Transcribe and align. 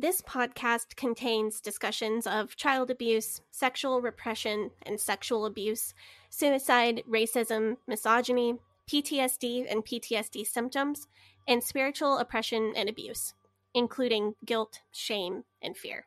This 0.00 0.22
podcast 0.22 0.94
contains 0.94 1.60
discussions 1.60 2.24
of 2.24 2.54
child 2.54 2.88
abuse, 2.88 3.40
sexual 3.50 4.00
repression 4.00 4.70
and 4.86 5.00
sexual 5.00 5.44
abuse, 5.44 5.92
suicide, 6.30 7.02
racism, 7.10 7.78
misogyny, 7.84 8.54
PTSD 8.88 9.66
and 9.68 9.84
PTSD 9.84 10.46
symptoms, 10.46 11.08
and 11.48 11.64
spiritual 11.64 12.18
oppression 12.18 12.74
and 12.76 12.88
abuse, 12.88 13.34
including 13.74 14.36
guilt, 14.44 14.82
shame, 14.92 15.42
and 15.60 15.76
fear. 15.76 16.06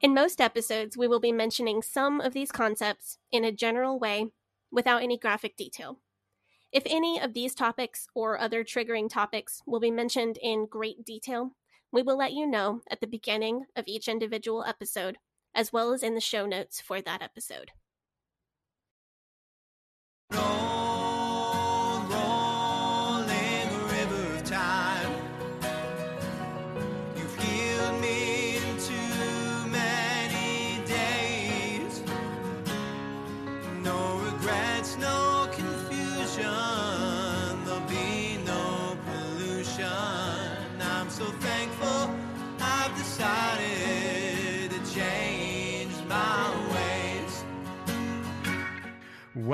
In 0.00 0.14
most 0.14 0.40
episodes, 0.40 0.96
we 0.96 1.06
will 1.06 1.20
be 1.20 1.30
mentioning 1.30 1.82
some 1.82 2.22
of 2.22 2.32
these 2.32 2.50
concepts 2.50 3.18
in 3.30 3.44
a 3.44 3.52
general 3.52 3.98
way 3.98 4.28
without 4.72 5.02
any 5.02 5.18
graphic 5.18 5.54
detail. 5.54 5.98
If 6.72 6.84
any 6.86 7.20
of 7.20 7.34
these 7.34 7.54
topics 7.54 8.08
or 8.14 8.38
other 8.38 8.64
triggering 8.64 9.10
topics 9.10 9.62
will 9.66 9.80
be 9.80 9.90
mentioned 9.90 10.38
in 10.40 10.64
great 10.64 11.04
detail, 11.04 11.52
we 11.92 12.02
will 12.02 12.16
let 12.16 12.32
you 12.32 12.46
know 12.46 12.82
at 12.90 13.00
the 13.00 13.06
beginning 13.06 13.64
of 13.76 13.84
each 13.86 14.08
individual 14.08 14.64
episode, 14.64 15.18
as 15.54 15.72
well 15.72 15.92
as 15.92 16.02
in 16.02 16.14
the 16.14 16.20
show 16.20 16.46
notes 16.46 16.80
for 16.80 17.00
that 17.00 17.22
episode. 17.22 17.70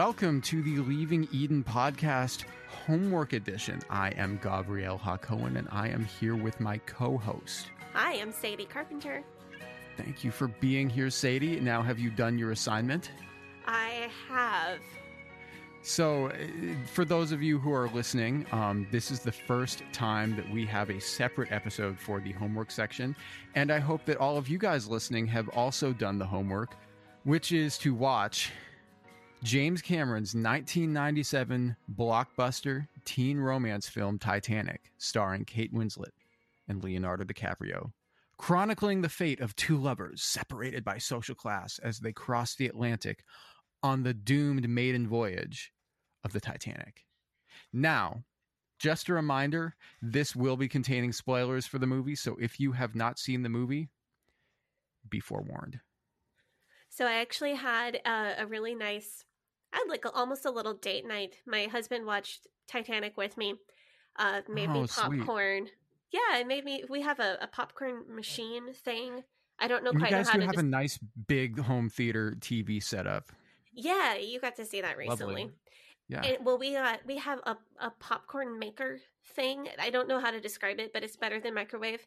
Welcome 0.06 0.42
to 0.42 0.60
the 0.60 0.80
Leaving 0.80 1.26
Eden 1.32 1.64
podcast 1.64 2.44
homework 2.68 3.32
edition. 3.32 3.80
I 3.88 4.10
am 4.10 4.38
Gabrielle 4.42 4.98
Hakohen 4.98 5.56
and 5.56 5.66
I 5.72 5.88
am 5.88 6.04
here 6.04 6.36
with 6.36 6.60
my 6.60 6.76
co-host. 6.76 7.68
Hi, 7.94 8.12
I'm 8.20 8.30
Sadie 8.30 8.66
Carpenter. 8.66 9.24
Thank 9.96 10.22
you 10.22 10.30
for 10.30 10.48
being 10.48 10.90
here, 10.90 11.08
Sadie. 11.08 11.58
Now, 11.58 11.80
have 11.80 11.98
you 11.98 12.10
done 12.10 12.36
your 12.36 12.50
assignment? 12.50 13.12
I 13.64 14.10
have. 14.28 14.80
So, 15.82 16.26
uh, 16.26 16.34
for 16.92 17.06
those 17.06 17.32
of 17.32 17.42
you 17.42 17.58
who 17.58 17.72
are 17.72 17.88
listening, 17.88 18.44
um, 18.52 18.86
this 18.90 19.10
is 19.10 19.20
the 19.20 19.32
first 19.32 19.84
time 19.94 20.36
that 20.36 20.50
we 20.50 20.66
have 20.66 20.90
a 20.90 21.00
separate 21.00 21.50
episode 21.50 21.98
for 21.98 22.20
the 22.20 22.32
homework 22.32 22.70
section. 22.70 23.16
And 23.54 23.72
I 23.72 23.78
hope 23.78 24.04
that 24.04 24.18
all 24.18 24.36
of 24.36 24.50
you 24.50 24.58
guys 24.58 24.86
listening 24.86 25.26
have 25.28 25.48
also 25.48 25.94
done 25.94 26.18
the 26.18 26.26
homework, 26.26 26.76
which 27.22 27.52
is 27.52 27.78
to 27.78 27.94
watch 27.94 28.52
James 29.44 29.82
Cameron's 29.82 30.34
1997 30.34 31.76
blockbuster 31.98 32.88
teen 33.04 33.38
romance 33.38 33.86
film 33.86 34.18
Titanic, 34.18 34.90
starring 34.96 35.44
Kate 35.44 35.72
Winslet 35.74 36.14
and 36.66 36.82
Leonardo 36.82 37.24
DiCaprio, 37.24 37.92
chronicling 38.38 39.02
the 39.02 39.08
fate 39.10 39.40
of 39.40 39.54
two 39.54 39.76
lovers 39.76 40.22
separated 40.22 40.82
by 40.82 40.96
social 40.96 41.34
class 41.34 41.78
as 41.80 41.98
they 41.98 42.10
cross 42.10 42.54
the 42.54 42.66
Atlantic 42.66 43.22
on 43.82 44.02
the 44.02 44.14
doomed 44.14 44.66
maiden 44.66 45.06
voyage 45.06 45.74
of 46.24 46.32
the 46.32 46.40
Titanic. 46.40 47.04
Now, 47.70 48.24
just 48.78 49.10
a 49.10 49.14
reminder 49.14 49.74
this 50.00 50.34
will 50.34 50.56
be 50.56 50.68
containing 50.68 51.12
spoilers 51.12 51.66
for 51.66 51.78
the 51.78 51.86
movie, 51.86 52.16
so 52.16 52.38
if 52.40 52.58
you 52.58 52.72
have 52.72 52.94
not 52.94 53.18
seen 53.18 53.42
the 53.42 53.50
movie, 53.50 53.90
be 55.10 55.20
forewarned. 55.20 55.80
So 56.88 57.06
I 57.06 57.14
actually 57.14 57.56
had 57.56 58.00
a, 58.06 58.34
a 58.38 58.46
really 58.46 58.74
nice, 58.74 59.24
I 59.74 59.78
had 59.78 59.88
like 59.88 60.04
a, 60.04 60.10
almost 60.12 60.46
a 60.46 60.50
little 60.50 60.74
date 60.74 61.06
night. 61.06 61.34
My 61.46 61.64
husband 61.64 62.06
watched 62.06 62.46
Titanic 62.68 63.16
with 63.16 63.36
me, 63.36 63.54
uh, 64.16 64.42
made 64.48 64.68
Oh, 64.70 64.82
me 64.82 64.86
sweet. 64.86 65.18
popcorn. 65.20 65.68
Yeah, 66.12 66.38
it 66.38 66.46
made 66.46 66.64
me. 66.64 66.84
We 66.88 67.02
have 67.02 67.18
a, 67.18 67.38
a 67.40 67.46
popcorn 67.48 68.04
machine 68.14 68.72
thing. 68.72 69.24
I 69.58 69.66
don't 69.68 69.82
know 69.84 69.90
And 69.90 69.98
you 69.98 70.06
quite 70.06 70.12
guys 70.12 70.28
how 70.28 70.34
do 70.34 70.40
to. 70.40 70.46
have 70.46 70.58
a 70.58 70.62
nice 70.62 70.98
big 71.26 71.58
home 71.60 71.88
theater 71.88 72.34
TV 72.38 72.82
setup. 72.82 73.32
yeah, 73.72 74.14
you 74.16 74.40
got 74.40 74.56
to 74.56 74.64
see 74.64 74.80
that 74.80 74.96
Lovely. 74.96 75.08
recently. 75.34 75.50
Yeah. 76.08 76.22
And, 76.22 76.44
well, 76.44 76.58
we 76.58 76.72
got 76.72 77.00
we 77.06 77.16
have 77.18 77.40
a, 77.44 77.56
a 77.80 77.90
popcorn 77.98 78.58
maker 78.58 78.98
thing. 79.34 79.68
I 79.80 79.90
don't 79.90 80.06
know 80.06 80.20
how 80.20 80.30
to 80.30 80.40
describe 80.40 80.78
it, 80.78 80.92
but 80.92 81.02
it's 81.02 81.16
better 81.16 81.40
than 81.40 81.54
microwave. 81.54 82.06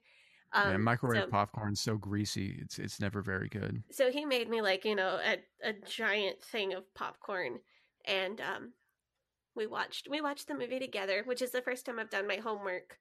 Um, 0.53 0.69
and 0.75 0.83
microwave 0.83 1.23
so, 1.23 1.29
popcorn's 1.29 1.79
so 1.81 1.97
greasy; 1.97 2.57
it's 2.61 2.79
it's 2.79 2.99
never 2.99 3.21
very 3.21 3.49
good. 3.49 3.83
so 3.91 4.11
he 4.11 4.25
made 4.25 4.49
me 4.49 4.61
like 4.61 4.85
you 4.85 4.95
know 4.95 5.19
a, 5.23 5.37
a 5.67 5.73
giant 5.73 6.41
thing 6.41 6.73
of 6.73 6.83
popcorn 6.95 7.59
and 8.05 8.39
um 8.41 8.71
we 9.55 9.67
watched 9.67 10.07
we 10.09 10.21
watched 10.21 10.47
the 10.47 10.53
movie 10.55 10.79
together 10.79 11.23
which 11.25 11.41
is 11.41 11.51
the 11.51 11.61
first 11.61 11.85
time 11.85 11.99
i've 11.99 12.09
done 12.09 12.27
my 12.27 12.37
homework 12.37 12.97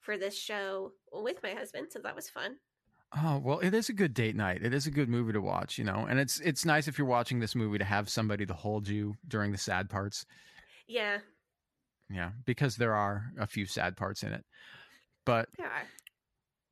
for 0.00 0.18
this 0.18 0.36
show 0.36 0.92
with 1.12 1.42
my 1.42 1.52
husband 1.54 1.86
so 1.90 1.98
that 2.02 2.14
was 2.16 2.28
fun 2.28 2.56
Oh 3.12 3.40
well, 3.42 3.58
it 3.58 3.74
is 3.74 3.88
a 3.88 3.92
good 3.92 4.14
date 4.14 4.36
night. 4.36 4.62
It 4.62 4.72
is 4.72 4.86
a 4.86 4.90
good 4.92 5.08
movie 5.08 5.32
to 5.32 5.40
watch, 5.40 5.78
you 5.78 5.84
know, 5.84 6.06
and 6.08 6.20
it's 6.20 6.38
it's 6.40 6.64
nice 6.64 6.86
if 6.86 6.96
you're 6.96 7.08
watching 7.08 7.40
this 7.40 7.56
movie 7.56 7.78
to 7.78 7.84
have 7.84 8.08
somebody 8.08 8.46
to 8.46 8.54
hold 8.54 8.86
you 8.86 9.16
during 9.26 9.50
the 9.50 9.58
sad 9.58 9.90
parts. 9.90 10.24
yeah 10.86 11.18
Yeah, 12.08 12.30
because 12.44 12.76
there 12.76 12.94
are 12.94 13.32
a 13.36 13.48
few 13.48 13.66
sad 13.66 13.96
parts 13.96 14.22
in 14.22 14.32
it. 14.32 14.44
But 15.26 15.48
there 15.58 15.66
are 15.66 15.82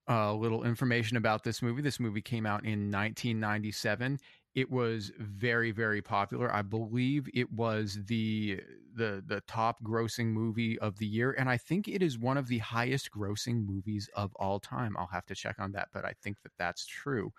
a 0.08 0.32
little 0.32 0.64
information 0.64 1.16
about 1.16 1.44
this 1.44 1.62
movie. 1.62 1.82
This 1.82 2.00
movie 2.00 2.22
came 2.22 2.46
out 2.46 2.64
in 2.64 2.90
1997. 2.90 4.18
It 4.54 4.70
was 4.70 5.12
very, 5.18 5.70
very 5.70 6.02
popular. 6.02 6.52
I 6.52 6.62
believe 6.62 7.28
it 7.34 7.52
was 7.52 7.98
the 8.06 8.60
the 8.94 9.22
the 9.24 9.42
top 9.42 9.82
grossing 9.84 10.28
movie 10.28 10.78
of 10.78 10.98
the 10.98 11.06
year, 11.06 11.32
and 11.38 11.48
I 11.48 11.58
think 11.58 11.86
it 11.86 12.02
is 12.02 12.18
one 12.18 12.38
of 12.38 12.48
the 12.48 12.58
highest 12.58 13.10
grossing 13.12 13.66
movies 13.66 14.08
of 14.14 14.34
all 14.36 14.58
time. 14.58 14.96
I'll 14.96 15.06
have 15.12 15.26
to 15.26 15.34
check 15.34 15.56
on 15.58 15.72
that, 15.72 15.88
but 15.92 16.04
I 16.04 16.14
think 16.22 16.42
that 16.42 16.52
that's 16.58 16.86
true. 16.86 17.32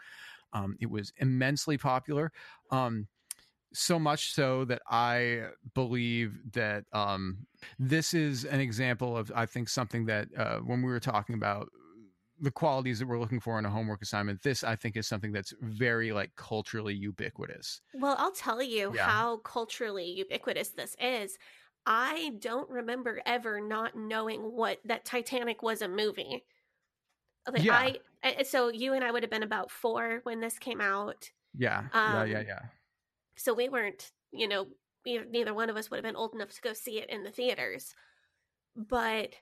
Um, 0.53 0.77
it 0.79 0.89
was 0.89 1.11
immensely 1.17 1.77
popular. 1.77 2.31
Um, 2.71 3.07
so 3.73 3.99
much 3.99 4.33
so 4.33 4.65
that 4.65 4.81
I 4.89 5.49
believe 5.75 6.39
that 6.53 6.85
um, 6.91 7.45
this 7.77 8.13
is 8.13 8.45
an 8.45 8.59
example 8.59 9.15
of, 9.15 9.31
I 9.35 9.45
think, 9.45 9.69
something 9.69 10.05
that 10.05 10.27
uh, 10.35 10.57
when 10.59 10.81
we 10.81 10.91
were 10.91 10.99
talking 10.99 11.35
about 11.35 11.69
the 12.41 12.51
qualities 12.51 12.99
that 12.99 13.07
we're 13.07 13.19
looking 13.19 13.39
for 13.39 13.59
in 13.59 13.65
a 13.65 13.69
homework 13.69 14.01
assignment, 14.01 14.41
this 14.43 14.63
I 14.63 14.75
think 14.75 14.97
is 14.97 15.07
something 15.07 15.31
that's 15.31 15.53
very 15.61 16.11
like 16.11 16.35
culturally 16.35 16.95
ubiquitous. 16.95 17.81
Well, 17.93 18.15
I'll 18.17 18.31
tell 18.31 18.61
you 18.61 18.91
Yeah. 18.91 18.93
how 18.93 19.37
culturally 19.37 20.05
ubiquitous 20.11 20.69
this 20.71 20.95
is. 20.99 21.37
I 21.85 22.31
don't 22.39 22.69
remember 22.69 23.21
ever 23.25 23.61
not 23.61 23.95
knowing 23.95 24.41
what 24.51 24.79
that 24.85 25.05
Titanic 25.05 25.63
was 25.63 25.81
a 25.81 25.87
movie. 25.87 26.45
Like 27.47 27.65
Yeah. 27.65 27.69
I, 27.69 27.99
I 28.23 28.43
so 28.43 28.69
you 28.69 28.93
and 28.93 29.03
I 29.03 29.11
would 29.11 29.23
have 29.23 29.29
been 29.31 29.43
about 29.43 29.71
4 29.71 30.19
when 30.23 30.39
this 30.39 30.59
came 30.59 30.81
out. 30.81 31.31
Yeah, 31.53 31.89
yeah, 32.05 32.23
yeah, 32.23 32.41
Um, 32.41 32.47
yeah. 32.47 32.69
So 33.37 33.53
we 33.53 33.69
weren't, 33.69 34.11
you 34.31 34.47
know, 34.47 34.69
neither 35.05 35.53
one 35.53 35.69
of 35.69 35.77
us 35.77 35.89
would 35.91 35.97
have 35.97 36.03
been 36.03 36.15
old 36.15 36.33
enough 36.35 36.51
to 36.51 36.61
go 36.61 36.73
see 36.73 36.99
it 36.99 37.09
in 37.09 37.23
the 37.23 37.31
theaters. 37.31 37.95
But 38.75 39.35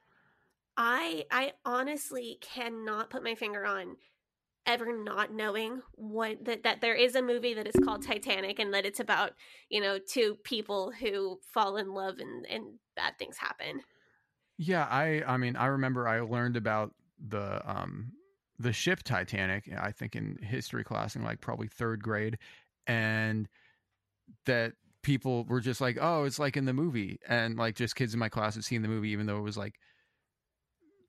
I 0.77 1.25
I 1.31 1.53
honestly 1.65 2.37
cannot 2.41 3.09
put 3.09 3.23
my 3.23 3.35
finger 3.35 3.65
on 3.65 3.97
ever 4.65 4.97
not 5.03 5.33
knowing 5.33 5.81
what 5.93 6.45
that 6.45 6.63
that 6.63 6.81
there 6.81 6.95
is 6.95 7.15
a 7.15 7.21
movie 7.21 7.53
that 7.55 7.67
is 7.67 7.75
called 7.83 8.03
Titanic 8.03 8.59
and 8.59 8.73
that 8.73 8.85
it's 8.85 8.99
about, 8.99 9.33
you 9.69 9.81
know, 9.81 9.99
two 9.99 10.35
people 10.43 10.91
who 10.91 11.39
fall 11.53 11.77
in 11.77 11.93
love 11.93 12.19
and 12.19 12.45
and 12.47 12.79
bad 12.95 13.17
things 13.19 13.37
happen. 13.37 13.83
Yeah, 14.57 14.85
I 14.85 15.23
I 15.25 15.37
mean, 15.37 15.55
I 15.55 15.67
remember 15.67 16.07
I 16.07 16.21
learned 16.21 16.57
about 16.57 16.95
the 17.19 17.61
um 17.69 18.13
the 18.59 18.73
ship 18.73 19.03
Titanic, 19.03 19.69
I 19.77 19.91
think 19.91 20.15
in 20.15 20.37
history 20.41 20.83
class 20.83 21.15
in 21.15 21.23
like 21.23 21.41
probably 21.41 21.67
3rd 21.67 22.01
grade 22.01 22.39
and 22.87 23.47
that 24.45 24.73
people 25.03 25.45
were 25.45 25.61
just 25.61 25.81
like, 25.81 25.97
"Oh, 26.01 26.23
it's 26.25 26.39
like 26.39 26.57
in 26.57 26.65
the 26.65 26.73
movie." 26.73 27.19
And 27.27 27.57
like 27.57 27.75
just 27.75 27.95
kids 27.95 28.13
in 28.13 28.19
my 28.19 28.29
class 28.29 28.55
had 28.55 28.63
seen 28.65 28.81
the 28.81 28.87
movie 28.87 29.09
even 29.09 29.25
though 29.27 29.37
it 29.37 29.41
was 29.43 29.57
like 29.57 29.75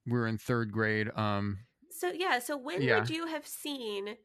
we 0.08 0.19
were 0.19 0.26
in 0.26 0.38
3rd 0.38 0.72
grade. 0.72 1.10
Um 1.16 1.60
So 1.90 2.10
yeah, 2.12 2.38
so 2.38 2.56
when 2.56 2.82
Yeah. 2.82 3.00
would 3.00 3.10
you 3.10 3.26
have 3.26 3.46
seen 3.46 4.16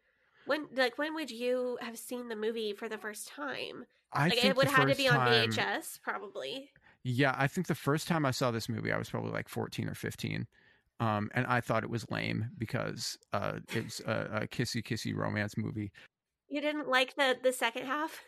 when 0.46 0.68
like 0.76 0.98
when 0.98 1.14
would 1.16 1.32
you 1.32 1.78
have 1.82 1.98
seen 1.98 2.28
the 2.30 2.36
movie 2.36 2.74
for 2.74 2.90
the 2.90 2.98
first 2.98 3.28
time? 3.28 3.86
I 4.12 4.30
Like 4.30 4.40
think 4.40 4.46
it 4.52 4.58
would 4.58 4.68
have 4.68 4.88
had 4.88 4.90
to 4.90 4.96
be 4.96 5.08
on 5.08 5.16
time- 5.20 5.50
VHS 5.50 6.00
probably. 6.02 6.70
Yeah, 7.04 7.36
I 7.38 7.48
think 7.48 7.68
the 7.68 7.76
first 7.76 8.08
time 8.08 8.26
I 8.26 8.32
saw 8.32 8.52
this 8.52 8.70
movie, 8.70 8.92
I 8.92 8.98
was 8.98 9.10
probably 9.10 9.32
like 9.32 9.50
14 9.50 9.90
or 9.90 9.96
15. 9.96 10.48
Um, 11.02 11.30
and 11.34 11.46
I 11.48 11.60
thought 11.60 11.84
it 11.84 11.90
was 11.90 12.10
lame 12.10 12.52
because 12.58 13.18
uh, 13.34 13.60
it's 13.70 14.00
a, 14.02 14.40
a 14.44 14.48
kissy 14.48 14.82
kissy 14.82 15.14
romance 15.14 15.58
movie. 15.58 15.92
You 16.48 16.62
didn't 16.62 16.88
like 16.88 17.16
the 17.16 17.38
the 17.44 17.52
second 17.52 17.88
half? 17.88 18.22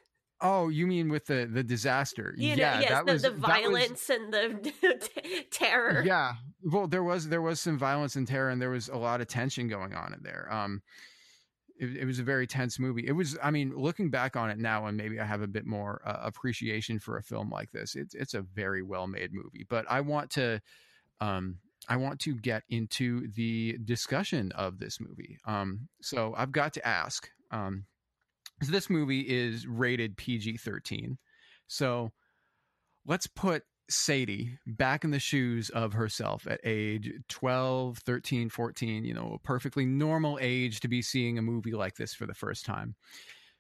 Oh, 0.48 0.70
you 0.70 0.86
mean 0.88 1.10
with 1.10 1.26
the 1.26 1.50
the 1.52 1.64
disaster? 1.64 2.34
You 2.38 2.56
know, 2.56 2.62
yeah, 2.62 2.80
yes, 2.82 2.90
that 2.90 3.06
the, 3.06 3.14
was 3.14 3.22
the 3.24 3.30
that 3.32 3.40
was- 3.40 3.50
violence 3.50 4.10
and 4.10 4.34
the 4.34 5.00
t- 5.24 5.44
terror. 5.52 6.04
yeah, 6.06 6.34
well, 6.64 6.88
there 6.88 7.04
was 7.04 7.28
there 7.30 7.42
was 7.42 7.60
some 7.60 7.78
violence 7.78 8.16
and 8.16 8.28
terror, 8.28 8.50
and 8.50 8.62
there 8.62 8.70
was 8.70 8.88
a 8.90 8.98
lot 8.98 9.22
of 9.22 9.28
tension 9.28 9.68
going 9.68 9.94
on 9.94 10.14
in 10.14 10.20
there. 10.24 10.48
Um, 10.52 10.82
it, 11.78 11.98
it 11.98 12.06
was 12.06 12.20
a 12.20 12.24
very 12.24 12.48
tense 12.48 12.80
movie. 12.80 13.06
It 13.06 13.12
was, 13.12 13.38
I 13.44 13.52
mean, 13.52 13.74
looking 13.76 14.10
back 14.10 14.36
on 14.38 14.50
it 14.50 14.58
now, 14.58 14.86
and 14.86 14.96
maybe 14.96 15.20
I 15.20 15.26
have 15.26 15.42
a 15.42 15.48
bit 15.48 15.66
more 15.66 16.02
uh, 16.06 16.20
appreciation 16.22 17.00
for 17.00 17.18
a 17.18 17.24
film 17.24 17.50
like 17.50 17.72
this. 17.72 17.96
It's 17.96 18.16
it's 18.16 18.34
a 18.34 18.42
very 18.42 18.82
well 18.82 19.08
made 19.08 19.32
movie, 19.34 19.66
but 19.70 19.86
I 19.90 20.02
want 20.02 20.30
to, 20.32 20.62
um, 21.20 21.58
I 21.90 21.98
want 21.98 22.20
to 22.22 22.36
get 22.36 22.64
into 22.70 23.28
the 23.34 23.78
discussion 23.84 24.52
of 24.54 24.80
this 24.80 25.00
movie. 25.02 25.38
Um, 25.46 25.90
so 26.02 26.34
I've 26.38 26.52
got 26.52 26.74
to 26.74 26.88
ask. 26.88 27.30
Um, 27.52 27.86
so 28.62 28.72
this 28.72 28.90
movie 28.90 29.22
is 29.22 29.68
rated 29.68 30.18
PG 30.18 30.58
thirteen. 30.58 31.18
So 31.68 32.12
let's 33.06 33.28
put 33.28 33.64
Sadie 33.90 34.58
back 34.66 35.04
in 35.04 35.12
the 35.12 35.20
shoes 35.20 35.70
of 35.70 35.94
herself 35.94 36.48
at 36.48 36.60
age 36.64 37.12
12, 37.30 38.00
13, 38.00 38.50
14, 38.50 39.04
you 39.04 39.14
know, 39.14 39.34
a 39.36 39.40
perfectly 39.40 39.86
normal 39.86 40.40
age 40.42 40.80
to 40.80 40.88
be 40.88 41.02
seeing 41.02 41.38
a 41.38 41.44
movie 41.44 41.74
like 41.74 41.96
this 41.96 42.14
for 42.14 42.26
the 42.26 42.34
first 42.34 42.66
time. 42.66 42.96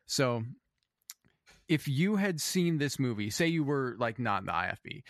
So, 0.07 0.43
if 1.67 1.87
you 1.87 2.15
had 2.15 2.39
seen 2.39 2.77
this 2.77 2.99
movie, 2.99 3.29
say 3.29 3.47
you 3.47 3.63
were 3.63 3.95
like 3.99 4.19
not 4.19 4.41
in 4.41 4.45
the 4.47 4.51
IFB, 4.51 5.03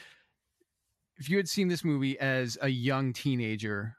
if 1.18 1.30
you 1.30 1.38
had 1.38 1.50
seen 1.50 1.68
this 1.68 1.84
movie 1.84 2.20
as 2.20 2.58
a 2.62 2.70
young 2.70 3.14
teenager, 3.14 3.96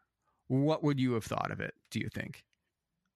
what 0.48 0.82
would 0.82 1.00
you 1.00 1.14
have 1.14 1.24
thought 1.24 1.50
of 1.50 1.60
it, 1.60 1.74
do 1.90 1.98
you 1.98 2.08
think? 2.14 2.44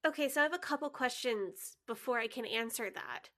Okay, 0.06 0.29
so 0.29 0.41
I 0.41 0.44
have 0.44 0.55
a 0.55 0.58
couple 0.58 0.88
questions 0.88 1.76
before 1.87 2.19
I 2.19 2.26
can 2.26 2.47
answer 2.47 2.91
that. 2.91 3.29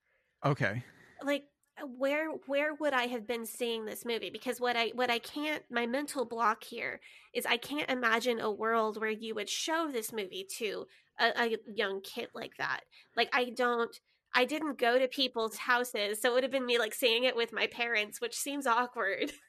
Okay. 0.45 0.85
Like 1.25 1.45
uh, 1.81 1.87
where 1.87 2.31
where 2.47 2.75
would 2.75 2.93
I 2.93 3.05
have 3.07 3.27
been 3.27 3.47
seeing 3.47 3.85
this 3.85 4.05
movie? 4.05 4.31
Because 4.31 4.61
what 4.61 4.77
I 4.77 4.93
what 4.95 5.11
I 5.11 5.19
can't 5.19 5.63
my 5.71 5.87
mental 5.87 6.25
block 6.25 6.65
here 6.65 7.01
is 7.35 7.47
I 7.47 7.57
can't 7.57 7.91
imagine 7.91 8.41
a 8.41 8.51
world 8.51 9.01
where 9.01 9.11
you 9.11 9.35
would 9.35 9.49
show 9.49 9.91
this 9.91 10.13
movie 10.13 10.47
to 10.59 10.87
a, 11.19 11.33
a 11.37 11.57
young 11.75 12.01
kid 12.03 12.29
like 12.35 12.53
that. 12.59 12.81
Like 13.17 13.31
I 13.33 13.51
don't 13.57 13.99
I 14.35 14.45
didn't 14.45 14.79
go 14.79 14.99
to 14.99 15.09
people's 15.09 15.57
houses, 15.57 16.21
so 16.21 16.31
it 16.31 16.35
would 16.35 16.43
have 16.43 16.53
been 16.53 16.67
me 16.67 16.79
like 16.79 16.95
seeing 16.95 17.25
it 17.25 17.37
with 17.37 17.53
my 17.53 17.67
parents, 17.67 18.21
which 18.21 18.35
seems 18.37 18.67
awkward. 18.67 19.33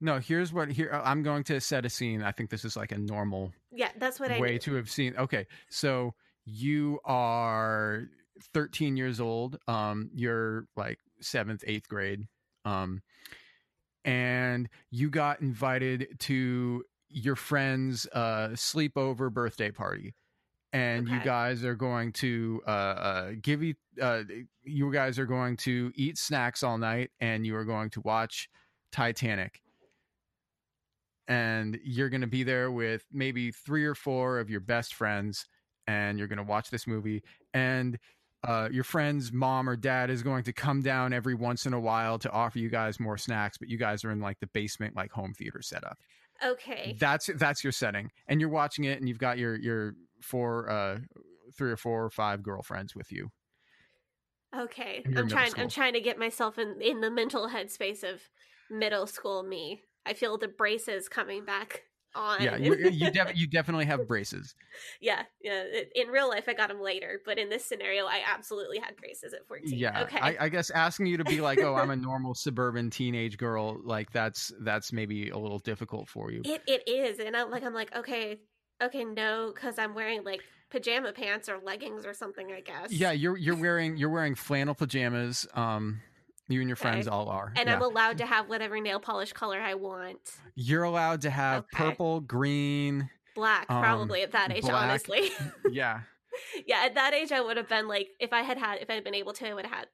No, 0.00 0.20
here's 0.20 0.52
what 0.52 0.70
here 0.70 0.90
uh, 0.92 1.02
I'm 1.04 1.24
going 1.24 1.42
to 1.44 1.60
set 1.60 1.84
a 1.84 1.90
scene. 1.90 2.22
I 2.22 2.30
think 2.30 2.50
this 2.50 2.64
is 2.64 2.76
like 2.76 2.92
a 2.92 2.98
normal 2.98 3.52
yeah, 3.72 3.88
that's 3.96 4.20
what 4.20 4.30
I 4.30 4.38
way 4.38 4.56
to 4.58 4.74
have 4.74 4.88
seen. 4.88 5.16
Okay, 5.16 5.44
so 5.70 6.14
you 6.48 6.98
are 7.04 8.04
13 8.54 8.96
years 8.96 9.20
old. 9.20 9.58
Um, 9.68 10.10
you're 10.14 10.66
like 10.76 10.98
seventh, 11.20 11.62
eighth 11.66 11.88
grade. 11.88 12.26
Um, 12.64 13.02
and 14.04 14.68
you 14.90 15.10
got 15.10 15.40
invited 15.40 16.16
to 16.20 16.84
your 17.08 17.36
friend's 17.36 18.06
uh, 18.12 18.48
sleepover 18.54 19.32
birthday 19.32 19.70
party. 19.70 20.14
And 20.72 21.08
you 21.08 21.18
guys 21.20 21.64
are 21.64 21.74
going 21.74 22.12
to 22.14 22.60
uh, 22.66 22.70
uh, 22.70 23.30
give 23.40 23.62
you, 23.62 23.74
uh, 24.02 24.24
you 24.64 24.92
guys 24.92 25.18
are 25.18 25.26
going 25.26 25.56
to 25.58 25.90
eat 25.94 26.18
snacks 26.18 26.62
all 26.62 26.76
night 26.76 27.10
and 27.20 27.46
you 27.46 27.56
are 27.56 27.64
going 27.64 27.88
to 27.90 28.02
watch 28.02 28.50
Titanic 28.92 29.62
and 31.26 31.78
you're 31.84 32.08
going 32.08 32.22
to 32.22 32.26
be 32.26 32.42
there 32.42 32.70
with 32.70 33.04
maybe 33.12 33.50
three 33.50 33.84
or 33.84 33.94
four 33.94 34.38
of 34.40 34.50
your 34.50 34.60
best 34.60 34.94
friends 34.94 35.46
and 35.88 36.18
you're 36.18 36.28
going 36.28 36.36
to 36.36 36.42
watch 36.44 36.70
this 36.70 36.86
movie 36.86 37.22
and 37.54 37.98
uh, 38.46 38.68
your 38.70 38.84
friend's 38.84 39.32
mom 39.32 39.68
or 39.68 39.74
dad 39.74 40.10
is 40.10 40.22
going 40.22 40.44
to 40.44 40.52
come 40.52 40.80
down 40.80 41.12
every 41.12 41.34
once 41.34 41.66
in 41.66 41.72
a 41.72 41.80
while 41.80 42.20
to 42.20 42.30
offer 42.30 42.60
you 42.60 42.68
guys 42.68 43.00
more 43.00 43.18
snacks 43.18 43.58
but 43.58 43.68
you 43.68 43.76
guys 43.76 44.04
are 44.04 44.12
in 44.12 44.20
like 44.20 44.38
the 44.38 44.46
basement 44.48 44.94
like 44.94 45.10
home 45.10 45.34
theater 45.34 45.60
setup 45.60 45.98
Okay. 46.44 46.96
that's 47.00 47.28
that's 47.34 47.64
your 47.64 47.72
setting 47.72 48.08
and 48.28 48.40
you're 48.40 48.48
watching 48.48 48.84
it 48.84 49.00
and 49.00 49.08
you've 49.08 49.18
got 49.18 49.38
your 49.38 49.56
your 49.56 49.94
four 50.22 50.70
uh 50.70 50.98
three 51.56 51.72
or 51.72 51.76
four 51.76 52.04
or 52.04 52.10
five 52.10 52.42
girlfriends 52.44 52.94
with 52.94 53.10
you 53.10 53.28
Okay. 54.56 55.04
I'm 55.16 55.28
trying 55.28 55.50
school. 55.50 55.64
I'm 55.64 55.68
trying 55.68 55.92
to 55.92 56.00
get 56.00 56.18
myself 56.18 56.58
in 56.58 56.80
in 56.80 57.00
the 57.00 57.10
mental 57.10 57.48
headspace 57.48 58.02
of 58.02 58.22
middle 58.70 59.06
school 59.06 59.42
me. 59.42 59.82
I 60.06 60.14
feel 60.14 60.38
the 60.38 60.48
braces 60.48 61.08
coming 61.08 61.44
back 61.44 61.82
on. 62.14 62.42
yeah 62.42 62.56
you 62.56 62.74
you, 62.76 63.10
def- 63.10 63.36
you 63.36 63.46
definitely 63.46 63.84
have 63.84 64.06
braces 64.08 64.54
yeah, 65.00 65.22
yeah. 65.42 65.64
In 65.94 66.08
real 66.08 66.28
life 66.28 66.44
I 66.48 66.54
got 66.54 66.68
them 66.68 66.80
later, 66.80 67.20
but 67.24 67.38
in 67.38 67.48
this 67.48 67.64
scenario 67.64 68.04
I 68.06 68.20
absolutely 68.32 68.78
had 68.78 68.96
braces 68.96 69.32
at 69.34 69.46
14. 69.46 69.76
yeah 69.78 70.02
Okay. 70.02 70.18
I, 70.20 70.36
I 70.44 70.48
guess 70.48 70.70
asking 70.70 71.06
you 71.06 71.16
to 71.18 71.24
be 71.24 71.40
like 71.40 71.60
oh 71.60 71.74
i'm 71.74 71.90
a 71.90 71.96
normal 72.10 72.34
suburban 72.34 72.90
teenage 72.90 73.36
girl 73.38 73.78
like 73.84 74.10
that's 74.12 74.52
that's 74.60 74.92
maybe 74.92 75.30
a 75.30 75.38
little 75.38 75.58
difficult 75.58 76.08
for 76.08 76.30
you 76.30 76.42
It 76.44 76.62
it 76.66 76.88
is, 76.88 77.18
and 77.18 77.36
I'm 77.36 77.50
like 77.50 77.64
I'm 77.64 77.74
like 77.74 77.94
okay, 77.96 78.38
okay, 78.82 79.04
no, 79.04 79.52
because 79.54 79.78
I'm 79.78 79.94
wearing 79.94 80.24
like 80.24 80.40
pajama 80.70 81.12
pants 81.12 81.48
or 81.48 81.58
leggings 81.64 82.04
or 82.06 82.12
something. 82.14 82.52
I 82.52 82.60
guess. 82.60 82.92
yeah 82.92 83.10
you're 83.12 83.36
you're 83.36 83.56
wearing 83.56 83.96
you're 83.96 84.10
wearing 84.10 84.34
flannel 84.34 84.74
pajamas 84.74 85.46
um 85.54 86.00
you 86.48 86.60
and 86.60 86.68
your 86.68 86.76
friends 86.76 87.06
Okay. 87.06 87.14
all 87.14 87.28
are 87.28 87.52
And 87.56 87.68
yeah. 87.68 87.74
I'm 87.76 87.82
allowed 87.82 88.18
to 88.18 88.26
have 88.26 88.48
whatever 88.48 88.80
nail 88.80 89.00
polish 89.00 89.32
color 89.32 89.60
I 89.60 89.74
want. 89.74 90.18
you're 90.54 90.84
allowed 90.84 91.20
to 91.22 91.30
have 91.30 91.64
Okay. 91.74 91.84
purple 91.84 92.20
green 92.20 93.10
Black, 93.34 93.66
Um, 93.70 93.82
probably 93.82 94.22
at 94.22 94.32
that 94.32 94.50
age, 94.50 94.62
black. 94.62 94.74
honestly. 94.74 95.30
yeah 95.70 96.00
yeah, 96.66 96.82
at 96.84 96.94
that 96.94 97.14
age, 97.14 97.32
I 97.32 97.40
would 97.40 97.56
have 97.56 97.68
been 97.68 97.88
like, 97.88 98.08
if 98.20 98.32
I 98.32 98.42
had 98.42 98.58
had, 98.58 98.78
if 98.80 98.88
I 98.90 98.94
had 98.94 99.02
been 99.02 99.14
able 99.14 99.32
to, 99.32 99.48
I 99.48 99.54
would 99.54 99.64
have 99.66 99.74
had 99.74 99.86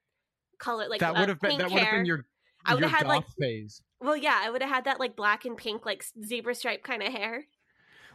color 0.58 0.88
like 0.88 1.00
that 1.00 1.16
uh, 1.16 1.20
would 1.20 1.28
have 1.30 1.40
been 1.40 1.56
that 1.58 1.70
would 1.70 1.80
have 1.82 1.92
been 1.92 2.04
your 2.04 2.26
I 2.66 2.75
would 2.75 2.82
have 2.82 2.92
had, 2.92 3.06
like- 3.06 3.25
phase 3.40 3.80
Well, 4.00 4.16
yeah, 4.16 4.38
I 4.42 4.50
would 4.50 4.61
have 4.62 4.70
had 4.70 4.84
that 4.84 5.00
like 5.00 5.16
black 5.16 5.44
and 5.46 5.56
pink, 5.56 5.87
like 5.87 6.04
zebra 6.25 6.54
stripe 6.54 6.82
kind 6.82 7.02
of 7.02 7.12
hair. 7.12 7.44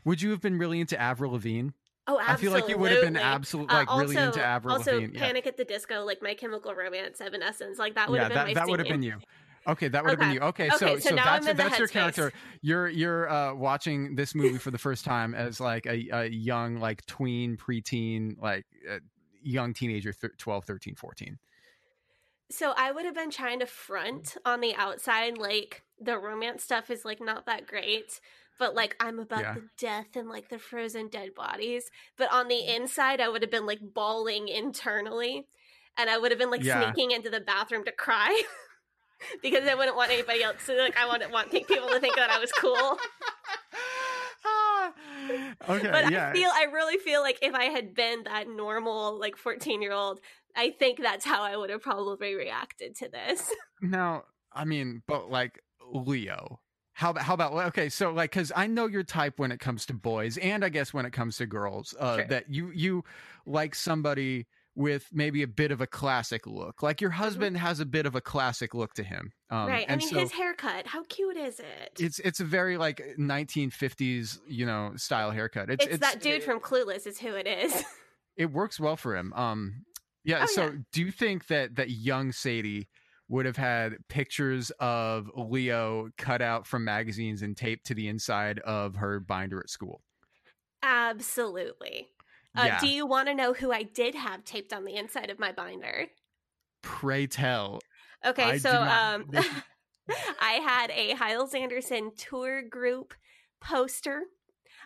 would 0.05 0.21
you 0.21 0.29
have 0.31 0.41
been 0.41 0.57
really 0.59 0.79
into 0.79 0.99
avril 0.99 1.31
lavigne 1.31 1.69
Oh, 2.07 2.17
I 2.17 2.35
feel 2.37 2.55
absolutely. 2.55 2.61
like 2.61 2.69
you 2.69 2.77
would 2.79 2.91
have 2.91 3.01
been 3.01 3.17
absolute- 3.17 3.69
Uh, 3.71 3.73
like, 3.75 3.89
really 3.89 4.15
into 4.15 4.27
also- 4.27 4.39
Avril 4.41 4.75
Also, 4.77 4.93
Lavigne, 4.93 5.17
yeah. 5.17 5.25
Panic 5.25 5.45
at 5.47 5.57
the 5.57 5.65
Disco, 5.65 6.03
like 6.03 6.21
My 6.21 6.33
Chemical 6.33 6.73
Romance, 6.73 7.21
Evanescence, 7.21 7.77
like 7.77 7.95
that 7.95 8.09
would 8.09 8.15
yeah 8.15 8.23
have 8.23 8.29
been 8.33 8.45
that, 8.47 8.53
that 8.55 8.67
would 8.67 8.79
have 8.79 8.87
been 8.87 9.03
you. 9.03 9.19
Okay 9.67 9.89
that 9.89 10.03
would 10.03 10.11
have 10.11 10.19
been 10.19 10.31
you. 10.31 10.39
Okay, 10.39 10.67
Okay, 10.67 10.77
so 10.77 10.95
so 10.97 11.09
so 11.09 11.15
now 11.15 11.25
that's 11.25 11.45
I'm 11.45 11.51
in 11.51 11.57
the 11.57 11.63
that's 11.63 11.77
your 11.77 11.87
character. 11.89 12.31
You're 12.61 12.87
you're 12.87 13.29
uh 13.29 13.53
watching 13.53 14.15
this 14.15 14.33
movie 14.33 14.57
for 14.57 14.71
the 14.71 14.77
first 14.79 15.05
time 15.05 15.35
as 15.35 15.59
like 15.59 15.85
a, 15.85 16.07
a 16.11 16.25
young 16.29 16.77
like 16.79 17.05
tween 17.05 17.57
preteen 17.57 18.41
like 18.41 18.65
uh, 18.89 18.99
young 19.43 19.73
teenager 19.73 20.13
th- 20.13 20.33
12 20.37 20.65
13 20.65 20.95
14 20.95 21.37
So 22.49 22.73
I 22.75 22.91
would 22.91 23.05
have 23.05 23.13
been 23.13 23.29
trying 23.29 23.59
to 23.59 23.65
front 23.67 24.37
on 24.45 24.61
the 24.61 24.73
outside, 24.75 25.37
like 25.37 25.83
the 25.99 26.17
romance 26.17 26.63
stuff 26.63 26.89
is 26.89 27.05
like 27.05 27.21
not 27.21 27.45
that 27.45 27.67
great, 27.67 28.19
but 28.59 28.75
like 28.75 28.95
I'm 28.99 29.19
about 29.19 29.41
Yeah. 29.41 29.53
the 29.55 29.69
death 29.77 30.15
and 30.15 30.29
like 30.29 30.49
the 30.49 30.59
frozen 30.59 31.07
dead 31.07 31.33
bodies. 31.33 31.89
But 32.17 32.31
on 32.31 32.47
the 32.47 32.55
mm. 32.55 32.75
inside, 32.75 33.21
I 33.21 33.29
would 33.29 33.41
have 33.41 33.49
been 33.49 33.65
like 33.65 33.79
bawling 33.81 34.47
internally, 34.47 35.47
and 35.97 36.09
I 36.09 36.17
would 36.17 36.31
have 36.31 36.39
been 36.39 36.51
like 36.51 36.63
Yeah. 36.63 36.83
sneaking 36.83 37.11
into 37.11 37.29
the 37.29 37.39
bathroom 37.39 37.85
to 37.85 37.91
cry 37.91 38.43
because 39.41 39.67
I 39.67 39.73
wouldn't 39.73 39.97
want 39.97 40.11
anybody 40.11 40.43
else 40.43 40.65
to 40.67 40.75
like. 40.75 40.97
I 40.97 41.09
wouldn't 41.09 41.31
want 41.31 41.51
people 41.51 41.87
to 41.89 41.99
think 41.99 42.15
that 42.17 42.29
I 42.29 42.39
was 42.39 42.51
cool. 42.51 42.97
Okay, 45.67 45.91
but 45.91 46.11
yeah. 46.11 46.29
I 46.29 46.33
feel 46.33 46.49
I 46.51 46.63
really 46.73 46.97
feel 46.97 47.21
like 47.21 47.37
if 47.41 47.53
I 47.53 47.65
had 47.65 47.93
been 47.93 48.23
that 48.23 48.47
normal 48.47 49.19
like 49.19 49.37
14 49.37 49.81
year 49.81 49.91
old, 49.91 50.19
I 50.55 50.71
think 50.71 50.99
that's 50.99 51.25
how 51.25 51.43
I 51.43 51.55
would 51.57 51.69
have 51.69 51.81
probably 51.81 52.33
reacted 52.33 52.95
to 52.97 53.09
this. 53.09 53.51
Now, 53.81 54.23
I 54.51 54.65
mean, 54.65 55.03
but 55.07 55.29
like 55.29 55.61
Leo. 55.91 56.59
How 56.99 57.11
about 57.11 57.23
how 57.23 57.33
about 57.33 57.53
okay? 57.67 57.87
So 57.87 58.11
like, 58.11 58.31
because 58.31 58.51
I 58.53 58.67
know 58.67 58.85
your 58.85 59.03
type 59.03 59.39
when 59.39 59.53
it 59.53 59.59
comes 59.61 59.85
to 59.85 59.93
boys, 59.93 60.37
and 60.37 60.65
I 60.65 60.69
guess 60.69 60.93
when 60.93 61.05
it 61.05 61.13
comes 61.13 61.37
to 61.37 61.45
girls, 61.45 61.95
uh, 61.97 62.17
Sure. 62.17 62.27
that 62.27 62.49
you 62.49 62.71
you 62.71 63.03
like 63.45 63.73
somebody 63.73 64.47
with 64.75 65.07
maybe 65.11 65.41
a 65.41 65.47
bit 65.47 65.71
of 65.71 65.79
a 65.81 65.87
classic 65.87 66.45
look. 66.45 66.83
Like 66.83 66.99
your 66.99 67.09
husband 67.11 67.55
has 67.57 67.79
a 67.79 67.85
bit 67.85 68.05
of 68.05 68.15
a 68.15 68.21
classic 68.21 68.73
look 68.73 68.93
to 68.95 69.03
him, 69.03 69.31
um, 69.49 69.57
Mm-hmm. 69.59 69.69
right. 69.71 69.85
I 69.89 69.95
mean, 69.95 70.07
so 70.09 70.19
his 70.19 70.31
haircut. 70.33 70.87
How 70.87 71.03
cute 71.05 71.37
is 71.37 71.59
it? 71.61 71.91
it's 71.99 72.19
it's 72.19 72.41
a 72.41 72.45
very 72.45 72.77
like 72.77 73.01
1950s 73.17 74.39
you 74.47 74.65
know 74.65 74.91
style 74.97 75.31
haircut. 75.31 75.69
It's 75.69 75.85
It's, 75.85 75.99
that 75.99 76.21
dude 76.21 76.43
from 76.43 76.59
Clueless, 76.59 77.07
is 77.07 77.17
who 77.19 77.33
it 77.35 77.47
is. 77.47 77.83
it 78.37 78.51
works 78.51 78.79
well 78.79 78.95
for 78.97 79.15
him. 79.15 79.31
Um, 79.33 79.85
yeah. 80.23 80.41
Oh, 80.43 80.45
so, 80.47 80.63
yeah. 80.65 80.71
do 80.91 81.01
you 81.01 81.11
think 81.11 81.47
that 81.47 81.75
that 81.75 81.89
young 81.89 82.31
Sadie 82.33 82.87
would 83.29 83.45
have 83.45 83.57
had 83.57 83.95
pictures 84.09 84.71
of 84.79 85.29
Leo 85.35 86.09
cut 86.17 86.41
out 86.41 86.67
from 86.67 86.83
magazines 86.83 87.41
and 87.41 87.55
taped 87.55 87.85
to 87.85 87.93
the 87.93 88.07
inside 88.07 88.59
of 88.59 88.95
her 88.95 89.19
binder 89.19 89.59
at 89.59 89.69
school? 89.69 90.01
Absolutely. 90.83 92.07
Uh, 92.57 92.63
yeah. 92.65 92.79
Do 92.79 92.87
you 92.87 93.05
want 93.05 93.27
to 93.27 93.35
know 93.35 93.53
who 93.53 93.71
I 93.71 93.83
did 93.83 94.15
have 94.15 94.43
taped 94.43 94.73
on 94.73 94.83
the 94.83 94.95
inside 94.95 95.29
of 95.29 95.39
my 95.39 95.51
binder? 95.51 96.07
Pray 96.81 97.27
tell. 97.27 97.79
Okay, 98.25 98.43
I 98.43 98.57
so 98.57 98.71
um, 98.71 99.25
I 100.41 100.53
had 100.53 100.91
a 100.91 101.13
Hyles 101.13 101.53
Anderson 101.53 102.11
tour 102.17 102.61
group 102.61 103.13
poster. 103.61 104.23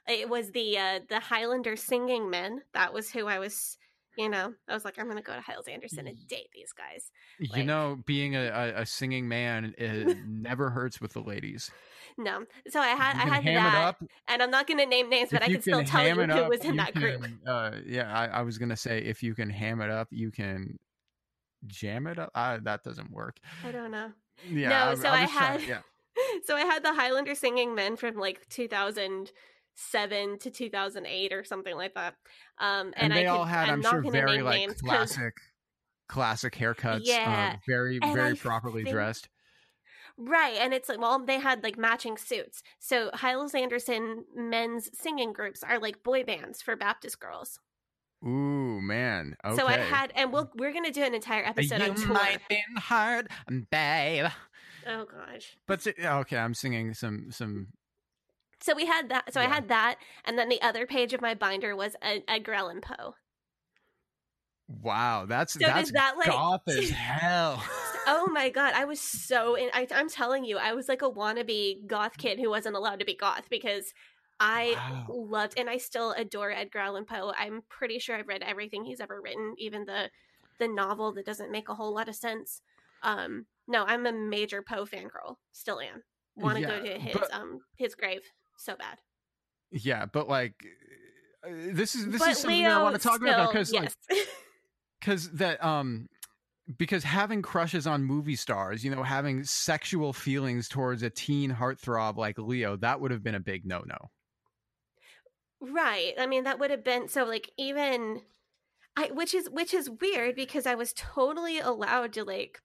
It 0.08 0.28
was 0.28 0.52
the 0.52 0.78
uh, 0.78 1.00
the 1.08 1.20
Highlander 1.20 1.76
singing 1.76 2.30
men. 2.30 2.62
That 2.74 2.94
was 2.94 3.12
who 3.12 3.28
I 3.28 3.40
was. 3.40 3.78
You 4.18 4.30
know, 4.30 4.54
I 4.70 4.74
was 4.74 4.86
like, 4.86 5.00
I'm 5.00 5.08
gonna 5.08 5.22
go 5.22 5.34
to 5.34 5.42
Hyles 5.42 5.68
Anderson 5.68 6.08
and 6.08 6.18
date 6.28 6.50
these 6.54 6.72
guys. 6.72 7.12
you 7.40 7.64
know, 7.64 7.98
being 8.06 8.36
a, 8.36 8.46
a, 8.48 8.82
a 8.82 8.86
singing 8.86 9.28
man 9.28 9.74
it 9.78 10.18
never 10.28 10.70
hurts 10.70 11.02
with 11.02 11.14
the 11.14 11.22
ladies. 11.22 11.72
No, 12.18 12.46
so 12.70 12.80
I 12.80 12.90
had 12.90 13.16
I 13.16 13.40
had 13.42 13.46
that, 13.46 13.76
up. 13.84 14.04
and 14.28 14.44
I'm 14.44 14.52
not 14.52 14.68
gonna 14.68 14.86
name 14.86 15.10
names, 15.10 15.30
but 15.32 15.42
I 15.42 15.48
you 15.48 15.54
can 15.56 15.62
still 15.64 15.84
tell 15.84 16.08
you 16.08 16.14
who 16.14 16.32
up, 16.32 16.50
was 16.50 16.60
in 16.62 16.76
that 16.76 16.94
group. 16.94 17.26
Uh, 17.48 17.72
yeah, 17.86 18.14
I, 18.16 18.28
I 18.28 18.42
was 18.44 18.58
gonna 18.60 18.78
say 18.78 19.00
if 19.00 19.24
you 19.24 19.34
can 19.34 19.50
ham 19.50 19.82
it 19.82 19.90
up, 19.90 20.10
you 20.12 20.30
can 20.30 20.78
jam 21.66 22.08
it 22.08 22.20
up. 22.20 22.30
Uh, 22.36 22.60
that 22.64 22.84
doesn't 22.84 23.12
work. 23.12 23.38
I 23.66 23.72
don't 23.72 23.92
know. 23.92 24.12
Yeah. 24.48 24.70
No, 24.70 24.76
I, 24.76 24.96
so 24.96 25.10
I 25.10 25.22
was 25.24 25.32
trying- 25.32 25.60
had- 25.60 25.68
yeah. 25.68 25.80
so 26.46 26.56
I 26.56 26.62
had 26.62 26.84
the 26.84 26.94
Highlander 26.94 27.34
singing 27.34 27.74
men 27.74 27.96
from 27.96 28.16
like 28.18 28.48
2007 29.76 30.40
to 30.40 30.50
2008 30.50 31.34
or 31.34 31.44
something 31.44 31.76
like 31.76 31.94
that. 31.96 32.16
Um, 32.60 32.94
and, 32.96 33.12
and, 33.12 33.14
they 33.14 33.20
I 33.20 33.24
could, 33.24 33.30
all 33.30 33.46
had, 33.46 33.70
I'm, 33.70 33.86
I'm, 33.86 34.04
sure, 34.04 34.12
very 34.12 34.42
like 34.42 34.78
classic, 34.78 35.34
classic 36.08 36.56
haircuts. 36.56 37.02
Yeah, 37.04 37.54
uh, 37.56 37.58
very, 37.68 38.00
and 38.02 38.14
very 38.14 38.32
I 38.32 38.36
properly 38.36 38.84
think- 38.84 38.94
dressed. 38.96 39.30
Right, 40.16 40.58
and 40.60 40.76
it's 40.76 40.90
like 40.90 41.00
well, 41.00 41.26
they 41.26 41.40
had 41.40 41.64
like 41.64 41.76
matching 41.76 42.18
suits. 42.18 42.62
So 42.78 43.10
Hyles 43.16 43.56
Anderson 43.56 44.26
men's 44.36 44.92
singing 44.94 45.34
groups 45.34 45.64
are 45.64 45.80
like 45.80 46.04
boy 46.04 46.24
bands 46.24 46.62
for 46.62 46.76
Baptist 46.76 47.20
girls. 47.20 47.60
Ooh, 48.24 48.80
man. 48.80 49.36
Okay. 49.44 49.56
So 49.56 49.66
I 49.66 49.78
had, 49.78 50.14
and 50.16 50.32
we'll 50.32 50.52
we're 50.56 50.72
gonna 50.72 50.92
do 50.92 51.02
an 51.02 51.16
entire 51.16 51.44
episode 51.44 51.82
you 51.82 51.90
on 51.90 51.96
tour. 51.96 52.14
might 52.14 52.48
be 52.48 52.62
hard, 52.78 53.28
babe. 53.72 54.28
Oh 54.86 55.06
gosh. 55.06 55.58
But 55.68 55.88
okay, 55.88 56.38
I'm 56.38 56.54
singing 56.54 56.94
some 56.94 57.32
some. 57.32 57.70
So 58.64 58.74
we 58.74 58.86
had 58.86 59.10
that. 59.10 59.34
So 59.34 59.42
I 59.42 59.46
had 59.48 59.68
that, 59.68 59.98
and 60.24 60.38
then 60.40 60.48
the 60.48 60.62
other 60.62 60.86
page 60.88 61.12
of 61.12 61.20
my 61.22 61.34
binder 61.34 61.76
was 61.76 61.98
Ed- 62.02 62.24
Edgar 62.30 62.54
Allan 62.54 62.80
Poe. 62.80 63.16
Wow, 64.82 65.26
that's 65.26 65.54
So 65.54 65.60
that's 65.60 65.92
that, 65.92 66.16
like- 66.18 66.28
goth 66.28 66.62
as 66.70 66.90
hell. 67.10 67.62
Oh 68.06 68.28
my 68.34 68.50
god, 68.50 68.74
I 68.76 68.84
was 68.84 69.00
so 69.00 69.56
in. 69.56 69.70
I, 69.74 69.88
I'm 69.96 70.10
telling 70.10 70.44
you, 70.44 70.58
I 70.58 70.74
was 70.74 70.90
like 70.90 71.02
a 71.02 71.10
wannabe 71.10 71.88
goth 71.88 72.18
kid 72.18 72.38
who 72.38 72.50
wasn't 72.50 72.76
allowed 72.76 73.00
to 73.00 73.06
be 73.06 73.16
goth 73.16 73.46
because 73.50 73.94
I 74.42 74.74
Wow. 74.76 75.06
loved 75.10 75.54
and 75.58 75.70
I 75.70 75.78
still 75.78 76.12
adore 76.12 76.52
Edgar 76.52 76.80
Allan 76.80 77.06
Poe. 77.06 77.32
I'm 77.38 77.62
pretty 77.70 78.00
sure 78.00 78.18
I've 78.18 78.28
read 78.28 78.44
everything 78.44 78.84
he's 78.84 79.00
ever 79.00 79.22
written, 79.22 79.56
even 79.58 79.86
the 79.86 80.10
the 80.60 80.68
novel 80.68 81.14
that 81.14 81.26
doesn't 81.26 81.50
make 81.52 81.70
a 81.70 81.76
whole 81.76 81.94
lot 81.94 82.10
of 82.10 82.16
sense. 82.16 82.62
Um, 83.04 83.46
no, 83.70 83.86
I'm 83.86 84.06
a 84.06 84.12
major 84.12 84.62
Poe 84.62 84.86
fangirl. 84.86 85.36
Still 85.54 85.80
am. 85.80 86.04
Want 86.36 86.56
to 86.58 86.62
Yeah, 86.62 86.68
go 86.80 86.84
to 86.86 87.00
his 87.00 87.14
but- 87.18 87.34
um 87.34 87.62
his 87.78 87.96
grave 87.96 88.24
so 88.58 88.76
bad. 88.76 88.98
yeah, 89.72 90.06
but 90.06 90.28
like. 90.30 90.54
uh, 91.46 91.50
This 91.72 91.96
is 91.96 92.08
this 92.08 92.20
but 92.20 92.30
is 92.32 92.38
something 92.40 92.60
Leo 92.62 92.70
I 92.80 92.84
want 92.84 92.96
to 92.96 93.02
talk 93.02 93.22
about 93.22 93.50
still- 93.50 93.52
because 93.52 93.74
like 93.74 94.28
because 95.00 95.30
that 95.34 95.64
um 95.64 96.08
because 96.78 97.04
having 97.04 97.42
crushes 97.42 97.86
on 97.86 98.04
movie 98.06 98.38
stars 98.38 98.86
you 98.86 98.90
know 98.96 99.04
having 99.04 99.44
sexual 99.44 100.14
feelings 100.14 100.70
towards 100.70 101.04
a 101.04 101.10
teen 101.10 101.52
heartthrob 101.54 102.16
like 102.16 102.38
leo 102.38 102.78
that 102.78 103.02
would 103.02 103.12
have 103.12 103.22
been 103.22 103.36
a 103.36 103.40
big 103.42 103.66
no-no 103.66 103.98
Right. 105.62 106.14
I 106.20 106.26
mean, 106.28 106.44
that 106.44 106.60
would 106.60 106.72
have 106.72 106.84
been 106.84 107.08
so 107.08 107.24
like 107.24 107.50
even 107.58 108.22
I 108.98 109.08
which 109.12 109.34
is 109.34 109.50
which 109.50 109.74
is 109.74 109.90
weird 109.90 110.36
because 110.36 110.66
I 110.66 110.76
was 110.76 110.94
totally 110.94 111.60
allowed 111.60 112.14
to 112.14 112.24
like 112.24 112.60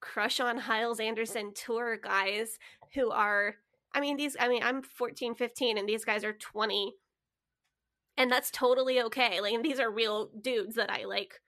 crush 0.00 0.38
on 0.40 0.58
Hyles 0.58 1.00
Anderson 1.00 1.52
tour 1.54 1.96
guys 1.96 2.58
who 2.94 3.10
are 3.10 3.56
I 3.94 4.00
mean 4.00 4.16
these 4.16 4.36
I 4.38 4.48
mean 4.48 4.62
I'm 4.62 4.82
14, 4.82 5.34
15 5.34 5.78
and 5.78 5.88
these 5.88 6.04
guys 6.04 6.24
are 6.24 6.32
20. 6.32 6.92
And 8.16 8.30
that's 8.30 8.50
totally 8.50 9.00
okay. 9.02 9.40
Like 9.40 9.62
these 9.62 9.80
are 9.80 9.90
real 9.90 10.30
dudes 10.40 10.74
that 10.76 10.90
I 10.90 11.04
like 11.04 11.40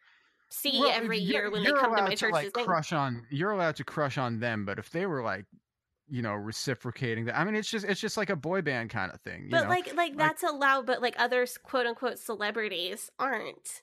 see 0.49 0.79
Well, 0.81 0.91
every 0.93 1.19
year 1.19 1.51
when 1.51 1.65
they 1.65 1.73
come 1.73 1.95
to 1.97 2.03
my 2.03 2.15
church 2.15 2.33
like 2.33 2.53
crush 2.53 2.93
on 2.93 3.27
you're 3.31 3.51
allowed 3.51 3.75
to 3.77 3.85
crush 3.85 4.17
on 4.17 4.39
them 4.39 4.65
but 4.65 4.79
if 4.79 4.91
they 4.91 5.05
were 5.05 5.21
like 5.21 5.45
you 6.09 6.23
know 6.23 6.35
reciprocating 6.35 7.25
that 7.25 7.37
i 7.37 7.43
mean 7.43 7.57
it's 7.57 7.69
just 7.69 7.85
it's 7.85 8.01
just 8.01 8.17
like 8.17 8.31
a 8.31 8.37
boy 8.37 8.63
band 8.63 8.89
kind 8.89 9.11
of 9.13 9.21
thing 9.23 9.43
you 9.47 9.51
But 9.51 9.65
know? 9.65 9.71
like 9.71 9.87
like 9.89 9.97
Like- 9.97 10.17
that's 10.17 10.45
allowed 10.45 10.87
but 10.87 11.03
like 11.03 11.17
other 11.19 11.49
quote 11.65 11.87
unquote 11.87 12.21
celebrities 12.21 13.11
aren't. 13.19 13.83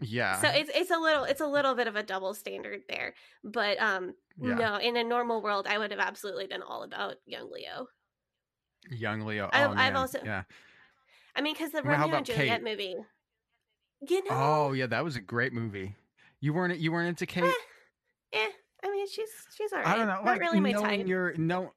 Yeah 0.00 0.40
so 0.40 0.48
it's 0.48 0.70
it's 0.74 0.90
a 0.90 0.98
little 0.98 1.24
it's 1.24 1.40
a 1.40 1.46
little 1.46 1.74
bit 1.74 1.86
of 1.88 1.96
a 1.96 2.02
double 2.02 2.32
standard 2.34 2.82
there 2.88 3.14
but 3.42 3.78
um 3.80 4.14
Yeah. 4.40 4.54
no 4.54 4.76
in 4.76 4.96
a 4.96 5.02
normal 5.04 5.42
world 5.42 5.66
i 5.68 5.76
would 5.78 5.90
have 5.90 6.00
absolutely 6.00 6.46
been 6.46 6.62
all 6.62 6.82
about 6.84 7.16
young 7.26 7.50
leo 7.50 7.88
young 8.90 9.22
leo 9.22 9.48
I've- 9.52 9.64
oh, 9.72 9.74
I've 9.76 9.96
also- 9.96 10.20
yeah 10.24 10.44
i 11.34 11.40
mean 11.40 11.54
because 11.54 11.72
the 11.72 11.82
Well, 11.82 11.98
romeo 11.98 12.16
and 12.16 12.26
juliet 12.26 12.60
Kate? 12.60 12.62
movie 12.64 12.96
you 14.08 14.24
know 14.24 14.30
oh 14.30 14.72
yeah 14.72 14.86
that 14.86 15.02
was 15.02 15.16
a 15.16 15.20
great 15.20 15.52
movie 15.52 15.96
you 16.40 16.52
weren't 16.52 16.78
you 16.78 16.92
weren't 16.92 17.08
into 17.08 17.26
kate 17.26 17.52
eh, 18.32 18.48
i 18.84 18.90
mean 18.90 19.08
she's 19.08 19.28
she's 19.56 19.72
all 19.72 19.80
right 19.80 19.88
I 19.88 19.96
don't 19.96 20.06
know. 20.06 20.14
not 20.14 20.24
Like 20.24 20.40
really 20.40 20.60
my 20.60 20.70
knowing 20.70 21.00
type 21.00 21.06
Your 21.08 21.34
no, 21.36 21.72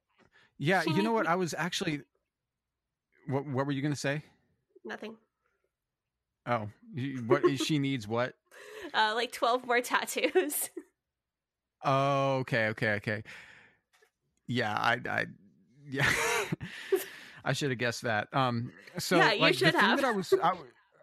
yeah. 0.58 0.82
She 0.82 0.92
you 0.92 1.02
know 1.02 1.12
what? 1.12 1.26
I 1.34 1.34
was 1.34 1.54
actually. 1.58 2.02
What 3.26 3.44
What 3.46 3.66
were 3.66 3.72
you 3.72 3.82
gonna 3.82 3.96
say? 3.96 4.22
nothing 4.84 5.16
Oh, 6.46 6.68
what 7.26 7.42
she 7.58 7.78
needs 7.78 8.06
what? 8.08 8.34
uh 8.94 9.12
like 9.14 9.32
12 9.32 9.66
more 9.66 9.80
tattoos 9.80 10.70
Oh, 11.84 12.36
okay, 12.38 12.68
okay, 12.68 12.90
okay. 12.92 13.22
Yeah, 14.46 14.72
I, 14.72 15.00
I, 15.08 15.26
yeah. 15.88 16.08
I 17.44 17.52
should 17.54 17.70
have 17.70 17.78
guessed 17.78 18.02
that. 18.02 18.28
Um, 18.32 18.72
so 18.98 19.18
Yeah, 19.18 19.32
you 19.32 19.40
like 19.40 19.54
should 19.54 19.66
the 19.66 19.72
thing 19.72 19.80
have. 19.80 19.96
that 19.96 20.04
I 20.06 20.10
was, 20.12 20.32
I, 20.40 20.52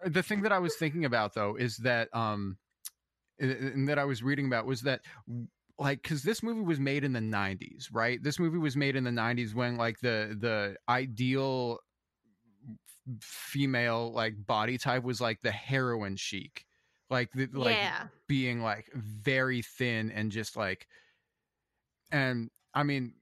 the 0.05 0.23
thing 0.23 0.43
that 0.43 0.53
I 0.53 0.59
was 0.59 0.75
thinking 0.75 1.03
about 1.03 1.33
though 1.33 1.55
is 1.55 1.77
that 1.77 2.07
um, 2.13 2.57
and 3.39 3.87
that 3.89 3.99
I 3.99 4.05
was 4.05 4.23
reading 4.23 4.45
about 4.45 4.65
was 4.65 4.81
that 4.83 5.01
like 5.77 6.01
because 6.01 6.23
this 6.23 6.43
movie 6.43 6.61
was 6.61 6.79
made 6.79 7.03
in 7.03 7.13
the 7.13 7.19
90s 7.21 7.87
right 7.91 8.21
this 8.21 8.37
movie 8.39 8.57
was 8.57 8.75
made 8.75 8.95
in 8.97 9.03
the 9.05 9.11
90s 9.11 9.53
when 9.53 9.77
like 9.77 9.99
the 10.01 10.35
the 10.39 10.75
ideal 10.89 11.79
female 13.21 14.11
like 14.11 14.33
body 14.45 14.77
type 14.77 15.03
was 15.03 15.19
like 15.19 15.41
the 15.41 15.51
heroin 15.51 16.15
chic 16.15 16.65
like 17.09 17.31
the, 17.33 17.49
like 17.53 17.75
yeah 17.75 18.03
being 18.27 18.61
like 18.61 18.89
very 18.93 19.61
thin 19.61 20.11
and 20.11 20.31
just 20.31 20.55
like 20.55 20.87
and 22.11 22.49
i 22.73 22.83
mean 22.83 23.13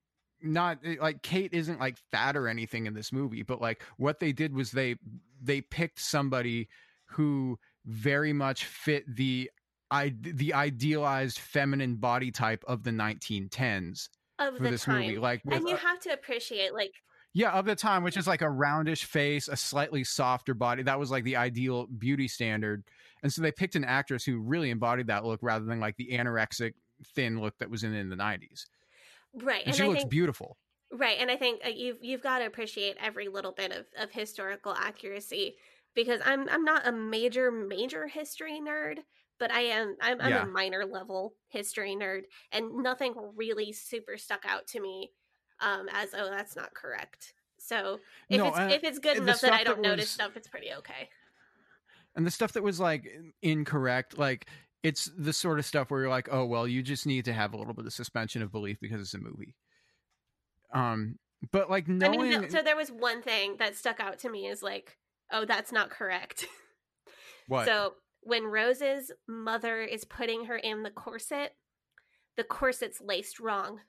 not 0.41 0.77
eh, 0.83 0.95
like 0.99 1.21
kate 1.21 1.53
isn't 1.53 1.79
like 1.79 1.97
fat 2.11 2.35
or 2.35 2.47
anything 2.47 2.85
in 2.85 2.93
this 2.93 3.13
movie 3.13 3.43
but 3.43 3.61
like 3.61 3.81
what 3.97 4.19
they 4.19 4.33
did 4.33 4.53
was 4.53 4.71
they 4.71 4.95
they 5.41 5.61
picked 5.61 5.99
somebody 5.99 6.67
who 7.05 7.57
very 7.85 8.33
much 8.33 8.65
fit 8.65 9.03
the 9.15 9.49
I 9.89 10.13
the 10.21 10.53
idealized 10.53 11.39
feminine 11.39 11.95
body 11.95 12.31
type 12.31 12.63
of 12.67 12.83
the 12.83 12.91
1910s 12.91 14.09
of 14.39 14.57
for 14.57 14.63
the 14.63 14.71
this 14.71 14.83
time. 14.83 15.01
movie. 15.01 15.17
Like, 15.17 15.43
with, 15.45 15.59
and 15.59 15.69
you 15.69 15.77
have 15.77 15.99
to 16.01 16.09
appreciate 16.09 16.73
like 16.73 16.93
yeah, 17.37 17.51
of 17.51 17.65
the 17.65 17.75
time, 17.75 18.03
which 18.03 18.17
is 18.17 18.25
like 18.25 18.41
a 18.41 18.49
roundish 18.49 19.03
face, 19.05 19.47
a 19.47 19.55
slightly 19.55 20.03
softer 20.03 20.55
body. 20.55 20.81
That 20.81 20.97
was 20.97 21.11
like 21.11 21.23
the 21.23 21.35
ideal 21.35 21.85
beauty 21.85 22.27
standard. 22.27 22.83
And 23.21 23.31
so 23.31 23.43
they 23.43 23.51
picked 23.51 23.75
an 23.75 23.83
actress 23.85 24.25
who 24.25 24.39
really 24.39 24.71
embodied 24.71 25.05
that 25.07 25.23
look 25.23 25.39
rather 25.43 25.63
than 25.65 25.79
like 25.79 25.97
the 25.97 26.09
anorexic 26.13 26.73
thin 27.05 27.39
look 27.39 27.59
that 27.59 27.69
was 27.69 27.83
in 27.83 27.93
in 27.93 28.09
the 28.09 28.15
90s. 28.15 28.65
right 29.33 29.65
And, 29.65 29.73
and 29.73 29.75
she 29.75 29.83
I 29.83 29.89
looks 29.89 30.03
think 30.03 30.09
beautiful. 30.09 30.57
Right, 30.91 31.19
and 31.19 31.31
I 31.31 31.37
think 31.37 31.65
uh, 31.65 31.69
you've 31.69 31.99
you've 32.03 32.21
got 32.21 32.39
to 32.39 32.45
appreciate 32.47 32.97
every 32.99 33.27
little 33.29 33.51
bit 33.51 33.73
of, 33.73 33.87
of 33.97 34.11
historical 34.11 34.73
accuracy 34.73 35.57
because 35.95 36.21
I'm 36.25 36.49
I'm 36.49 36.63
not 36.63 36.87
a 36.87 36.93
major 36.93 37.51
major 37.51 38.07
history 38.07 38.61
nerd, 38.61 38.99
but 39.39 39.51
I 39.51 39.61
am 39.61 39.97
I'm, 40.01 40.21
I'm 40.21 40.35
Yeah. 40.35 40.37
a 40.37 40.45
minor 40.45 40.85
level 40.85 41.37
history 41.49 41.95
nerd, 41.95 42.23
and 42.51 42.77
nothing 42.83 43.15
really 43.35 43.73
super 43.73 44.17
stuck 44.17 44.45
out 44.45 44.67
to 44.69 44.81
me 44.81 45.13
um, 45.61 45.87
as 45.91 46.09
oh 46.17 46.29
that's 46.29 46.55
not 46.55 46.73
correct. 46.73 47.33
So 47.59 47.99
if 48.29 48.37
No, 48.37 48.47
it's 48.47 48.57
and- 48.57 48.71
if 48.71 48.83
it's 48.83 48.99
good 48.99 49.17
enough 49.17 49.41
that 49.41 49.53
I 49.53 49.63
don't 49.63 49.81
that 49.81 49.87
notice 49.89 50.03
was- 50.05 50.09
stuff, 50.11 50.31
it's 50.35 50.47
pretty 50.47 50.71
okay. 50.79 51.09
And 52.15 52.25
the 52.25 52.31
stuff 52.31 52.53
that 52.53 52.63
was 52.63 52.79
like 52.79 53.07
incorrect, 53.41 54.17
like 54.17 54.47
it's 54.83 55.11
the 55.17 55.33
sort 55.33 55.59
of 55.59 55.65
stuff 55.65 55.91
where 55.91 56.01
you're 56.01 56.09
like, 56.09 56.29
oh 56.31 56.45
well, 56.45 56.67
you 56.67 56.81
just 56.81 57.05
need 57.05 57.25
to 57.25 57.33
have 57.33 57.53
a 57.53 57.57
little 57.57 57.73
bit 57.73 57.85
of 57.85 57.93
suspension 57.93 58.41
of 58.41 58.51
belief 58.51 58.77
because 58.79 59.01
it's 59.01 59.13
a 59.13 59.19
movie. 59.19 59.55
Um, 60.73 61.19
but 61.51 61.69
like 61.69 61.87
I 61.87 61.93
knowing, 61.93 62.29
mean, 62.29 62.49
so 62.49 62.61
there 62.61 62.75
was 62.75 62.91
one 62.91 63.21
thing 63.21 63.57
that 63.59 63.75
stuck 63.75 63.99
out 63.99 64.19
to 64.19 64.29
me 64.29 64.47
is 64.47 64.63
like, 64.63 64.97
oh, 65.31 65.45
that's 65.45 65.71
not 65.71 65.89
correct. 65.89 66.45
what? 67.47 67.65
So 67.65 67.93
when 68.21 68.45
Rose's 68.45 69.11
mother 69.27 69.81
is 69.81 70.03
putting 70.03 70.45
her 70.45 70.57
in 70.57 70.83
the 70.83 70.89
corset, 70.89 71.55
the 72.35 72.43
corset's 72.43 72.99
laced 73.01 73.39
wrong. 73.39 73.79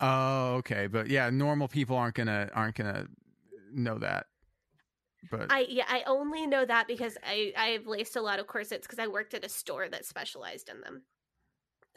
Oh, 0.00 0.54
okay, 0.56 0.86
but 0.86 1.08
yeah, 1.08 1.30
normal 1.30 1.68
people 1.68 1.96
aren't 1.96 2.14
gonna 2.14 2.50
aren't 2.54 2.76
gonna 2.76 3.08
know 3.72 3.98
that. 3.98 4.26
But 5.22 5.50
I 5.50 5.66
yeah, 5.68 5.84
I 5.88 6.02
only 6.04 6.46
know 6.46 6.64
that 6.64 6.86
because 6.86 7.18
I 7.22 7.52
I've 7.56 7.86
laced 7.86 8.16
a 8.16 8.20
lot 8.22 8.38
of 8.38 8.46
corsets 8.46 8.86
because 8.86 8.98
I 8.98 9.08
worked 9.08 9.34
at 9.34 9.44
a 9.44 9.48
store 9.48 9.88
that 9.88 10.04
specialized 10.04 10.68
in 10.68 10.80
them. 10.80 11.04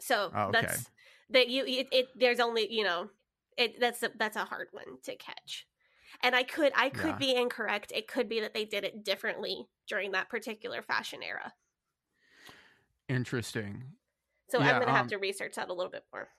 So 0.00 0.34
Oh, 0.34 0.48
okay. 0.50 0.78
that's 0.78 0.90
that 1.30 1.48
you 1.48 1.64
it, 1.66 1.88
it 1.92 2.08
there's 2.16 2.40
only 2.40 2.72
you 2.72 2.84
know 2.84 3.10
it 3.58 3.80
that's 3.80 4.02
a, 4.04 4.12
that's 4.16 4.36
a 4.36 4.46
hard 4.46 4.68
one 4.72 5.00
to 5.04 5.16
catch. 5.16 5.66
And 6.22 6.36
I 6.36 6.44
could 6.44 6.72
I 6.76 6.90
could 6.90 7.18
Yeah. 7.18 7.18
be 7.18 7.34
incorrect. 7.36 7.92
It 7.94 8.08
could 8.08 8.28
be 8.28 8.40
that 8.40 8.54
they 8.54 8.66
did 8.66 8.84
it 8.84 9.04
differently 9.04 9.68
during 9.88 10.12
that 10.12 10.30
particular 10.30 10.82
fashion 10.82 11.22
era. 11.22 11.54
interesting. 13.08 13.94
So 14.48 14.58
Yeah, 14.58 14.62
I'm 14.62 14.78
gonna 14.78 14.92
have 14.92 15.06
um, 15.06 15.08
to 15.08 15.18
research 15.18 15.56
that 15.56 15.68
a 15.68 15.74
little 15.74 15.90
bit 15.92 16.06
more. 16.12 16.30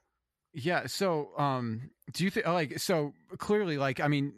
Yeah. 0.57 0.87
So, 0.87 1.31
um, 1.37 1.89
do 2.13 2.23
you 2.23 2.29
think 2.29 2.45
like 2.47 2.79
so 2.79 3.13
clearly, 3.37 3.77
like, 3.77 3.99
I 3.99 4.07
mean, 4.07 4.33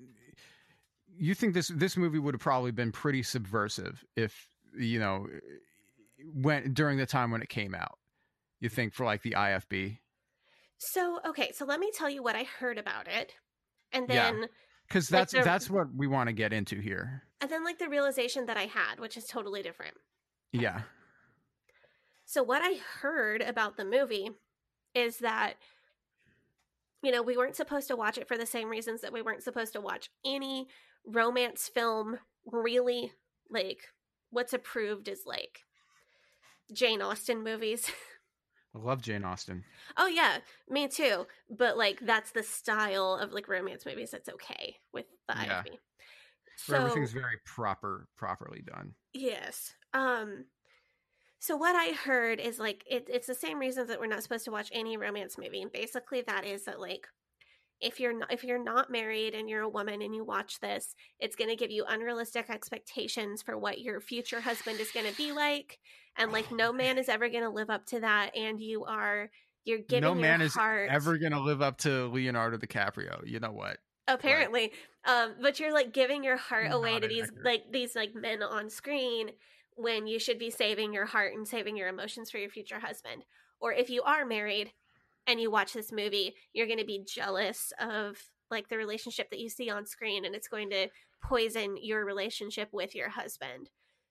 you 1.17 1.35
think 1.35 1.53
this 1.53 1.67
this 1.67 1.95
movie 1.95 2.17
would 2.19 2.33
have 2.33 2.41
probably 2.41 2.71
been 2.71 2.91
pretty 2.91 3.21
subversive 3.23 4.03
if 4.15 4.49
you 4.77 4.99
know 4.99 5.27
when 6.33 6.73
during 6.73 6.97
the 6.97 7.05
time 7.05 7.29
when 7.31 7.41
it 7.41 7.49
came 7.49 7.75
out. 7.75 7.97
You 8.59 8.69
think 8.69 8.93
for 8.95 9.05
like 9.05 9.21
the 9.21 9.35
IFB 9.35 9.99
So 10.79 11.19
okay, 11.27 11.51
so 11.53 11.65
let 11.65 11.79
me 11.79 11.91
tell 11.93 12.09
you 12.09 12.23
what 12.23 12.35
I 12.35 12.43
heard 12.43 12.79
about 12.79 13.07
it, 13.07 13.35
and 13.91 14.09
Yeah. 14.09 14.31
then 14.31 14.47
because 14.87 15.11
Like 15.11 15.19
that's 15.21 15.33
the- 15.33 15.43
that's 15.43 15.69
what 15.69 15.93
we 15.93 16.07
want 16.07 16.27
to 16.29 16.33
get 16.33 16.51
into 16.53 16.79
here. 16.79 17.21
and 17.41 17.51
then 17.51 17.63
like 17.63 17.77
the 17.77 17.87
realization 17.89 18.47
that 18.47 18.57
I 18.57 18.65
had, 18.65 18.99
which 18.99 19.15
is 19.17 19.25
totally 19.25 19.61
different. 19.61 19.95
Yeah. 20.51 20.81
So 22.25 22.41
what 22.43 22.61
I 22.63 22.79
heard 23.01 23.41
about 23.41 23.77
the 23.77 23.85
movie 23.85 24.31
is 24.95 25.19
that 25.19 25.53
you 27.03 27.11
know, 27.11 27.21
we 27.21 27.37
weren't 27.37 27.55
supposed 27.55 27.87
to 27.89 27.95
watch 27.95 28.17
it 28.17 28.27
for 28.27 28.37
the 28.37 28.45
same 28.45 28.69
reasons 28.69 29.01
that 29.01 29.13
we 29.13 29.21
weren't 29.21 29.43
supposed 29.43 29.73
to 29.73 29.81
watch 29.81 30.09
any 30.25 30.67
romance 31.05 31.69
film 31.73 32.17
really 32.45 33.11
like 33.49 33.79
what's 34.31 34.53
approved 34.53 35.07
is 35.07 35.21
like 35.25 35.59
Jane 36.73 37.01
Austen 37.01 37.43
movies. 37.43 37.89
I 38.75 38.79
love 38.79 39.01
Jane 39.01 39.23
Austen. 39.23 39.63
oh 39.95 40.07
yeah, 40.07 40.39
me 40.69 40.87
too. 40.87 41.25
But 41.49 41.77
like 41.77 41.99
that's 42.01 42.31
the 42.31 42.43
style 42.43 43.19
of 43.21 43.31
like 43.31 43.47
romance 43.47 43.85
movies 43.85 44.11
that's 44.11 44.29
okay 44.29 44.75
with 44.93 45.05
the 45.27 45.35
Yeah. 45.35 45.63
IFB. 45.63 45.77
Where 46.67 46.79
everything's 46.81 47.13
very 47.13 47.37
proper, 47.45 48.07
properly 48.17 48.61
done. 48.65 48.93
Yes. 49.13 49.73
Um 49.93 50.45
so 51.39 51.55
what 51.55 51.75
I 51.75 51.93
heard 51.93 52.39
is 52.39 52.59
like 52.59 52.83
it, 52.89 53.07
it's 53.11 53.27
the 53.27 53.35
same 53.35 53.59
reasons 53.59 53.89
that 53.89 53.99
we're 53.99 54.07
not 54.07 54.23
supposed 54.23 54.45
to 54.45 54.51
watch 54.51 54.69
any 54.71 54.97
romance 54.97 55.37
movie. 55.37 55.61
And 55.61 55.71
basically 55.71 56.21
that 56.27 56.45
is 56.45 56.65
that 56.65 56.79
like 56.79 57.07
if 57.79 57.99
you're 57.99 58.17
not 58.17 58.33
if 58.33 58.43
you're 58.43 58.63
not 58.63 58.89
married 58.89 59.35
and 59.35 59.47
you're 59.49 59.61
a 59.61 59.69
woman 59.69 60.01
and 60.01 60.15
you 60.15 60.23
watch 60.25 60.59
this, 60.59 60.95
it's 61.19 61.35
going 61.35 61.49
to 61.49 61.55
give 61.55 61.69
you 61.69 61.85
unrealistic 61.87 62.49
expectations 62.49 63.43
for 63.43 63.57
what 63.57 63.81
your 63.81 64.01
future 64.01 64.41
husband 64.41 64.79
is 64.79 64.91
going 64.91 65.05
to 65.05 65.15
be 65.15 65.31
like 65.31 65.79
and 66.17 66.31
like 66.31 66.51
no 66.51 66.73
man 66.73 66.97
is 66.97 67.09
ever 67.09 67.29
going 67.29 67.43
to 67.43 67.49
live 67.49 67.69
up 67.69 67.85
to 67.87 67.99
that 67.99 68.35
and 68.35 68.59
you 68.59 68.85
are 68.85 69.29
you're 69.63 69.79
giving 69.79 70.01
no 70.01 70.15
man 70.15 70.39
your 70.39 70.47
is 70.47 70.53
heart 70.53 70.89
ever 70.89 71.17
gonna 71.17 71.41
live 71.41 71.61
up 71.61 71.77
to 71.77 72.07
Leonardo 72.07 72.57
DiCaprio. 72.57 73.27
You 73.27 73.41
know 73.41 73.51
what? 73.51 73.77
apparently 74.07 74.71
um 75.05 75.35
but 75.41 75.59
you're 75.59 75.73
like 75.73 75.93
giving 75.93 76.23
your 76.23 76.37
heart 76.37 76.71
away 76.71 76.99
to 76.99 77.07
these 77.07 77.29
like 77.43 77.63
these 77.71 77.95
like 77.95 78.15
men 78.15 78.41
on 78.41 78.69
screen 78.69 79.29
when 79.77 80.07
you 80.07 80.19
should 80.19 80.39
be 80.39 80.49
saving 80.49 80.93
your 80.93 81.05
heart 81.05 81.33
and 81.33 81.47
saving 81.47 81.77
your 81.77 81.87
emotions 81.87 82.29
for 82.29 82.37
your 82.37 82.49
future 82.49 82.79
husband. 82.79 83.23
Or 83.59 83.71
if 83.71 83.89
you 83.89 84.03
are 84.03 84.25
married 84.25 84.73
and 85.25 85.39
you 85.39 85.51
watch 85.51 85.73
this 85.73 85.91
movie 85.91 86.35
you're 86.53 86.67
going 86.67 86.79
to 86.79 86.85
be 86.85 87.05
jealous 87.05 87.71
of 87.79 88.17
like 88.49 88.69
the 88.69 88.77
relationship 88.77 89.29
that 89.29 89.39
you 89.39 89.49
see 89.49 89.69
on 89.69 89.85
screen 89.85 90.25
and 90.25 90.33
it's 90.33 90.47
going 90.47 90.69
to 90.69 90.87
poison 91.21 91.75
your 91.81 92.05
relationship 92.05 92.69
with 92.71 92.95
your 92.95 93.09
husband. 93.09 93.69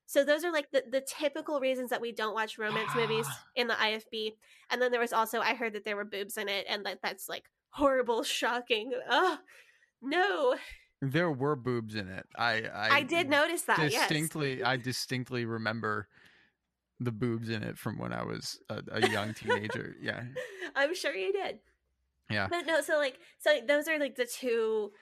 So 0.09 0.25
those 0.25 0.45
are 0.45 0.53
like 0.53 0.71
the, 0.71 0.85
the 0.89 1.01
typical 1.01 1.59
reasons 1.59 1.91
that 1.91 2.01
we 2.01 2.13
don't 2.13 2.35
watch 2.35 2.59
romance 2.59 2.95
movies 2.95 3.27
in 3.57 3.67
the 3.67 3.75
ifb 3.75 4.33
and 4.71 4.81
then 4.81 4.93
there 4.93 5.01
was 5.01 5.13
also 5.13 5.41
i 5.41 5.55
heard 5.55 5.73
that 5.73 5.85
there 5.85 5.97
were 5.97 6.05
boobs 6.05 6.37
in 6.37 6.49
it 6.49 6.67
and 6.69 6.85
that 6.87 6.99
that's 7.03 7.29
like 7.29 7.45
horrible 7.71 8.23
shocking. 8.23 8.93
Oh 9.09 9.39
no 10.03 10.57
There 11.03 11.31
were 11.31 11.57
boobs 11.57 11.95
in 11.95 12.09
it. 12.09 12.27
I 12.37 12.63
I, 12.75 12.89
I, 12.91 13.03
did 13.03 13.29
notice 13.29 13.63
that. 13.63 13.79
Yes. 13.79 14.09
distinctly. 14.09 14.63
I 14.63 14.77
distinctly 14.77 15.45
remember 15.45 16.09
the 17.01 17.13
boobs 17.13 17.51
in 17.51 17.63
it 17.63 17.77
from 17.77 17.99
when 17.99 18.13
I 18.13 18.25
was 18.25 18.59
a, 18.71 18.83
a 18.91 19.09
young 19.09 19.35
teenager. 19.35 19.95
Yeah, 20.01 20.23
I'm 20.77 20.95
sure 20.95 21.15
you 21.15 21.33
did. 21.33 21.59
yeah. 22.31 22.49
But 22.49 22.67
no, 22.67 22.81
so 22.81 22.97
like, 22.97 23.19
so 23.39 23.59
those 23.67 23.89
are 23.89 23.99
like 23.99 24.17
the 24.17 24.27
two, 24.27 24.93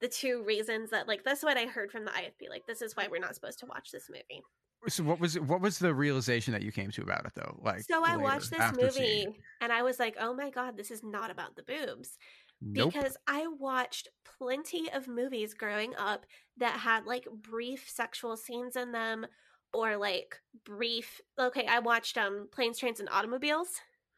the 0.00 0.08
two 0.08 0.44
reasons 0.46 0.90
that 0.90 1.08
like 1.08 1.24
that's 1.24 1.42
what 1.42 1.56
I 1.56 1.64
heard 1.64 1.90
from 1.90 2.04
the 2.04 2.10
IFB. 2.10 2.50
Like, 2.50 2.66
this 2.66 2.82
is 2.82 2.94
why 2.94 3.08
we're 3.10 3.20
not 3.20 3.34
supposed 3.34 3.58
to 3.60 3.66
watch 3.66 3.90
this 3.90 4.10
movie. 4.10 4.42
So 4.86 5.02
what 5.02 5.18
was 5.18 5.38
what 5.40 5.60
was 5.60 5.78
the 5.78 5.92
realization 5.92 6.52
that 6.52 6.62
you 6.62 6.70
came 6.70 6.90
to 6.92 7.02
about 7.02 7.26
it 7.26 7.32
though? 7.34 7.58
Like 7.62 7.82
so 7.82 8.04
I 8.04 8.12
later, 8.12 8.22
watched 8.22 8.50
this 8.50 8.72
movie 8.76 9.26
and 9.60 9.72
I 9.72 9.82
was 9.82 9.98
like, 9.98 10.16
oh 10.20 10.34
my 10.34 10.50
god, 10.50 10.76
this 10.76 10.90
is 10.90 11.02
not 11.02 11.30
about 11.30 11.56
the 11.56 11.64
boobs. 11.64 12.16
Nope. 12.60 12.92
because 12.92 13.16
I 13.26 13.46
watched 13.46 14.08
plenty 14.38 14.90
of 14.92 15.06
movies 15.06 15.54
growing 15.54 15.94
up 15.96 16.26
that 16.56 16.80
had 16.80 17.06
like 17.06 17.26
brief 17.30 17.88
sexual 17.88 18.36
scenes 18.36 18.74
in 18.76 18.92
them 18.92 19.26
or 19.72 19.96
like 19.96 20.40
brief 20.64 21.20
okay 21.38 21.66
I 21.66 21.78
watched 21.78 22.18
um 22.18 22.48
Planes 22.52 22.78
Trains 22.78 23.00
and 23.00 23.08
Automobiles 23.10 23.68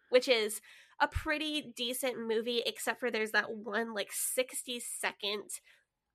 which 0.08 0.28
is 0.28 0.60
a 1.00 1.08
pretty 1.08 1.72
decent 1.76 2.18
movie 2.18 2.62
except 2.66 3.00
for 3.00 3.10
there's 3.10 3.32
that 3.32 3.50
one 3.50 3.94
like 3.94 4.12
60 4.12 4.80
second 4.80 5.44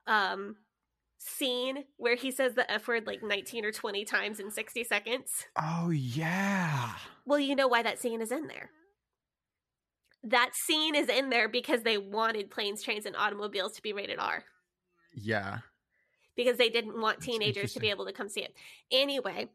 um 0.08 0.56
scene 1.18 1.86
where 1.98 2.16
he 2.16 2.30
says 2.32 2.54
the 2.54 2.70
f 2.72 2.88
word 2.88 3.08
like 3.08 3.24
19 3.24 3.66
or 3.66 3.72
20 3.72 4.06
times 4.06 4.40
in 4.40 4.52
60 4.52 4.84
seconds 4.84 5.46
oh 5.60 5.90
yeah. 5.90 6.94
well, 7.26 7.40
you 7.40 7.56
know 7.56 7.68
why 7.68 7.82
that 7.84 8.00
scene 8.00 8.22
is 8.22 8.32
in 8.32 8.48
there. 8.48 8.70
That 10.26 10.52
scene 10.56 10.96
is 10.96 11.08
in 11.08 11.30
there 11.30 11.48
because 11.48 11.84
they 11.84 11.98
wanted 11.98 12.50
planes, 12.50 12.82
trains, 12.84 13.06
and 13.06 13.16
automobiles 13.16 13.74
to 13.74 13.82
be 13.82 13.94
rated 13.94 14.18
R 14.20 14.44
Yeah. 15.14 15.60
because 16.36 16.58
they 16.58 16.70
didn't 16.70 17.00
want 17.00 17.18
That's 17.18 17.28
teenagers 17.28 17.74
to 17.74 17.80
be 17.80 17.90
able 17.92 18.06
to 18.06 18.12
come 18.14 18.28
see 18.28 18.42
it. 18.42 18.54
Anyway, 18.92 19.50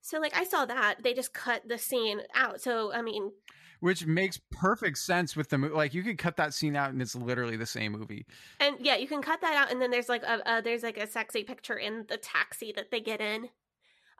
so 0.00 0.18
like 0.20 0.36
I 0.36 0.44
saw 0.44 0.64
that 0.66 1.02
they 1.02 1.14
just 1.14 1.32
cut 1.34 1.66
the 1.68 1.78
scene 1.78 2.20
out. 2.34 2.60
So 2.60 2.92
I 2.92 3.02
mean, 3.02 3.32
Which 3.80 4.06
makes 4.06 4.38
perfect 4.50 4.98
sense 4.98 5.34
with 5.34 5.48
the 5.48 5.58
movie. 5.58 5.74
Like 5.74 5.94
you 5.94 6.02
could 6.02 6.16
cut 6.18 6.36
that 6.36 6.54
scene 6.54 6.76
out 6.76 6.90
and 6.90 7.02
it's 7.02 7.14
literally 7.16 7.56
the 7.56 7.66
same 7.66 7.92
movie. 7.92 8.24
and 8.60 8.76
yeah, 8.80 8.96
you 8.96 9.08
can 9.08 9.20
cut 9.20 9.40
that 9.40 9.54
out. 9.54 9.72
And 9.72 9.80
then 9.82 9.90
there's 9.90 10.08
like 10.08 10.22
a, 10.22 10.40
a 10.46 10.62
there's 10.62 10.82
like 10.84 10.96
a 10.98 11.06
sexy 11.08 11.42
picture 11.42 11.76
in 11.76 12.04
the 12.08 12.16
taxi 12.18 12.72
that 12.76 12.90
they 12.90 13.00
get 13.00 13.20
in. 13.20 13.48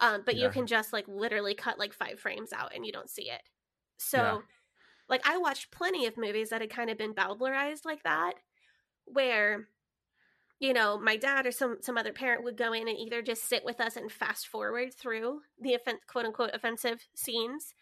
Um, 0.01 0.23
but 0.27 0.35
you 0.35 0.49
can 0.51 0.67
just 0.67 0.93
like 0.93 1.07
literally 1.07 1.55
cut 1.55 1.79
like 1.79 1.93
five 1.93 2.19
frames 2.19 2.53
out 2.53 2.75
and 2.75 2.85
you 2.85 2.91
don't 2.91 3.09
see 3.09 3.31
it. 3.31 3.43
So, 3.97 4.19
Yeah. 4.19 4.39
Like, 5.09 5.23
I 5.29 5.37
watched 5.39 5.71
plenty 5.71 6.07
of 6.07 6.17
movies 6.17 6.51
that 6.51 6.61
had 6.61 6.71
kind 6.71 6.91
of 6.91 6.99
been 6.99 7.15
bowdlerized 7.15 7.85
like 7.85 8.03
that, 8.05 8.35
where 9.05 9.69
you 10.61 10.73
know, 10.73 10.99
my 10.99 11.17
dad 11.17 11.47
or 11.47 11.51
some 11.51 11.79
some 11.81 11.99
other 11.99 12.13
parent 12.13 12.45
would 12.45 12.57
go 12.57 12.73
in 12.73 12.89
and 12.89 12.97
either 12.97 13.21
just 13.21 13.49
sit 13.49 13.65
with 13.65 13.81
us 13.81 13.97
and 13.97 14.11
fast 14.11 14.47
forward 14.47 14.95
through 14.95 15.41
the 15.61 15.75
offen- 15.75 15.99
quote 16.07 16.25
unquote 16.25 16.53
offensive 16.55 17.07
scenes, 17.15 17.75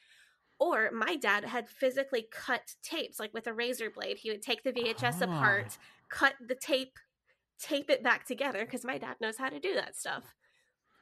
or 0.59 0.91
my 0.91 1.15
dad 1.17 1.45
had 1.45 1.69
physically 1.69 2.27
cut 2.33 2.75
tapes 2.83 3.21
like 3.21 3.33
with 3.35 3.47
a 3.47 3.53
razor 3.53 3.91
blade. 3.91 4.19
He 4.19 4.31
would 4.31 4.43
take 4.43 4.63
the 4.65 4.73
VHS 4.73 5.21
Ah. 5.21 5.25
apart, 5.25 5.79
cut 6.09 6.35
the 6.41 6.55
tape, 6.57 6.99
tape 7.61 7.91
it 7.91 8.03
back 8.03 8.27
together 8.27 8.65
because 8.65 8.85
my 8.85 8.99
dad 8.99 9.17
knows 9.21 9.37
how 9.37 9.51
to 9.51 9.61
do 9.61 9.75
that 9.75 9.95
stuff. 9.95 10.35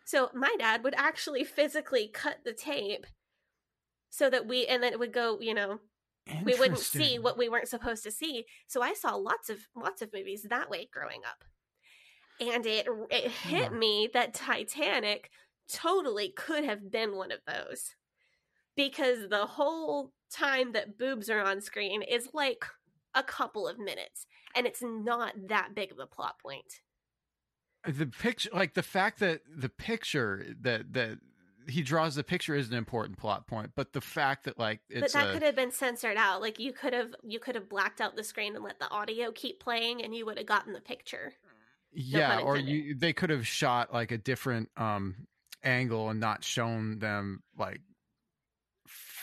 So 0.04 0.28
my 0.34 0.54
dad 0.58 0.82
would 0.82 0.94
actually 0.98 1.44
physically 1.44 2.08
cut 2.12 2.38
the 2.44 2.52
tape 2.52 3.06
so 4.10 4.28
that 4.28 4.46
we 4.46 4.66
and 4.66 4.82
then 4.82 4.92
it 4.92 4.98
would 4.98 5.12
go, 5.12 5.38
you 5.40 5.54
know, 5.54 5.78
we 6.44 6.54
wouldn't 6.54 6.78
see 6.78 7.18
what 7.18 7.38
we 7.38 7.48
weren't 7.48 7.68
supposed 7.68 8.02
to 8.04 8.10
see. 8.10 8.46
So 8.66 8.82
I 8.82 8.94
saw 8.94 9.14
lots 9.16 9.50
of 9.50 9.58
lots 9.74 10.02
of 10.02 10.12
movies 10.12 10.46
that 10.48 10.70
way 10.70 10.88
growing 10.92 11.22
up. 11.24 11.44
And 12.40 12.64
it 12.66 12.86
it 13.10 13.30
hit 13.30 13.72
Huh. 13.72 13.76
me 13.76 14.08
that 14.14 14.34
Titanic 14.34 15.30
totally 15.68 16.30
could 16.30 16.64
have 16.64 16.90
been 16.90 17.16
one 17.16 17.32
of 17.32 17.40
those. 17.46 17.94
Because 18.76 19.28
the 19.28 19.46
whole 19.46 20.12
time 20.30 20.72
that 20.72 20.96
boobs 20.98 21.28
are 21.28 21.40
on 21.40 21.60
screen 21.60 22.02
is 22.02 22.30
like 22.32 22.64
a 23.14 23.22
couple 23.22 23.66
of 23.68 23.78
minutes 23.78 24.26
and 24.54 24.66
it's 24.66 24.82
not 24.82 25.34
that 25.48 25.74
big 25.74 25.90
of 25.92 25.98
a 25.98 26.06
plot 26.06 26.38
point. 26.40 26.80
the 27.86 28.06
picture 28.06 28.50
like 28.52 28.74
the 28.74 28.82
fact 28.82 29.20
that 29.20 29.40
the 29.48 29.68
picture 29.68 30.44
that 30.60 30.92
that 30.92 31.18
he 31.70 31.82
draws 31.82 32.14
the 32.14 32.24
picture 32.24 32.54
is 32.54 32.68
an 32.68 32.74
important 32.74 33.18
plot 33.18 33.46
point 33.46 33.70
but 33.74 33.92
the 33.92 34.00
fact 34.00 34.44
that 34.44 34.58
like 34.58 34.80
it's 34.88 35.12
but 35.12 35.20
that 35.20 35.30
a, 35.30 35.32
could 35.32 35.42
have 35.42 35.56
been 35.56 35.70
censored 35.72 36.16
out. 36.16 36.40
Like 36.40 36.58
you 36.58 36.72
could 36.72 36.92
have 36.92 37.14
you 37.22 37.38
could 37.38 37.54
have 37.54 37.68
blacked 37.68 38.00
out 38.00 38.16
the 38.16 38.24
screen 38.24 38.54
and 38.54 38.64
let 38.64 38.78
the 38.78 38.88
audio 38.90 39.30
keep 39.32 39.60
playing 39.60 40.02
and 40.02 40.14
you 40.14 40.26
would 40.26 40.38
have 40.38 40.46
gotten 40.46 40.72
the 40.72 40.80
picture. 40.80 41.34
yeah 41.92 42.36
pun 42.36 42.44
or 42.44 42.56
you 42.56 42.94
they 42.94 43.12
could 43.12 43.30
have 43.30 43.46
shot 43.46 43.92
like 43.92 44.12
a 44.12 44.18
different 44.18 44.68
um 44.76 45.26
angle 45.64 46.08
and 46.08 46.20
not 46.20 46.44
shown 46.44 46.98
them 46.98 47.42
like 47.58 47.80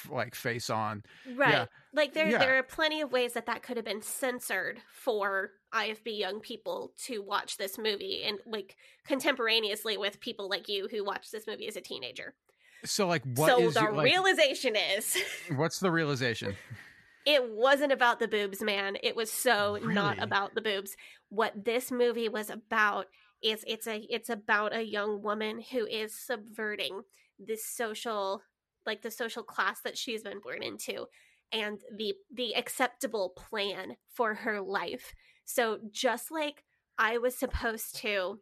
like 0.09 0.35
face 0.35 0.69
on 0.69 1.03
Right. 1.35 1.51
Yeah. 1.51 1.65
Like 1.93 2.13
there 2.13 2.29
Yeah. 2.29 2.37
there 2.39 2.57
are 2.57 2.63
plenty 2.63 3.01
of 3.01 3.11
ways 3.11 3.33
that 3.33 3.45
that 3.47 3.63
could 3.63 3.77
have 3.77 3.85
been 3.85 4.01
censored 4.01 4.81
for 4.91 5.51
IFB 5.73 6.17
young 6.17 6.39
people 6.39 6.93
to 7.05 7.21
watch 7.21 7.57
this 7.57 7.77
movie 7.77 8.23
and 8.23 8.39
like 8.45 8.75
contemporaneously 9.05 9.97
with 9.97 10.19
people 10.19 10.49
like 10.49 10.67
you 10.69 10.87
who 10.89 11.03
watched 11.03 11.31
this 11.31 11.47
movie 11.47 11.67
as 11.67 11.75
a 11.75 11.81
teenager. 11.81 12.33
so 12.85 13.07
like 13.07 13.23
what 13.35 13.49
so 13.49 13.59
is 13.59 13.73
the 13.73 13.81
like, 13.81 14.03
realization 14.05 14.75
is 14.75 15.17
what's 15.55 15.79
the 15.79 15.91
realization 15.91 16.55
it 17.25 17.51
wasn't 17.51 17.91
about 17.91 18.19
the 18.19 18.27
boobs, 18.29 18.61
man. 18.61 18.95
It 19.03 19.13
was 19.13 19.29
so 19.29 19.77
not 19.83 20.17
about 20.23 20.55
the 20.55 20.61
boobs. 20.61 20.95
What 21.27 21.65
this 21.65 21.91
movie 21.91 22.29
was 22.29 22.49
about 22.49 23.07
is 23.43 23.65
it's 23.67 23.85
a 23.85 23.97
it's 24.09 24.29
about 24.29 24.73
a 24.73 24.81
young 24.83 25.21
woman 25.21 25.61
who 25.71 25.85
is 25.85 26.17
subverting 26.17 27.01
this 27.37 27.65
social 27.65 28.43
like 28.87 29.03
the 29.03 29.11
social 29.11 29.43
class 29.43 29.81
that 29.81 29.97
she's 29.97 30.23
been 30.23 30.39
born 30.39 30.63
into 30.63 31.05
and 31.51 31.79
the 31.95 32.13
the 32.33 32.55
acceptable 32.55 33.33
plan 33.35 33.95
for 34.13 34.33
her 34.33 34.61
life. 34.61 35.13
So 35.45 35.79
just 35.91 36.31
like 36.31 36.63
I 36.97 37.19
was 37.19 37.37
supposed 37.37 37.97
to 37.97 38.39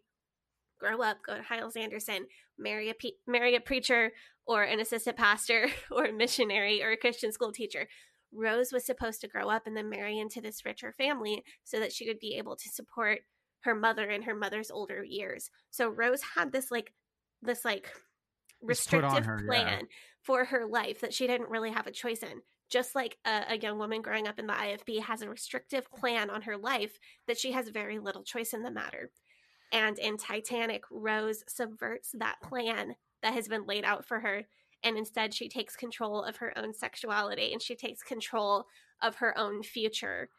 grow 0.79 1.01
up, 1.01 1.17
go 1.25 1.36
to 1.36 1.43
Hyles 1.43 1.75
Anderson, 1.75 2.27
marry 2.58 2.89
a 2.89 2.93
pe- 2.93 3.12
marry 3.27 3.55
a 3.55 3.62
preacher 3.62 4.12
or 4.47 4.63
an 4.63 4.79
assistant 4.79 5.17
pastor 5.17 5.67
or 5.91 6.05
a 6.05 6.13
missionary 6.13 6.84
or 6.84 6.91
a 6.91 6.97
Christian 6.97 7.31
school 7.31 7.51
teacher. 7.51 7.88
Rose 8.34 8.71
was 8.73 8.86
supposed 8.86 9.21
to 9.21 9.27
grow 9.27 9.49
up 9.49 9.65
and 9.65 9.77
then 9.77 9.89
marry 9.89 10.19
into 10.19 10.41
this 10.41 10.65
richer 10.65 10.91
family 10.91 11.43
so 11.63 11.79
that 11.79 11.93
she 11.93 12.08
would 12.08 12.19
be 12.19 12.36
able 12.38 12.55
to 12.58 12.69
support 12.69 13.19
her 13.62 13.73
mother 13.73 14.10
in 14.10 14.23
her 14.23 14.36
mother's 14.36 14.69
older 14.69 15.03
years. 15.03 15.49
So 15.71 15.88
Rose 15.88 16.21
had 16.36 16.51
this 16.51 16.69
like 16.69 16.93
this 17.41 17.63
like 17.63 17.89
This 18.65 18.86
put 18.86 19.03
on 19.03 19.15
restrictive 19.15 19.25
her, 19.25 19.45
yeah. 19.53 19.79
For 20.25 20.45
her 20.45 20.65
life 20.65 21.01
that 21.01 21.13
she 21.13 21.27
didn't 21.27 21.49
really 21.49 21.71
have 21.71 21.88
a 21.88 21.91
choice 21.91 22.23
in. 22.23 22.41
Just 22.69 22.95
like 22.95 23.17
a, 23.25 23.43
a 23.49 23.57
young 23.57 23.77
woman 23.77 24.01
growing 24.01 24.27
up 24.27 24.39
in 24.39 24.47
the 24.47 24.53
IFB 24.53 25.01
has 25.03 25.21
a 25.21 25.29
restrictive 25.29 25.89
plan 25.91 26.31
on 26.31 26.41
her 26.41 26.57
life 26.57 26.97
that 27.27 27.38
she 27.38 27.51
has 27.51 27.69
very 27.69 27.99
little 27.99 28.23
choice 28.23 28.53
in 28.53 28.63
the 28.63 28.71
matter. 28.71 29.11
And 29.71 29.99
in 29.99 30.17
Titanic, 30.17 30.83
Rose 30.89 31.43
subverts 31.47 32.11
that 32.17 32.41
plan 32.41 32.95
that 33.21 33.33
has 33.33 33.47
been 33.47 33.65
laid 33.65 33.85
out 33.85 34.05
for 34.05 34.19
her. 34.19 34.43
And 34.83 34.97
instead, 34.97 35.33
she 35.33 35.47
takes 35.47 35.75
control 35.75 36.23
of 36.23 36.38
her 36.38 36.57
own 36.57 36.73
sexuality 36.73 37.53
and 37.53 37.61
she 37.61 37.75
takes 37.75 38.01
control 38.01 38.65
of 39.01 39.15
her 39.15 39.38
own 39.38 39.61
future. 39.61 40.29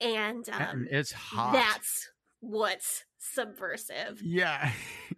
And 0.00 0.48
um, 0.50 0.62
and 0.62 0.88
it's 0.90 1.12
hot 1.12 1.52
that's 1.52 2.08
what's 2.40 3.04
subversive. 3.18 4.20
yeah 4.22 4.70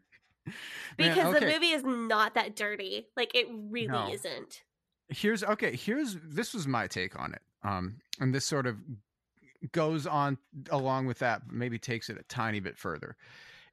Man, 0.99 1.15
Because 1.15 1.35
the 1.39 1.47
movie 1.47 1.71
is 1.71 1.85
not 1.85 2.35
that 2.35 2.57
dirty. 2.57 3.07
Like, 3.17 3.35
it 3.35 3.47
really 3.51 3.87
No. 3.89 4.13
isn't. 4.13 4.63
here's 5.11 5.43
okay 5.43 5.75
here's 5.75 6.17
this 6.23 6.53
was 6.53 6.67
my 6.67 6.87
take 6.87 7.19
on 7.19 7.33
it 7.33 7.41
um 7.63 7.97
and 8.21 8.35
this 8.35 8.45
sort 8.45 8.67
of 8.67 8.77
goes 9.73 10.07
on 10.07 10.37
along 10.71 11.07
with 11.07 11.19
that 11.21 11.41
but 11.47 11.57
maybe 11.57 11.79
takes 11.79 12.11
it 12.11 12.19
a 12.19 12.23
tiny 12.25 12.61
bit 12.61 12.77
further 12.77 13.17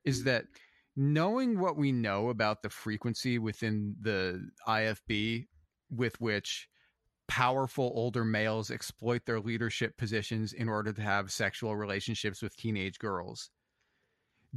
is 0.06 0.24
that 0.24 0.46
knowing 0.96 1.60
what 1.60 1.76
we 1.76 1.92
know 1.92 2.30
about 2.30 2.64
the 2.64 2.70
frequency 2.70 3.38
within 3.38 3.96
the 4.00 4.48
ifb 4.66 5.46
with 5.90 6.20
which 6.22 6.70
powerful 7.28 7.92
older 7.96 8.24
males 8.24 8.72
exploit 8.72 9.26
their 9.26 9.42
leadership 9.42 9.98
positions 9.98 10.54
in 10.54 10.70
order 10.70 10.94
to 10.94 11.02
have 11.02 11.32
sexual 11.32 11.76
relationships 11.76 12.42
with 12.42 12.56
teenage 12.56 12.98
girls 12.98 13.50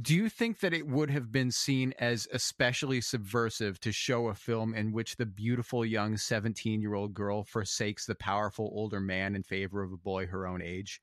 do 0.01 0.15
you 0.15 0.29
think 0.29 0.59
that 0.59 0.73
it 0.73 0.87
would 0.87 1.09
have 1.09 1.31
been 1.31 1.51
seen 1.51 1.93
as 1.99 2.27
especially 2.31 3.01
subversive 3.01 3.79
to 3.81 3.91
show 3.91 4.27
a 4.27 4.35
film 4.35 4.73
in 4.73 4.91
which 4.91 5.15
the 5.15 5.25
beautiful 5.25 5.85
young 5.85 6.15
17 6.15 6.81
year 6.81 6.93
old 6.93 7.13
girl 7.13 7.43
forsakes 7.43 8.05
the 8.05 8.15
powerful 8.15 8.69
older 8.73 8.99
man 8.99 9.35
in 9.35 9.43
favor 9.43 9.81
of 9.81 9.91
a 9.91 9.97
boy 9.97 10.27
her 10.27 10.47
own 10.47 10.61
age? 10.61 11.01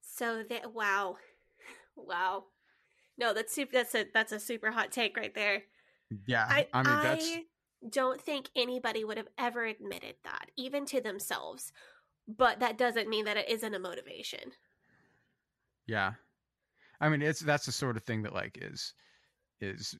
So 0.00 0.42
that 0.48 0.74
wow, 0.74 1.16
wow. 1.96 2.44
No, 3.18 3.34
that's 3.34 3.52
super. 3.52 3.72
That's 3.72 3.94
a 3.94 4.06
that's 4.12 4.32
a 4.32 4.40
super 4.40 4.70
hot 4.70 4.90
take 4.90 5.16
right 5.16 5.34
there. 5.34 5.62
Yeah. 6.26 6.46
I 6.48 6.66
I, 6.72 6.82
mean, 6.82 7.02
that's. 7.02 7.26
I 7.26 7.44
don't 7.88 8.20
think 8.20 8.48
anybody 8.56 9.04
would 9.04 9.18
have 9.18 9.28
ever 9.38 9.64
admitted 9.64 10.16
that, 10.24 10.50
even 10.56 10.84
to 10.86 11.00
themselves. 11.00 11.72
But 12.26 12.60
that 12.60 12.78
doesn't 12.78 13.08
mean 13.08 13.24
that 13.24 13.36
it 13.36 13.48
isn't 13.48 13.74
a 13.74 13.78
motivation. 13.78 14.52
Yeah. 15.86 16.12
I 17.00 17.08
mean, 17.08 17.22
it's 17.22 17.40
that's 17.40 17.66
the 17.66 17.72
sort 17.72 17.96
of 17.96 18.02
thing 18.04 18.22
that 18.22 18.34
like 18.34 18.58
is 18.60 18.94
is 19.60 19.96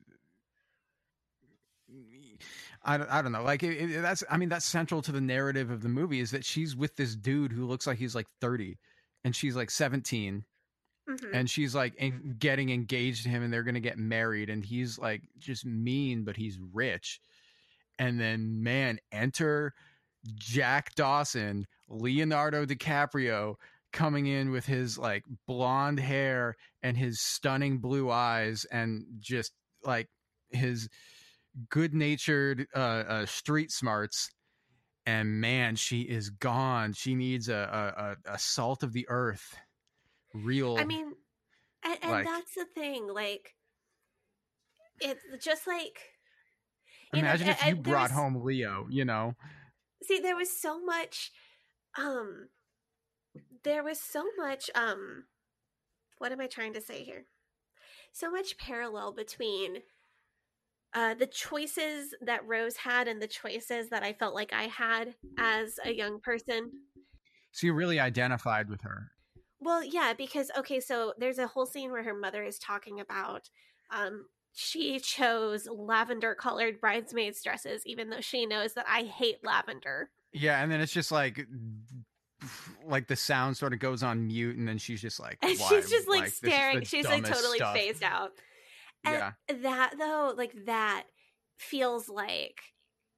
I 2.84 2.96
don't, 2.96 3.10
I 3.10 3.20
don't 3.22 3.32
know. 3.32 3.42
Like 3.42 3.62
it, 3.62 3.90
it- 3.90 4.02
that's 4.02 4.22
I 4.30 4.36
mean 4.36 4.48
that's 4.48 4.64
central 4.64 5.02
to 5.02 5.12
the 5.12 5.20
narrative 5.20 5.70
of 5.70 5.82
the 5.82 5.88
movie 5.88 6.20
is 6.20 6.30
that 6.30 6.44
she's 6.44 6.76
with 6.76 6.96
this 6.96 7.14
dude 7.16 7.52
who 7.52 7.66
looks 7.66 7.86
like 7.86 7.98
he's 7.98 8.14
like 8.14 8.26
30 8.40 8.78
and 9.24 9.34
she's 9.34 9.56
like 9.56 9.70
17 9.70 10.44
Mhm. 11.08 11.30
and 11.34 11.50
she's 11.50 11.74
like 11.74 11.94
en- 11.98 12.36
getting 12.38 12.70
engaged 12.70 13.24
to 13.24 13.30
him 13.30 13.42
and 13.42 13.52
they're 13.52 13.64
going 13.64 13.74
to 13.74 13.80
get 13.80 13.98
married 13.98 14.48
and 14.50 14.64
he's 14.64 14.98
like 14.98 15.22
just 15.38 15.64
mean 15.64 16.22
but 16.24 16.36
he's 16.36 16.58
rich. 16.72 17.20
And 17.98 18.20
then 18.20 18.62
man, 18.62 18.98
enter 19.10 19.74
Jack 20.34 20.94
Dawson, 20.94 21.66
Leonardo 21.88 22.64
DiCaprio 22.64 23.56
coming 23.92 24.26
in 24.26 24.50
with 24.50 24.66
his 24.66 24.98
like 24.98 25.24
blonde 25.46 26.00
hair 26.00 26.56
and 26.82 26.96
his 26.96 27.20
stunning 27.20 27.78
blue 27.78 28.10
eyes 28.10 28.66
and 28.70 29.04
just 29.18 29.52
like 29.84 30.08
his 30.50 30.88
good-natured 31.68 32.66
uh, 32.74 32.78
uh 32.78 33.26
street 33.26 33.72
smarts 33.72 34.30
and 35.06 35.40
man 35.40 35.74
she 35.74 36.02
is 36.02 36.30
gone 36.30 36.92
she 36.92 37.14
needs 37.14 37.48
a 37.48 38.16
a, 38.26 38.32
a, 38.32 38.38
salt 38.38 38.82
of 38.82 38.92
the 38.92 39.06
earth 39.08 39.56
real 40.34 40.76
I 40.78 40.84
mean, 40.84 41.12
and, 41.84 41.98
and 42.02 42.10
like- 42.12 42.26
that's 42.26 42.54
the 42.54 42.66
thing. 42.74 43.08
Like, 43.12 43.54
it's 45.00 45.22
just 45.44 45.66
like. 45.66 45.98
you 47.12 47.22
know, 47.22 47.28
imagine 47.28 47.48
if 47.48 47.66
you 47.66 47.76
brought 47.76 48.10
was- 48.10 48.12
home 48.12 48.44
leo 48.44 48.86
you 48.90 49.04
know 49.04 49.34
see 50.02 50.20
there 50.20 50.36
was 50.36 50.50
so 50.50 50.80
much 50.84 51.32
um 51.98 52.48
there 53.64 53.82
was 53.82 54.00
so 54.00 54.24
much 54.36 54.70
um 54.74 55.24
what 56.18 56.32
am 56.32 56.40
i 56.40 56.46
trying 56.46 56.74
to 56.74 56.80
say 56.80 57.02
here? 57.02 57.24
So 58.12 58.30
much 58.30 58.58
parallel 58.58 59.12
between 59.12 59.78
uh 60.94 61.14
the 61.14 61.26
choices 61.26 62.14
that 62.20 62.46
rose 62.46 62.76
had 62.76 63.08
and 63.08 63.22
the 63.22 63.28
choices 63.28 63.88
that 63.90 64.02
i 64.02 64.12
felt 64.12 64.34
like 64.34 64.52
i 64.52 64.64
had 64.64 65.14
as 65.38 65.78
a 65.84 65.92
young 65.92 66.20
person. 66.20 66.70
So 67.52 67.66
you 67.66 67.72
really 67.74 67.98
identified 68.00 68.68
with 68.68 68.82
her. 68.82 69.10
Well 69.60 69.84
yeah 69.84 70.14
because 70.14 70.50
okay 70.56 70.80
so 70.80 71.14
there's 71.18 71.38
a 71.38 71.46
whole 71.46 71.66
scene 71.66 71.90
where 71.92 72.02
her 72.04 72.14
mother 72.14 72.42
is 72.44 72.58
talking 72.58 73.00
about 73.00 73.50
um 73.90 74.26
she 74.52 74.98
chose 74.98 75.68
lavender 75.70 76.34
colored 76.34 76.80
bridesmaids 76.80 77.42
dresses 77.42 77.82
even 77.86 78.10
though 78.10 78.20
she 78.20 78.46
knows 78.46 78.74
that 78.74 78.86
i 78.88 79.02
hate 79.02 79.44
lavender. 79.44 80.10
Yeah 80.32 80.62
and 80.62 80.70
then 80.72 80.80
it's 80.80 80.92
just 80.92 81.12
like 81.12 81.46
like 82.86 83.06
the 83.06 83.16
sound 83.16 83.56
sort 83.56 83.72
of 83.72 83.78
goes 83.78 84.02
on 84.02 84.26
mute, 84.26 84.56
and 84.56 84.66
then 84.66 84.78
she's 84.78 85.00
just 85.00 85.20
like, 85.20 85.38
and 85.42 85.58
she's 85.58 85.90
just 85.90 86.08
like 86.08 86.24
the 86.24 86.30
staring. 86.30 86.84
She's 86.84 87.06
like 87.06 87.24
totally 87.24 87.58
stuff." 87.58 87.74
phased 87.74 88.02
out. 88.02 88.32
And 89.04 89.14
Yeah. 89.14 89.32
that 89.62 89.94
though, 89.98 90.34
like 90.36 90.52
that 90.66 91.04
feels 91.58 92.08
like 92.08 92.60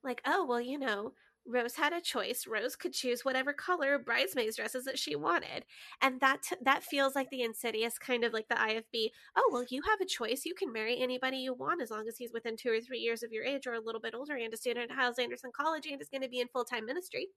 like, 0.04 0.20
oh 0.26 0.44
well, 0.46 0.60
you 0.60 0.78
know, 0.78 1.12
Rose 1.44 1.74
had 1.74 1.92
a 1.92 2.00
choice. 2.00 2.46
Rose 2.46 2.76
could 2.76 2.92
choose 2.92 3.24
whatever 3.24 3.52
color 3.52 3.98
bridesmaids 3.98 4.56
dresses 4.56 4.84
that 4.84 4.98
she 4.98 5.16
wanted. 5.16 5.64
And 6.00 6.20
that 6.20 6.42
t- 6.42 6.56
that 6.62 6.84
feels 6.84 7.14
like 7.16 7.30
the 7.30 7.42
insidious 7.42 7.98
kind 7.98 8.24
of 8.24 8.32
like 8.32 8.48
the 8.48 8.54
IFB. 8.54 9.10
Oh, 9.36 9.50
well, 9.52 9.64
you 9.68 9.82
have 9.82 10.00
a 10.00 10.04
choice. 10.06 10.42
You 10.44 10.54
can 10.54 10.72
marry 10.72 11.00
anybody 11.00 11.38
you 11.38 11.52
want 11.54 11.82
as 11.82 11.90
long 11.90 12.06
as 12.06 12.16
he's 12.16 12.32
within 12.32 12.56
2 12.56 12.70
or 12.70 12.80
3 12.80 12.98
years 12.98 13.22
of 13.24 13.32
your 13.32 13.44
age 13.44 13.66
or 13.66 13.74
a 13.74 13.80
little 13.80 14.00
bit 14.00 14.14
older 14.14 14.36
and 14.36 14.54
a 14.54 14.56
student 14.56 14.90
at 14.90 14.96
Hyles 14.96 15.18
Anderson 15.18 15.50
College 15.56 15.86
and 15.86 16.00
is 16.00 16.08
going 16.08 16.22
to 16.22 16.28
be 16.28 16.40
in 16.40 16.48
full-time 16.48 16.86
ministry. 16.86 17.28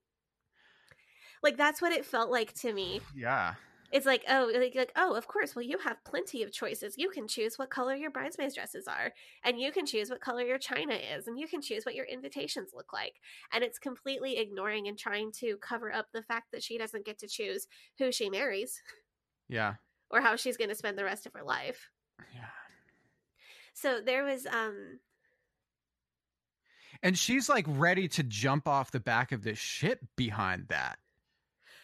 Like 1.42 1.56
that's 1.56 1.80
what 1.82 1.92
it 1.92 2.04
felt 2.04 2.30
like 2.30 2.52
to 2.60 2.72
me. 2.72 3.00
Yeah. 3.14 3.54
It's 3.92 4.04
like, 4.04 4.24
oh, 4.28 4.50
like, 4.52 4.74
like, 4.74 4.92
oh, 4.96 5.14
of 5.14 5.28
course. 5.28 5.54
Well, 5.54 5.64
you 5.64 5.78
have 5.78 6.02
plenty 6.04 6.42
of 6.42 6.52
choices. 6.52 6.96
You 6.98 7.08
can 7.08 7.28
choose 7.28 7.56
what 7.56 7.70
color 7.70 7.94
your 7.94 8.10
bridesmaids 8.10 8.56
dresses 8.56 8.88
are, 8.88 9.12
and 9.44 9.60
you 9.60 9.70
can 9.70 9.86
choose 9.86 10.10
what 10.10 10.20
color 10.20 10.42
your 10.42 10.58
china 10.58 10.94
is, 10.94 11.28
and 11.28 11.38
you 11.38 11.46
can 11.46 11.62
choose 11.62 11.86
what 11.86 11.94
your 11.94 12.04
invitations 12.04 12.72
look 12.74 12.92
like. 12.92 13.14
And 13.52 13.62
it's 13.62 13.78
completely 13.78 14.38
ignoring 14.38 14.88
and 14.88 14.98
trying 14.98 15.30
to 15.38 15.56
cover 15.58 15.92
up 15.92 16.06
the 16.12 16.24
fact 16.24 16.46
that 16.52 16.64
she 16.64 16.78
doesn't 16.78 17.06
get 17.06 17.18
to 17.20 17.28
choose 17.28 17.68
who 17.98 18.10
she 18.10 18.28
marries 18.28 18.82
Yeah. 19.48 19.74
or 20.10 20.20
how 20.20 20.34
she's 20.34 20.56
going 20.56 20.70
to 20.70 20.74
spend 20.76 20.98
the 20.98 21.04
rest 21.04 21.24
of 21.24 21.32
her 21.34 21.44
life. 21.44 21.88
Yeah. 22.34 22.50
So 23.72 24.00
there 24.04 24.24
was, 24.24 24.46
um, 24.46 24.98
And 27.04 27.16
she's 27.16 27.48
like 27.48 27.66
ready 27.68 28.08
to 28.08 28.22
jump 28.24 28.66
off 28.66 28.90
the 28.90 29.00
back 29.00 29.30
of 29.30 29.44
this 29.44 29.58
ship 29.58 30.00
behind 30.16 30.68
that. 30.68 30.98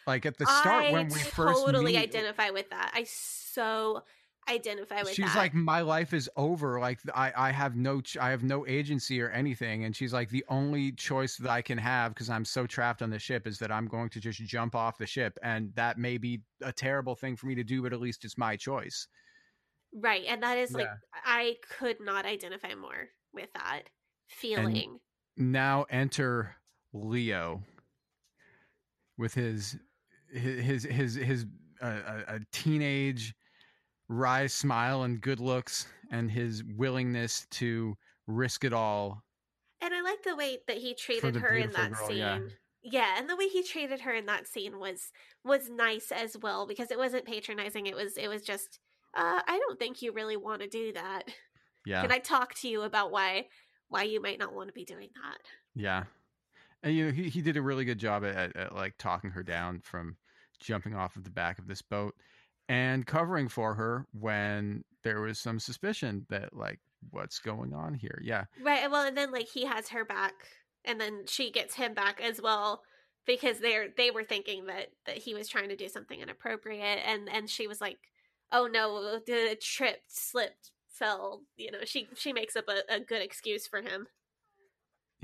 Like 0.07 0.25
at 0.25 0.37
the 0.37 0.45
start 0.45 0.85
I 0.85 0.91
when 0.91 1.07
we 1.07 1.19
first 1.19 1.65
totally 1.65 1.97
identify 1.97 2.49
with 2.49 2.69
that. 2.71 2.91
I 2.93 3.05
so 3.05 4.03
identify 4.49 4.97
with 4.97 5.07
that. 5.07 5.15
she's 5.15 5.33
that. 5.33 5.37
like 5.37 5.53
my 5.53 5.79
life 5.79 6.13
is 6.13 6.29
over 6.35 6.77
like 6.77 6.99
i 7.15 7.31
i 7.37 7.49
have 7.49 7.77
no 7.77 8.01
ch- 8.01 8.17
i 8.17 8.29
have 8.29 8.43
no 8.43 8.67
agency 8.67 9.21
or 9.21 9.29
anything 9.29 9.85
and 9.85 9.95
she's 9.95 10.11
like 10.11 10.27
the 10.31 10.43
only 10.49 10.91
choice 10.91 11.37
that 11.37 11.49
i 11.49 11.61
can 11.61 11.77
have 11.77 12.13
because 12.13 12.29
i'm 12.29 12.43
so 12.43 12.67
trapped 12.67 13.01
on 13.01 13.09
the 13.09 13.17
ship 13.17 13.47
is 13.47 13.57
that 13.57 13.71
i'm 13.71 13.87
going 13.87 14.09
to 14.09 14.19
just 14.19 14.43
jump 14.43 14.75
off 14.75 14.97
the 14.97 15.07
ship 15.07 15.39
and 15.43 15.71
that 15.75 15.97
may 15.97 16.17
be 16.17 16.41
a 16.61 16.73
terrible 16.73 17.15
thing 17.15 17.37
for 17.37 17.45
me 17.47 17.55
to 17.55 17.63
do 17.63 17.81
but 17.81 17.93
at 17.93 18.01
least 18.01 18.25
it's 18.25 18.37
my 18.37 18.57
choice 18.57 19.07
right. 19.93 20.23
And 20.27 20.43
that 20.43 20.57
is 20.57 20.71
like, 20.71 20.89
I 21.25 21.55
could 21.77 21.99
not 21.99 22.25
identify 22.25 22.75
more 22.75 23.09
with 23.33 23.51
that 23.53 23.83
feeling. 24.27 24.99
now 25.37 25.85
enter 25.89 26.55
leo 26.93 27.63
with 29.17 29.33
his 29.33 29.77
his 30.33 30.83
his 30.83 31.15
his, 31.15 31.45
uh, 31.81 32.23
a, 32.27 32.35
a 32.35 32.39
teenage 32.51 33.33
wry 34.09 34.47
smile 34.47 35.03
and 35.03 35.21
good 35.21 35.39
looks 35.39 35.87
and 36.11 36.29
his 36.29 36.63
willingness 36.75 37.47
to 37.51 37.95
risk 38.27 38.63
it 38.63 38.73
all 38.73 39.23
And 39.81 39.93
I 39.93 40.01
like 40.01 40.23
the 40.23 40.35
way 40.35 40.59
that 40.67 40.77
he 40.77 40.93
treated 40.95 41.35
her 41.37 41.55
in 41.55 41.71
that 41.71 41.91
girl, 41.91 42.07
scene. 42.07 42.17
yeah. 42.17 42.39
Yeah. 42.83 43.15
and 43.17 43.29
the 43.29 43.35
way 43.37 43.47
he 43.47 43.63
treated 43.63 44.01
her 44.01 44.13
in 44.13 44.25
that 44.27 44.47
scene 44.47 44.77
was 44.79 45.11
was 45.43 45.69
nice 45.69 46.11
as 46.11 46.37
well 46.37 46.67
because 46.67 46.91
it 46.91 46.97
wasn't 46.97 47.25
patronizing. 47.25 47.87
It 47.87 47.95
was 47.95 48.17
it 48.17 48.27
was 48.27 48.43
just 48.43 48.79
uh 49.15 49.41
I 49.47 49.59
don't 49.59 49.79
think 49.79 50.01
you 50.01 50.11
really 50.11 50.37
want 50.37 50.61
to 50.61 50.67
do 50.67 50.91
that. 50.93 51.23
yeah 51.85 52.01
Can 52.01 52.11
I 52.11 52.19
talk 52.19 52.53
to 52.55 52.67
you 52.67 52.81
about 52.83 53.11
why 53.11 53.47
why 53.89 54.03
you 54.03 54.21
might 54.21 54.39
not 54.39 54.53
want 54.53 54.67
to 54.69 54.73
be 54.73 54.85
doing 54.85 55.09
that? 55.23 55.37
Yeah, 55.75 56.03
and 56.83 56.95
you 56.95 57.05
know 57.05 57.11
he 57.11 57.29
he 57.29 57.41
did 57.41 57.57
a 57.57 57.61
really 57.61 57.85
good 57.85 57.97
job 57.97 58.23
at, 58.23 58.35
at, 58.35 58.55
at 58.55 58.75
like 58.75 58.93
talking 58.97 59.31
her 59.31 59.43
down 59.43 59.79
from 59.81 60.17
jumping 60.59 60.95
off 60.95 61.15
of 61.15 61.23
the 61.23 61.31
back 61.31 61.57
of 61.59 61.67
this 61.67 61.81
boat 61.81 62.15
and 62.69 63.05
covering 63.05 63.47
for 63.47 63.73
her 63.75 64.05
when 64.13 64.83
there 65.03 65.21
was 65.21 65.39
some 65.39 65.59
suspicion 65.59 66.25
that 66.29 66.55
like 66.55 66.79
what's 67.11 67.39
going 67.39 67.73
on 67.73 67.93
here. 67.93 68.21
Yeah, 68.23 68.45
Right. 68.61 68.89
Well, 68.89 69.05
and 69.05 69.17
then 69.17 69.31
like 69.31 69.47
he 69.47 69.65
has 69.65 69.89
her 69.89 70.05
back 70.05 70.33
and 70.85 70.99
then 70.99 71.23
she 71.27 71.51
gets 71.51 71.75
him 71.75 71.93
back 71.93 72.21
as 72.21 72.41
well 72.41 72.81
because 73.25 73.59
they're 73.59 73.87
they 73.95 74.11
were 74.11 74.23
thinking 74.23 74.65
that 74.65 74.87
that 75.05 75.17
he 75.17 75.33
was 75.33 75.47
trying 75.47 75.69
to 75.69 75.75
do 75.75 75.87
something 75.87 76.19
inappropriate 76.19 76.99
and 77.05 77.29
and 77.29 77.49
she 77.49 77.67
was 77.67 77.81
like, 77.81 77.97
"Oh 78.51 78.67
no, 78.67 79.19
the 79.25 79.57
tripped, 79.61 80.03
slipped, 80.07 80.71
fell." 80.87 81.41
You 81.57 81.71
know, 81.71 81.79
she 81.85 82.07
she 82.15 82.33
makes 82.33 82.55
up 82.55 82.65
a, 82.69 82.95
a 82.95 82.99
good 82.99 83.21
excuse 83.21 83.67
for 83.67 83.81
him. 83.81 84.07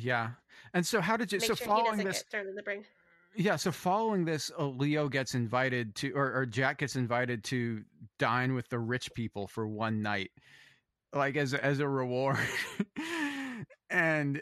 Yeah. 0.02 0.32
And 0.74 0.86
so 0.86 1.02
how 1.02 1.18
did 1.18 1.32
you? 1.32 1.40
Make 1.40 1.48
so 1.48 1.56
sure 1.56 1.68
following 1.68 2.04
this, 2.04 2.24
thrown 2.30 2.48
in 2.48 2.56
the 2.56 2.64
bring. 2.64 2.86
yeah. 3.36 3.56
So 3.56 3.72
following 3.72 4.26
this, 4.26 4.52
uh, 4.58 4.68
Leo 4.68 5.10
gets 5.10 5.36
invited 5.36 5.96
to, 5.96 6.12
or, 6.12 6.34
or 6.34 6.46
Jack 6.46 6.80
gets 6.80 6.96
invited 6.96 7.44
to 7.46 7.84
dine 8.18 8.54
with 8.54 8.70
the 8.70 8.80
rich 8.80 9.14
people 9.14 9.48
for 9.48 9.68
one 9.68 10.02
night, 10.02 10.32
like 11.14 11.36
as 11.36 11.54
as 11.54 11.80
a 11.80 11.88
reward, 11.88 12.38
and 13.90 14.42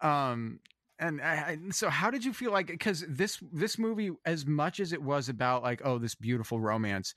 um 0.00 0.60
and 0.98 1.20
I, 1.20 1.34
I, 1.34 1.58
so 1.70 1.90
how 1.90 2.10
did 2.10 2.24
you 2.24 2.32
feel 2.32 2.52
like 2.52 2.68
because 2.68 3.04
this 3.08 3.38
this 3.52 3.78
movie 3.78 4.12
as 4.24 4.46
much 4.46 4.80
as 4.80 4.92
it 4.92 5.02
was 5.02 5.28
about 5.28 5.62
like 5.62 5.82
oh 5.84 5.98
this 5.98 6.14
beautiful 6.14 6.60
romance 6.60 7.14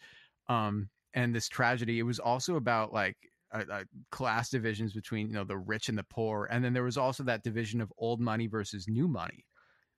um 0.50 0.90
and 1.14 1.34
this 1.34 1.48
tragedy 1.48 2.00
it 2.00 2.04
was 2.04 2.20
also 2.20 2.56
about 2.56 2.94
like 2.94 3.16
uh, 3.54 3.64
uh, 3.72 3.84
class 4.12 4.50
divisions 4.50 4.94
between 4.94 5.28
you 5.28 5.34
know 5.34 5.44
the 5.44 5.58
rich 5.58 5.90
and 5.90 5.98
the 5.98 6.04
poor 6.04 6.48
and 6.52 6.64
then 6.64 6.74
there 6.74 6.84
was 6.84 6.98
also 6.98 7.24
that 7.24 7.44
division 7.44 7.82
of 7.82 7.92
old 7.98 8.20
money 8.20 8.48
versus 8.48 8.88
new 8.88 9.08
money 9.08 9.46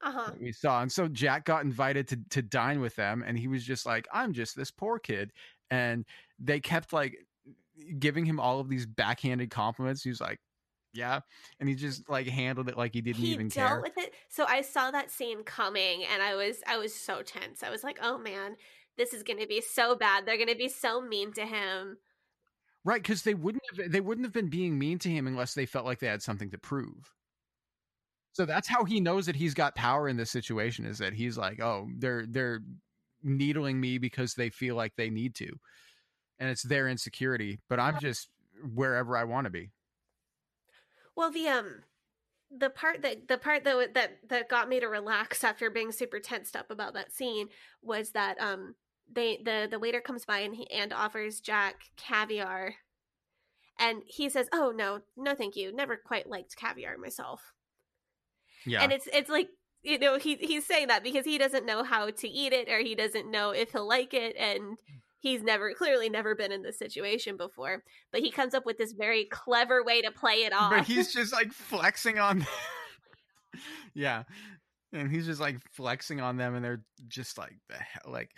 Uh-huh. 0.01 0.31
we 0.39 0.51
saw 0.51 0.81
and 0.81 0.91
so 0.91 1.07
jack 1.07 1.45
got 1.45 1.63
invited 1.63 2.07
to 2.07 2.17
to 2.29 2.41
dine 2.41 2.79
with 2.79 2.95
them 2.95 3.23
and 3.25 3.37
he 3.39 3.47
was 3.47 3.63
just 3.63 3.85
like 3.85 4.07
i'm 4.13 4.33
just 4.33 4.55
this 4.55 4.71
poor 4.71 4.99
kid 4.99 5.31
and 5.71 6.05
they 6.39 6.59
kept 6.59 6.93
like 6.93 7.17
giving 7.99 8.25
him 8.25 8.39
all 8.39 8.59
of 8.59 8.69
these 8.69 8.85
backhanded 8.85 9.49
compliments 9.51 10.03
he 10.03 10.09
was 10.09 10.21
like 10.21 10.39
yeah 10.93 11.19
and 11.59 11.69
he 11.69 11.75
just 11.75 12.09
like 12.09 12.27
handled 12.27 12.69
it 12.69 12.77
like 12.77 12.93
he 12.93 13.01
didn't 13.01 13.23
He 13.23 13.31
even 13.31 13.49
dealt 13.49 13.81
care 13.81 13.81
with 13.81 13.97
it. 13.97 14.13
So 14.29 14.45
I 14.45 14.61
saw 14.61 14.91
that 14.91 15.11
scene 15.11 15.43
coming 15.43 16.03
and 16.05 16.21
I 16.21 16.35
was 16.35 16.61
I 16.67 16.77
was 16.77 16.93
so 16.95 17.21
tense. 17.23 17.63
I 17.63 17.69
was 17.69 17.83
like, 17.83 17.99
"Oh 18.01 18.17
man, 18.17 18.55
this 18.97 19.13
is 19.13 19.23
going 19.23 19.39
to 19.39 19.47
be 19.47 19.61
so 19.61 19.95
bad. 19.95 20.25
They're 20.25 20.37
going 20.37 20.49
to 20.49 20.55
be 20.55 20.69
so 20.69 21.01
mean 21.01 21.33
to 21.33 21.45
him." 21.45 21.97
Right 22.87 23.03
because 23.03 23.23
they 23.23 23.33
wouldn't 23.33 23.63
have 23.69 23.91
they 23.91 23.99
wouldn't 23.99 24.25
have 24.25 24.33
been 24.33 24.49
being 24.49 24.79
mean 24.79 24.97
to 24.99 25.09
him 25.09 25.27
unless 25.27 25.53
they 25.53 25.65
felt 25.65 25.85
like 25.85 25.99
they 25.99 26.07
had 26.07 26.23
something 26.23 26.49
to 26.51 26.57
prove. 26.57 27.11
So 28.31 28.45
that's 28.45 28.67
how 28.67 28.85
he 28.85 29.01
knows 29.01 29.25
that 29.25 29.35
he's 29.35 29.53
got 29.53 29.75
power 29.75 30.07
in 30.07 30.15
this 30.15 30.31
situation 30.31 30.85
is 30.85 30.97
that 30.99 31.13
he's 31.13 31.37
like 31.37 31.59
oh 31.59 31.89
they're 31.97 32.25
they're 32.25 32.61
needling 33.23 33.81
me 33.81 33.97
because 33.97 34.33
they 34.33 34.49
feel 34.49 34.75
like 34.75 34.93
they 34.95 35.09
need 35.09 35.35
to. 35.35 35.49
And 36.39 36.49
it's 36.49 36.63
their 36.63 36.87
insecurity 36.87 37.59
but 37.69 37.79
i'm 37.79 37.99
just 37.99 38.29
wherever 38.73 39.17
i 39.17 39.25
want 39.25 39.45
to 39.45 39.51
be. 39.51 39.71
Well, 41.15 41.29
the 41.29 41.47
um 41.49 41.83
the 42.49 42.69
part 42.69 43.01
that 43.01 43.27
the 43.27 43.37
part 43.37 43.65
that 43.65 43.93
that 43.95 44.19
that 44.29 44.47
got 44.47 44.69
me 44.69 44.79
to 44.79 44.87
relax 44.87 45.43
after 45.43 45.69
being 45.69 45.91
super 45.91 46.19
tensed 46.19 46.55
up 46.55 46.71
about 46.71 46.93
that 46.93 47.11
scene 47.11 47.49
was 47.81 48.11
that 48.11 48.39
um 48.39 48.75
they 49.13 49.39
the 49.43 49.67
the 49.69 49.79
waiter 49.79 50.01
comes 50.01 50.25
by 50.25 50.39
and 50.39 50.55
he 50.55 50.69
and 50.71 50.93
offers 50.93 51.39
Jack 51.39 51.81
caviar 51.95 52.75
and 53.79 54.01
he 54.05 54.29
says, 54.29 54.47
"Oh 54.51 54.71
no, 54.75 55.01
no 55.15 55.35
thank 55.35 55.55
you. 55.55 55.73
Never 55.73 55.97
quite 55.97 56.29
liked 56.29 56.55
caviar 56.55 56.97
myself." 56.97 57.53
yeah 58.65 58.81
And 58.81 58.91
it's 58.91 59.07
it's 59.13 59.29
like 59.29 59.49
you 59.83 59.99
know, 59.99 60.17
he 60.17 60.35
he's 60.35 60.65
saying 60.65 60.87
that 60.87 61.03
because 61.03 61.25
he 61.25 61.37
doesn't 61.37 61.65
know 61.65 61.83
how 61.83 62.09
to 62.09 62.27
eat 62.27 62.53
it 62.53 62.69
or 62.69 62.79
he 62.79 62.95
doesn't 62.95 63.29
know 63.31 63.51
if 63.51 63.71
he'll 63.71 63.87
like 63.87 64.13
it 64.13 64.35
and 64.37 64.77
he's 65.19 65.43
never 65.43 65.73
clearly 65.73 66.09
never 66.09 66.35
been 66.35 66.51
in 66.51 66.63
this 66.63 66.77
situation 66.77 67.37
before. 67.37 67.83
But 68.11 68.21
he 68.21 68.31
comes 68.31 68.53
up 68.53 68.65
with 68.65 68.77
this 68.77 68.93
very 68.93 69.25
clever 69.25 69.83
way 69.83 70.01
to 70.01 70.11
play 70.11 70.43
it 70.43 70.53
off. 70.53 70.71
but 70.71 70.85
he's 70.85 71.13
just 71.13 71.31
like 71.31 71.53
flexing 71.53 72.19
on 72.19 72.45
yeah 73.93 74.23
and 74.93 75.11
he's 75.11 75.25
just 75.25 75.41
like 75.41 75.57
flexing 75.71 76.21
on 76.21 76.37
them 76.37 76.55
and 76.55 76.63
they're 76.63 76.83
just 77.07 77.37
like 77.37 77.55
the 77.69 77.75
hell 77.75 78.11
like 78.11 78.31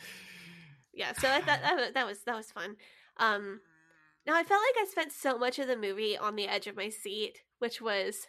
yeah 0.99 1.13
so 1.13 1.27
I 1.27 1.41
thought 1.41 1.62
that, 1.62 1.93
that 1.95 2.05
was 2.05 2.19
that 2.25 2.35
was 2.35 2.51
fun 2.51 2.75
um 3.17 3.62
now 4.27 4.35
i 4.35 4.43
felt 4.43 4.62
like 4.62 4.83
i 4.83 4.89
spent 4.89 5.12
so 5.12 5.38
much 5.38 5.57
of 5.57 5.67
the 5.67 5.77
movie 5.77 6.17
on 6.17 6.35
the 6.35 6.47
edge 6.47 6.67
of 6.67 6.75
my 6.75 6.89
seat 6.89 7.39
which 7.57 7.81
was 7.81 8.27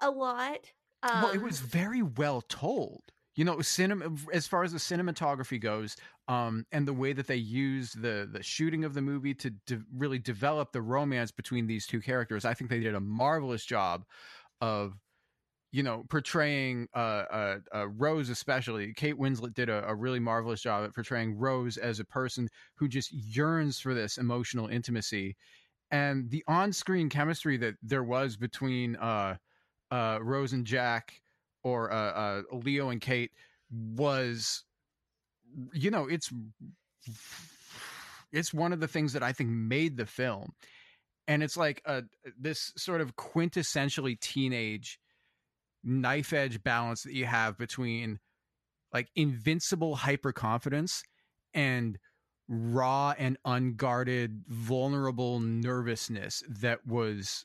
a 0.00 0.10
lot 0.10 0.72
um, 1.02 1.22
well, 1.22 1.32
it 1.32 1.42
was 1.42 1.60
very 1.60 2.02
well 2.02 2.42
told. 2.42 3.02
You 3.34 3.44
know, 3.44 3.60
cinema 3.60 4.16
as 4.32 4.46
far 4.46 4.64
as 4.64 4.72
the 4.72 4.78
cinematography 4.78 5.60
goes, 5.60 5.96
um, 6.26 6.64
and 6.72 6.88
the 6.88 6.94
way 6.94 7.12
that 7.12 7.26
they 7.26 7.36
used 7.36 8.00
the 8.00 8.26
the 8.30 8.42
shooting 8.42 8.82
of 8.84 8.94
the 8.94 9.02
movie 9.02 9.34
to 9.34 9.50
de- 9.50 9.82
really 9.94 10.18
develop 10.18 10.72
the 10.72 10.80
romance 10.80 11.30
between 11.30 11.66
these 11.66 11.86
two 11.86 12.00
characters. 12.00 12.46
I 12.46 12.54
think 12.54 12.70
they 12.70 12.80
did 12.80 12.94
a 12.94 13.00
marvelous 13.00 13.66
job 13.66 14.06
of, 14.62 14.94
you 15.76 15.82
know, 15.82 16.04
portraying 16.08 16.88
uh, 16.94 17.24
uh, 17.30 17.58
uh, 17.74 17.88
Rose 17.88 18.30
especially. 18.30 18.94
Kate 18.94 19.18
Winslet 19.18 19.52
did 19.52 19.68
a, 19.68 19.86
a 19.86 19.94
really 19.94 20.18
marvelous 20.18 20.62
job 20.62 20.84
at 20.84 20.94
portraying 20.94 21.36
Rose 21.36 21.76
as 21.76 22.00
a 22.00 22.04
person 22.04 22.48
who 22.76 22.88
just 22.88 23.12
yearns 23.12 23.78
for 23.78 23.92
this 23.92 24.16
emotional 24.16 24.68
intimacy, 24.68 25.36
and 25.90 26.30
the 26.30 26.42
on 26.48 26.72
screen 26.72 27.10
chemistry 27.10 27.58
that 27.58 27.74
there 27.82 28.04
was 28.04 28.36
between. 28.36 28.96
Uh, 28.96 29.36
uh, 29.92 30.18
Rose 30.20 30.52
and 30.52 30.66
Jack 30.66 31.20
or 31.62 31.92
uh, 31.92 32.42
Leo 32.50 32.88
and 32.88 33.00
Kate 33.00 33.30
was 33.70 34.64
you 35.72 35.90
know, 35.90 36.06
it's 36.06 36.32
it's 38.32 38.52
one 38.52 38.72
of 38.72 38.80
the 38.80 38.88
things 38.88 39.12
that 39.12 39.22
I 39.22 39.32
think 39.32 39.50
made 39.50 39.96
the 39.96 40.06
film. 40.06 40.52
And 41.28 41.42
it's 41.42 41.56
like 41.56 41.82
a 41.84 42.04
this 42.38 42.72
sort 42.76 43.00
of 43.00 43.16
quintessentially 43.16 44.18
teenage 44.20 44.98
knife 45.86 46.32
edge 46.34 46.62
balance 46.62 47.02
that 47.04 47.14
you 47.14 47.24
have 47.24 47.56
between 47.56 48.18
like 48.92 49.08
invincible 49.16 49.94
hyper 49.96 50.32
confidence 50.32 51.02
and 51.54 51.98
raw 52.48 53.14
and 53.18 53.38
unguarded 53.44 54.42
vulnerable 54.48 55.40
nervousness 55.40 56.42
that 56.48 56.86
was 56.86 57.44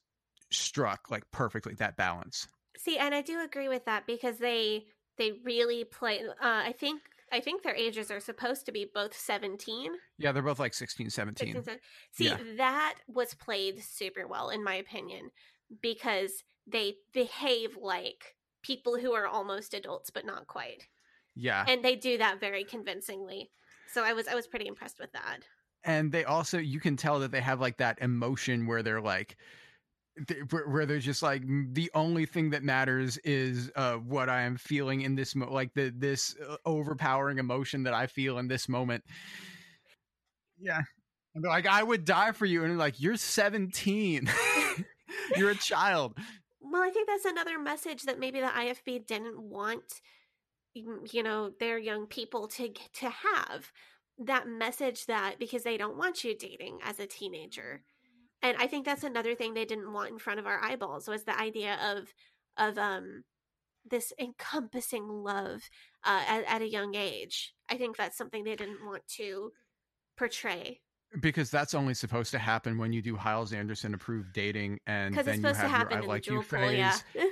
struck 0.52 1.10
like 1.10 1.24
perfectly 1.32 1.74
that 1.76 1.96
balance 1.98 2.48
See, 2.78 2.98
and 2.98 3.14
I 3.14 3.22
do 3.22 3.40
agree 3.44 3.68
with 3.68 3.86
that 3.86 4.08
because 4.08 4.38
they 4.38 4.86
they 5.18 5.34
really 5.44 5.84
play. 5.84 6.22
Uh, 6.22 6.34
I 6.42 6.74
think 6.80 7.02
I 7.32 7.40
think 7.40 7.62
their 7.62 7.76
ages 7.76 8.10
are 8.10 8.20
supposed 8.20 8.66
to 8.66 8.72
be 8.72 8.88
both 8.92 9.16
seventeen. 9.16 9.92
yeah 10.18 10.32
they're 10.32 10.42
both 10.42 10.58
like 10.58 10.74
16 10.74 11.10
17 11.12 11.54
16, 11.54 11.64
17. 11.64 11.80
See, 12.12 12.26
Yeah. 12.26 12.56
that 12.58 12.96
was 13.08 13.36
played 13.36 13.84
super 13.84 14.26
well, 14.26 14.50
in 14.50 14.64
my 14.64 14.76
opinion, 14.76 15.30
because 15.82 16.44
they 16.68 16.96
behave 17.14 17.78
like 17.82 18.36
people 18.64 18.98
who 19.00 19.14
are 19.14 19.28
almost 19.28 19.74
adults 19.74 20.10
but 20.10 20.26
not 20.26 20.48
quite, 20.48 20.88
yeah. 21.36 21.64
And 21.68 21.84
they 21.84 21.96
do 21.96 22.18
that 22.18 22.40
very 22.40 22.64
convincingly. 22.64 23.52
So 23.88 24.04
I 24.04 24.14
was 24.14 24.28
I 24.28 24.36
was 24.36 24.48
pretty 24.48 24.68
impressed 24.68 25.00
with 25.00 25.12
that. 25.14 25.40
and 25.84 26.12
they 26.12 26.26
also 26.26 26.58
you 26.58 26.80
can 26.80 26.96
tell 26.98 27.20
that 27.20 27.32
they 27.32 27.42
have 27.42 27.60
like 27.62 27.78
that 27.78 28.00
emotion 28.02 28.68
where 28.68 28.84
they're 28.84 29.02
like 29.02 29.38
where, 30.68 30.86
they're 30.86 31.00
just 31.00 31.24
like 31.24 31.42
"Mm, 31.44 31.74
the 31.74 31.90
only 31.96 32.26
thing 32.26 32.50
that 32.52 32.64
matters 32.64 33.18
is 33.20 33.72
uh 33.78 33.94
what 33.96 34.30
i 34.30 34.42
am 34.42 34.58
feeling 34.58 35.02
in 35.02 35.16
this 35.16 35.36
mo- 35.36 35.52
like 35.52 35.74
the 35.74 35.92
this 35.98 36.36
uh, 36.48 36.58
overpowering 36.66 37.40
emotion 37.40 37.84
that 37.84 37.94
i 37.94 38.06
feel 38.08 38.38
in 38.38 38.48
this 38.48 38.68
moment. 38.70 39.04
Yeah. 40.60 40.82
And 41.34 41.44
they're 41.44 41.52
like 41.52 41.68
i 41.68 41.82
would 41.82 42.06
die 42.06 42.32
for 42.34 42.46
you. 42.46 42.64
And 42.64 42.78
like 42.78 43.00
you're 43.00 43.18
17 43.18 44.30
you're 45.36 45.52
a 45.52 45.56
child. 45.56 46.18
Well, 46.60 46.82
I 46.82 46.90
think 46.90 47.08
that's 47.08 47.26
another 47.26 47.60
message 47.60 48.04
that 48.04 48.20
maybe 48.20 48.40
the 48.40 48.48
IFB 48.48 49.08
didn't 49.08 49.42
want, 49.42 50.02
mm, 50.78 51.12
you 51.12 51.24
know, 51.24 51.52
their 51.60 51.78
young 51.78 52.08
people 52.08 52.48
to 52.50 52.70
to 52.70 53.10
have 53.10 53.72
that 54.20 54.48
message 54.48 55.08
that 55.08 55.40
because 55.40 55.64
they 55.64 55.78
don't 55.78 55.98
want 55.98 56.24
you 56.24 56.38
dating 56.38 56.80
as 56.84 57.00
a 57.00 57.08
teenager, 57.08 57.82
and 58.42 58.58
I 58.58 58.68
think 58.68 58.86
that's 58.86 59.04
another 59.04 59.36
thing 59.36 59.54
they 59.54 59.66
didn't 59.66 59.92
want 59.92 60.12
in 60.12 60.20
front 60.20 60.40
of 60.40 60.46
our 60.48 60.64
eyeballs 60.64 61.08
was 61.08 61.24
the 61.24 61.40
idea 61.40 61.78
of 61.84 62.14
of 62.58 62.78
um 62.78 63.24
this 63.90 64.14
encompassing 64.20 65.08
love 65.08 65.70
uh, 66.04 66.24
at, 66.28 66.44
at 66.46 66.62
a 66.62 66.70
young 66.70 66.96
age. 66.96 67.54
I 67.70 67.78
think 67.78 67.98
that's 67.98 68.18
something 68.18 68.44
they 68.44 68.56
didn't 68.56 68.86
want 68.86 69.08
to 69.18 69.52
portray 70.18 70.82
because 71.20 71.50
that's 71.50 71.74
only 71.74 71.94
supposed 71.94 72.32
to 72.32 72.40
happen 72.40 72.78
when 72.78 72.94
you 72.94 73.02
do 73.02 73.16
Hyles 73.16 73.54
Anderson 73.54 73.94
approved 73.94 74.34
dating 74.34 74.80
and 74.88 75.16
then 75.16 75.42
you 75.42 75.48
have 75.54 75.92
your 75.92 76.04
I 76.04 76.06
like 76.06 76.28
you 76.28 76.42
phase. 76.42 77.04
Yeah. 77.14 77.26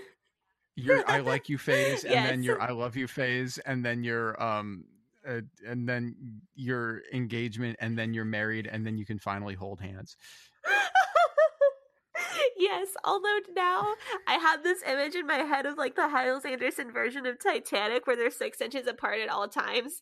your 0.75 1.09
I 1.09 1.19
like 1.19 1.49
you 1.49 1.57
phase 1.57 2.03
and 2.03 2.13
then 2.13 2.43
Yes. 2.43 2.45
your 2.45 2.61
I 2.61 2.71
love 2.71 2.97
you 2.97 3.07
phase 3.07 3.57
and 3.59 3.83
then 3.85 4.03
your 4.03 4.41
um 4.41 4.85
uh, 5.27 5.41
and 5.67 5.87
then 5.87 6.15
your 6.55 7.01
engagement 7.13 7.77
and 7.79 7.97
then 7.97 8.13
you're 8.13 8.25
married 8.25 8.67
and 8.67 8.85
then 8.85 8.97
you 8.97 9.05
can 9.05 9.19
finally 9.19 9.53
hold 9.53 9.79
hands. 9.79 10.17
yes, 12.57 12.89
although 13.03 13.39
now 13.53 13.93
I 14.27 14.33
have 14.35 14.63
this 14.63 14.81
image 14.83 15.15
in 15.15 15.27
my 15.27 15.39
head 15.39 15.65
of 15.65 15.77
like 15.77 15.95
the 15.95 16.07
Hyles 16.09 16.45
Anderson 16.45 16.91
version 16.91 17.25
of 17.25 17.41
Titanic 17.41 18.07
where 18.07 18.15
they're 18.15 18.31
six 18.31 18.61
inches 18.61 18.87
apart 18.87 19.19
at 19.19 19.29
all 19.29 19.47
times. 19.47 20.01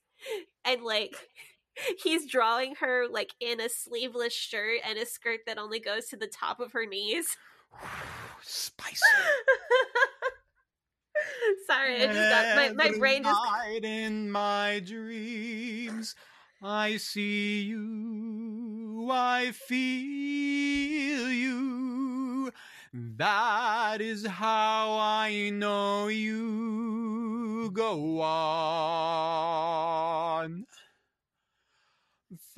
And 0.65 0.83
like 0.83 1.15
he's 2.03 2.29
drawing 2.29 2.75
her 2.75 3.05
like 3.09 3.33
in 3.39 3.59
a 3.59 3.69
sleeveless 3.69 4.33
shirt 4.33 4.79
and 4.87 4.97
a 4.97 5.05
skirt 5.05 5.41
that 5.45 5.57
only 5.57 5.79
goes 5.79 6.07
to 6.07 6.17
the 6.17 6.27
top 6.27 6.59
of 6.59 6.71
her 6.73 6.85
knees. 6.85 7.37
Spicy. 8.41 9.01
Sorry, 11.65 11.95
I 11.95 12.07
just 12.07 12.29
got 12.29 12.55
my, 12.55 12.69
my 12.89 12.91
brain 12.97 13.23
just 13.23 13.43
night 13.45 13.83
in 13.83 14.29
my 14.29 14.81
dreams 14.85 16.13
I 16.61 16.97
see 16.97 17.61
you 17.61 19.09
I 19.11 19.51
feel 19.51 21.31
you 21.31 22.51
that 22.93 24.01
is 24.01 24.25
how 24.25 24.97
I 24.99 25.51
know 25.51 26.07
you 26.07 27.69
go 27.73 28.21
on 28.21 29.47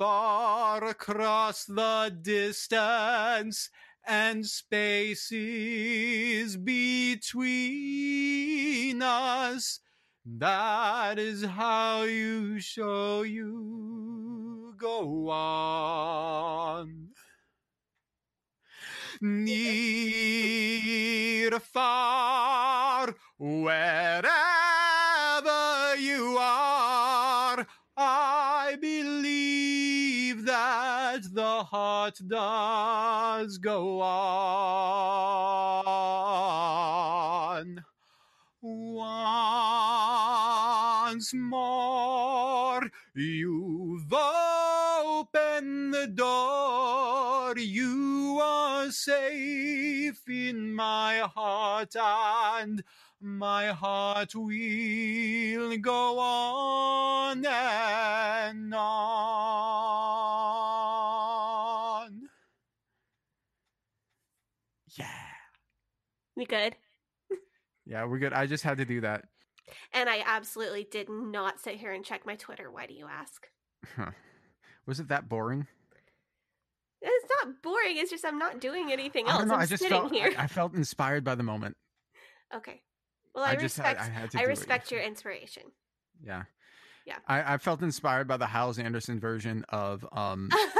far 0.00 0.82
across 0.84 1.66
the 1.66 2.16
distance 2.22 3.68
and 4.06 4.46
spaces 4.46 5.36
between 6.56 7.42
us. 9.02 9.80
That 10.24 11.18
is 11.18 11.44
how 11.44 12.04
you 12.04 12.60
show 12.60 13.20
you 13.20 14.72
go 14.78 15.28
on. 15.28 17.08
Near, 19.20 19.50
far, 21.60 23.14
wherever 23.36 24.30
you 25.98 26.38
are, 26.40 26.79
heart 31.64 32.20
does 32.26 33.58
go 33.58 34.00
on. 34.00 34.60
Once 41.10 41.32
more, 41.32 42.82
you've 43.14 44.12
opened 44.12 45.94
the 45.94 46.06
door. 46.14 47.56
You 47.56 48.38
are 48.42 48.90
safe 48.90 50.28
in 50.28 50.74
my 50.74 51.20
heart, 51.34 51.96
and 51.96 52.84
my 53.20 53.68
heart 53.68 54.34
will 54.34 55.76
go 55.78 56.18
on 56.18 57.46
and 57.46 58.74
on. 58.74 60.39
Yeah. 64.96 65.06
we 66.36 66.44
good. 66.46 66.76
Yeah, 67.86 68.04
we're 68.04 68.18
good. 68.18 68.32
I 68.32 68.46
just 68.46 68.62
had 68.64 68.78
to 68.78 68.84
do 68.84 69.00
that. 69.00 69.24
And 69.92 70.08
I 70.08 70.22
absolutely 70.26 70.84
did 70.90 71.08
not 71.08 71.60
sit 71.60 71.74
here 71.76 71.92
and 71.92 72.04
check 72.04 72.26
my 72.26 72.36
Twitter. 72.36 72.70
Why 72.70 72.86
do 72.86 72.94
you 72.94 73.06
ask? 73.10 73.46
Huh. 73.96 74.10
Was 74.86 75.00
it 75.00 75.08
that 75.08 75.28
boring? 75.28 75.66
It's 77.02 77.26
not 77.44 77.62
boring. 77.62 77.96
It's 77.96 78.10
just 78.10 78.24
I'm 78.24 78.38
not 78.38 78.60
doing 78.60 78.92
anything 78.92 79.26
else. 79.26 79.38
don't 79.38 79.48
know. 79.48 79.54
I'm 79.54 79.60
I 79.60 79.66
just 79.66 79.82
sitting 79.82 79.98
felt 79.98 80.12
here. 80.12 80.32
I, 80.36 80.44
I 80.44 80.46
felt 80.46 80.74
inspired 80.74 81.24
by 81.24 81.34
the 81.34 81.42
moment. 81.42 81.76
Okay. 82.54 82.82
Well, 83.34 83.44
I, 83.44 83.48
I 83.48 83.50
had- 83.52 83.62
respect. 83.62 84.00
I 84.00 84.04
I, 84.04 84.08
had 84.08 84.34
it. 84.34 84.46
respect 84.46 84.90
your 84.90 85.00
inspiration. 85.00 85.62
Yeah. 86.22 86.42
Yeah. 87.06 87.16
I, 87.26 87.54
I 87.54 87.58
felt 87.58 87.82
inspired 87.82 88.28
by 88.28 88.36
the 88.36 88.46
Howes 88.46 88.78
Anderson 88.78 89.18
version 89.18 89.64
of 89.70 90.04
um 90.12 90.50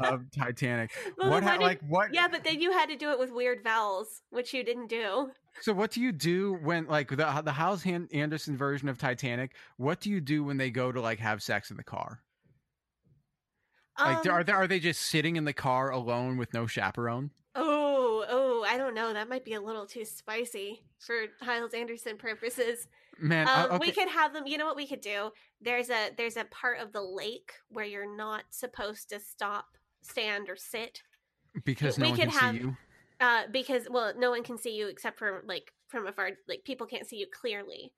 of 0.00 0.30
Titanic. 0.30 0.90
Well, 1.18 1.30
what 1.30 1.42
ha- 1.42 1.52
did- 1.52 1.60
like 1.62 1.80
what 1.88 2.12
yeah, 2.14 2.28
but 2.28 2.44
then 2.44 2.60
you 2.60 2.72
had 2.72 2.88
to 2.88 2.96
do 2.96 3.10
it 3.10 3.18
with 3.18 3.30
weird 3.32 3.62
vowels, 3.62 4.22
which 4.30 4.52
you 4.54 4.64
didn't 4.64 4.88
do. 4.88 5.30
So 5.60 5.72
what 5.72 5.90
do 5.90 6.00
you 6.00 6.12
do 6.12 6.54
when 6.62 6.86
like 6.86 7.08
the 7.08 7.42
the 7.44 7.52
Howes 7.52 7.82
Han- 7.84 8.08
Anderson 8.12 8.56
version 8.56 8.88
of 8.88 8.98
Titanic? 8.98 9.54
What 9.76 10.00
do 10.00 10.10
you 10.10 10.20
do 10.20 10.42
when 10.44 10.56
they 10.56 10.70
go 10.70 10.90
to 10.92 11.00
like 11.00 11.18
have 11.20 11.42
sex 11.42 11.70
in 11.70 11.76
the 11.76 11.84
car? 11.84 12.20
Like 13.98 14.26
Um, 14.26 14.32
are 14.32 14.44
they 14.44 14.52
are 14.52 14.66
they 14.66 14.80
just 14.80 15.02
sitting 15.02 15.36
in 15.36 15.44
the 15.44 15.52
car 15.52 15.90
alone 15.90 16.36
with 16.38 16.52
no 16.54 16.66
chaperone? 16.66 17.30
oh, 17.54 18.24
oh, 18.30 18.64
I 18.66 18.78
don't 18.78 18.94
know. 18.94 19.12
That 19.12 19.28
might 19.28 19.44
be 19.44 19.52
a 19.52 19.60
little 19.60 19.84
too 19.84 20.06
spicy 20.06 20.82
for 20.98 21.26
Hyles 21.42 21.74
Anderson 21.74 22.16
purposes. 22.16 22.88
Man, 23.20 23.46
I- 23.46 23.64
Um, 23.64 23.72
okay. 23.72 23.78
We 23.86 23.92
could 23.92 24.08
have 24.08 24.32
them. 24.32 24.46
You 24.46 24.56
know 24.56 24.64
what 24.64 24.76
we 24.76 24.86
could 24.86 25.02
do? 25.02 25.30
There's 25.60 25.90
a 25.90 26.10
there's 26.16 26.38
a 26.38 26.44
part 26.46 26.78
of 26.78 26.92
the 26.92 27.02
lake 27.02 27.52
where 27.68 27.84
you're 27.84 28.16
not 28.16 28.44
supposed 28.50 29.10
to 29.10 29.20
stop, 29.20 29.66
stand, 30.02 30.48
or 30.48 30.56
sit. 30.56 31.02
because 31.64 31.96
we 31.98 32.04
no 32.04 32.10
one 32.10 32.18
could 32.18 32.28
can 32.30 32.38
have- 32.38 32.54
see 32.54 32.60
you. 32.60 32.76
Uh, 33.20 33.42
because 33.52 33.86
well, 33.88 34.12
no 34.18 34.30
one 34.30 34.42
can 34.42 34.58
see 34.58 34.74
you 34.74 34.88
except 34.88 35.16
for 35.16 35.44
like 35.46 35.72
from 35.86 36.08
afar. 36.08 36.30
Like 36.48 36.64
people 36.64 36.86
can't 36.86 37.06
see 37.06 37.16
you 37.16 37.26
clearly. 37.32 37.92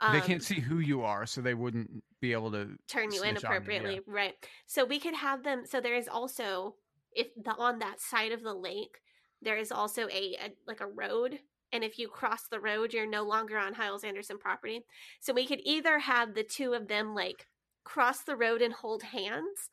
Um, 0.00 0.14
they 0.14 0.22
can't 0.22 0.42
see 0.42 0.58
who 0.58 0.78
you 0.78 1.02
are, 1.02 1.26
so 1.26 1.42
they 1.42 1.52
wouldn't 1.52 2.02
be 2.20 2.32
able 2.32 2.50
to 2.52 2.70
turn 2.88 3.12
you 3.12 3.22
in 3.22 3.36
appropriately 3.36 3.96
you, 3.96 4.04
yeah. 4.06 4.14
right? 4.14 4.34
So 4.66 4.86
we 4.86 4.98
could 4.98 5.14
have 5.14 5.42
them. 5.42 5.64
So 5.66 5.80
there 5.80 5.96
is 5.96 6.08
also 6.08 6.76
if 7.12 7.28
the 7.36 7.52
on 7.52 7.78
that 7.80 8.00
side 8.00 8.32
of 8.32 8.42
the 8.42 8.54
lake, 8.54 9.00
there 9.42 9.56
is 9.56 9.72
also 9.72 10.08
a, 10.08 10.36
a 10.40 10.52
like 10.66 10.80
a 10.80 10.86
road, 10.86 11.40
and 11.72 11.84
if 11.84 11.98
you 11.98 12.08
cross 12.08 12.44
the 12.50 12.60
road, 12.60 12.92
you're 12.92 13.06
no 13.06 13.22
longer 13.22 13.58
on 13.58 13.74
Hyles 13.74 14.04
Anderson 14.04 14.38
property. 14.38 14.82
So 15.20 15.32
we 15.32 15.46
could 15.46 15.60
either 15.64 15.98
have 15.98 16.34
the 16.34 16.44
two 16.44 16.72
of 16.72 16.88
them 16.88 17.14
like 17.14 17.46
cross 17.84 18.20
the 18.22 18.36
road 18.36 18.62
and 18.62 18.72
hold 18.72 19.02
hands, 19.02 19.68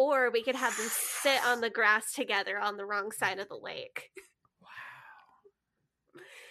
or 0.00 0.30
we 0.30 0.42
could 0.42 0.54
have 0.56 0.76
them 0.76 0.88
sit 0.88 1.44
on 1.46 1.60
the 1.60 1.70
grass 1.70 2.12
together 2.12 2.58
on 2.58 2.76
the 2.76 2.86
wrong 2.86 3.12
side 3.12 3.38
of 3.38 3.48
the 3.48 3.56
lake. 3.56 4.10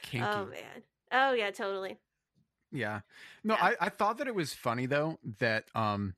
Kinky. 0.04 0.26
Oh 0.26 0.46
man. 0.46 0.84
Oh 1.12 1.34
yeah, 1.34 1.52
totally. 1.52 1.98
Yeah. 2.72 3.02
No, 3.44 3.56
Yeah. 3.56 3.66
I, 3.66 3.76
I 3.82 3.90
thought 3.90 4.18
that 4.20 4.28
it 4.28 4.36
was 4.36 4.54
funny 4.54 4.86
though 4.86 5.18
that 5.40 5.66
um 5.76 6.14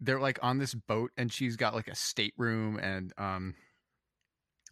they're 0.00 0.20
like 0.20 0.38
on 0.42 0.58
this 0.58 0.74
boat 0.74 1.10
and 1.16 1.32
she's 1.32 1.56
got 1.56 1.74
like 1.74 1.88
a 1.88 1.94
stateroom 1.94 2.78
and 2.78 3.12
um 3.18 3.54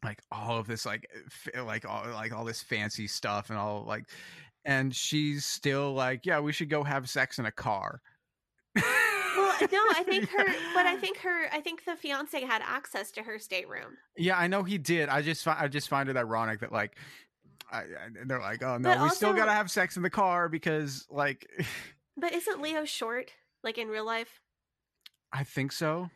like 0.02 0.20
all 0.30 0.58
of 0.58 0.66
this 0.66 0.84
like 0.84 1.06
f- 1.26 1.64
like 1.64 1.86
all 1.88 2.04
like 2.12 2.32
all 2.32 2.44
this 2.44 2.62
fancy 2.62 3.06
stuff 3.06 3.48
and 3.48 3.58
all 3.58 3.84
like 3.86 4.04
and 4.66 4.94
she's 4.94 5.46
still 5.46 5.94
like 5.94 6.26
yeah 6.26 6.40
we 6.40 6.52
should 6.52 6.68
go 6.68 6.84
have 6.84 7.08
sex 7.08 7.38
in 7.38 7.46
a 7.46 7.52
car 7.52 8.02
no, 9.60 9.78
I 9.90 10.02
think 10.04 10.28
her, 10.36 10.44
but 10.74 10.86
I 10.86 10.96
think 10.96 11.18
her, 11.18 11.46
I 11.52 11.60
think 11.60 11.84
the 11.84 11.96
fiance 11.96 12.40
had 12.44 12.62
access 12.64 13.10
to 13.12 13.22
her 13.22 13.38
stateroom. 13.38 13.96
yeah 14.16 14.36
i 14.38 14.46
know 14.46 14.62
he 14.62 14.78
did 14.78 15.08
i 15.08 15.20
just 15.22 15.46
i 15.48 15.68
just 15.68 15.88
find 15.88 16.08
it 16.08 16.16
ironic 16.16 16.60
that 16.60 16.72
like 16.72 16.96
I, 17.72 17.78
I, 17.78 17.84
they're 18.26 18.40
like 18.40 18.62
oh 18.62 18.76
no 18.78 18.94
But 18.94 19.02
we 19.02 19.08
still 19.10 19.32
gotta 19.32 19.52
have 19.52 19.70
sex 19.70 19.96
in 19.96 20.02
the 20.02 20.10
car 20.10 20.48
because 20.48 21.06
like 21.10 21.48
But 22.16 22.32
isn't 22.32 22.60
Leo 22.62 22.84
short, 22.84 23.32
like 23.64 23.76
in 23.78 23.88
real 23.88 24.04
life? 24.06 24.40
i 25.32 25.42
think 25.44 25.72
so 25.72 26.10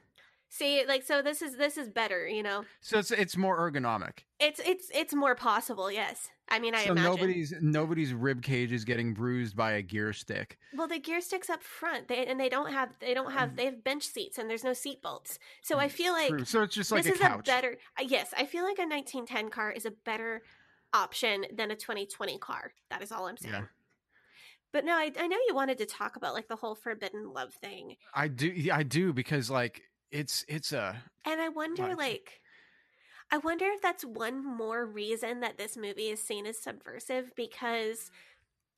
See, 0.51 0.83
like, 0.89 1.03
so 1.03 1.21
this 1.21 1.43
is 1.43 1.57
this 1.59 1.77
is 1.77 1.91
better, 1.91 2.27
you 2.27 2.43
know. 2.43 2.65
so 2.81 2.99
it's 2.99 3.11
it's 3.11 3.37
more 3.37 3.59
ergonomic 3.59 4.21
It's 4.41 4.61
it's 4.65 4.91
it's 4.95 5.15
more 5.15 5.35
possible, 5.35 5.91
yes. 5.93 6.31
I 6.51 6.59
mean, 6.59 6.75
I 6.75 6.85
so 6.85 6.93
imagine. 6.93 7.11
nobody's 7.13 7.55
nobody's 7.61 8.13
rib 8.15 8.43
cage 8.43 8.73
is 8.73 8.85
getting 8.85 9.13
bruised 9.15 9.55
by 9.57 9.73
a 9.73 9.83
gear 9.83 10.13
stick. 10.13 10.59
Well, 10.75 10.89
the 10.89 10.99
gear 10.99 11.21
sticks 11.21 11.51
up 11.51 11.63
front, 11.63 12.09
they, 12.09 12.25
and 12.27 12.41
they 12.41 12.49
don't 12.49 12.73
have 12.73 12.91
they 13.01 13.13
don't 13.15 13.33
have 13.33 13.55
they 13.57 13.67
have 13.67 13.85
bench 13.85 14.05
seats 14.05 14.39
and 14.39 14.49
there's 14.49 14.65
no 14.65 14.73
seat 14.73 15.03
belts. 15.03 15.39
So 15.63 15.79
I 15.79 15.89
feel 15.89 16.13
like 16.13 16.31
Mm, 16.33 16.37
True. 16.39 16.45
So 16.47 16.63
it's 16.63 16.75
just 16.75 16.91
like 16.93 17.05
this 17.05 17.13
a 17.13 17.15
is 17.15 17.21
couch. 17.21 17.41
a 17.41 17.43
better. 17.43 17.77
uh, 18.01 18.05
Yes, 18.07 18.33
I 18.37 18.47
feel 18.47 18.65
like 18.65 18.79
a 18.79 18.83
1910 18.89 19.51
car 19.51 19.71
is 19.71 19.85
a 19.85 19.91
better 19.91 20.43
option 20.95 21.45
than 21.55 21.71
a 21.71 21.77
2020 21.77 22.39
car. 22.39 22.73
That 22.91 23.03
is 23.03 23.13
all 23.13 23.27
I'm 23.27 23.37
saying. 23.37 23.55
Yeah. 23.55 23.63
But 24.73 24.85
no, 24.85 24.93
I, 24.93 25.11
I 25.19 25.27
know 25.27 25.37
you 25.49 25.55
wanted 25.55 25.79
to 25.79 25.87
talk 25.87 26.17
about 26.17 26.35
like 26.35 26.49
the 26.49 26.57
whole 26.57 26.75
forbidden 26.75 27.33
love 27.33 27.55
thing, 27.55 27.97
I 28.15 28.29
do. 28.29 28.49
yeah, 28.49 28.77
I 28.77 28.83
do 28.83 29.13
because 29.13 29.51
like 29.51 29.83
it's 30.11 30.45
it's 30.49 30.73
a 30.73 30.97
and 31.27 31.41
I 31.41 31.49
wonder 31.51 31.83
Right. 31.85 31.97
like. 31.99 32.41
I 33.31 33.39
wonder 33.39 33.67
if 33.67 33.83
that's 33.83 34.05
one 34.05 34.45
more 34.45 34.87
reason 34.87 35.41
that 35.41 35.59
this 35.59 35.77
movie 35.77 36.09
is 36.09 36.23
seen 36.23 36.47
as 36.47 36.59
subversive 36.59 37.33
because 37.37 38.11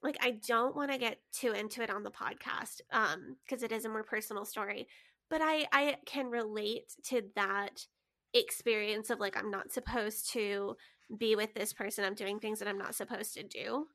like 0.03 0.17
I 0.21 0.33
don't 0.47 0.75
want 0.75 0.91
to 0.91 0.99
get 0.99 1.19
too 1.33 1.53
into 1.53 1.83
it 1.83 1.91
on 1.91 2.03
the 2.03 2.11
podcast 2.11 2.81
um 2.93 3.37
because 3.45 3.63
it 3.63 3.73
is 3.73 3.85
a 3.85 3.89
more 3.89 4.03
personal 4.03 4.45
story 4.45 4.89
but 5.29 5.41
I 5.43 5.67
I 5.73 5.97
can 6.07 6.31
relate 6.31 6.95
to 7.05 7.23
that 7.37 7.87
experience 8.35 9.11
of 9.11 9.21
like 9.21 9.37
I'm 9.37 9.51
not 9.51 9.73
supposed 9.73 10.33
to 10.33 10.77
be 11.17 11.37
with 11.37 11.55
this 11.55 11.73
person 11.73 12.05
I'm 12.05 12.15
doing 12.15 12.41
things 12.41 12.59
that 12.59 12.69
I'm 12.69 12.79
not 12.79 12.95
supposed 12.95 13.35
to 13.35 13.43
do 13.43 13.87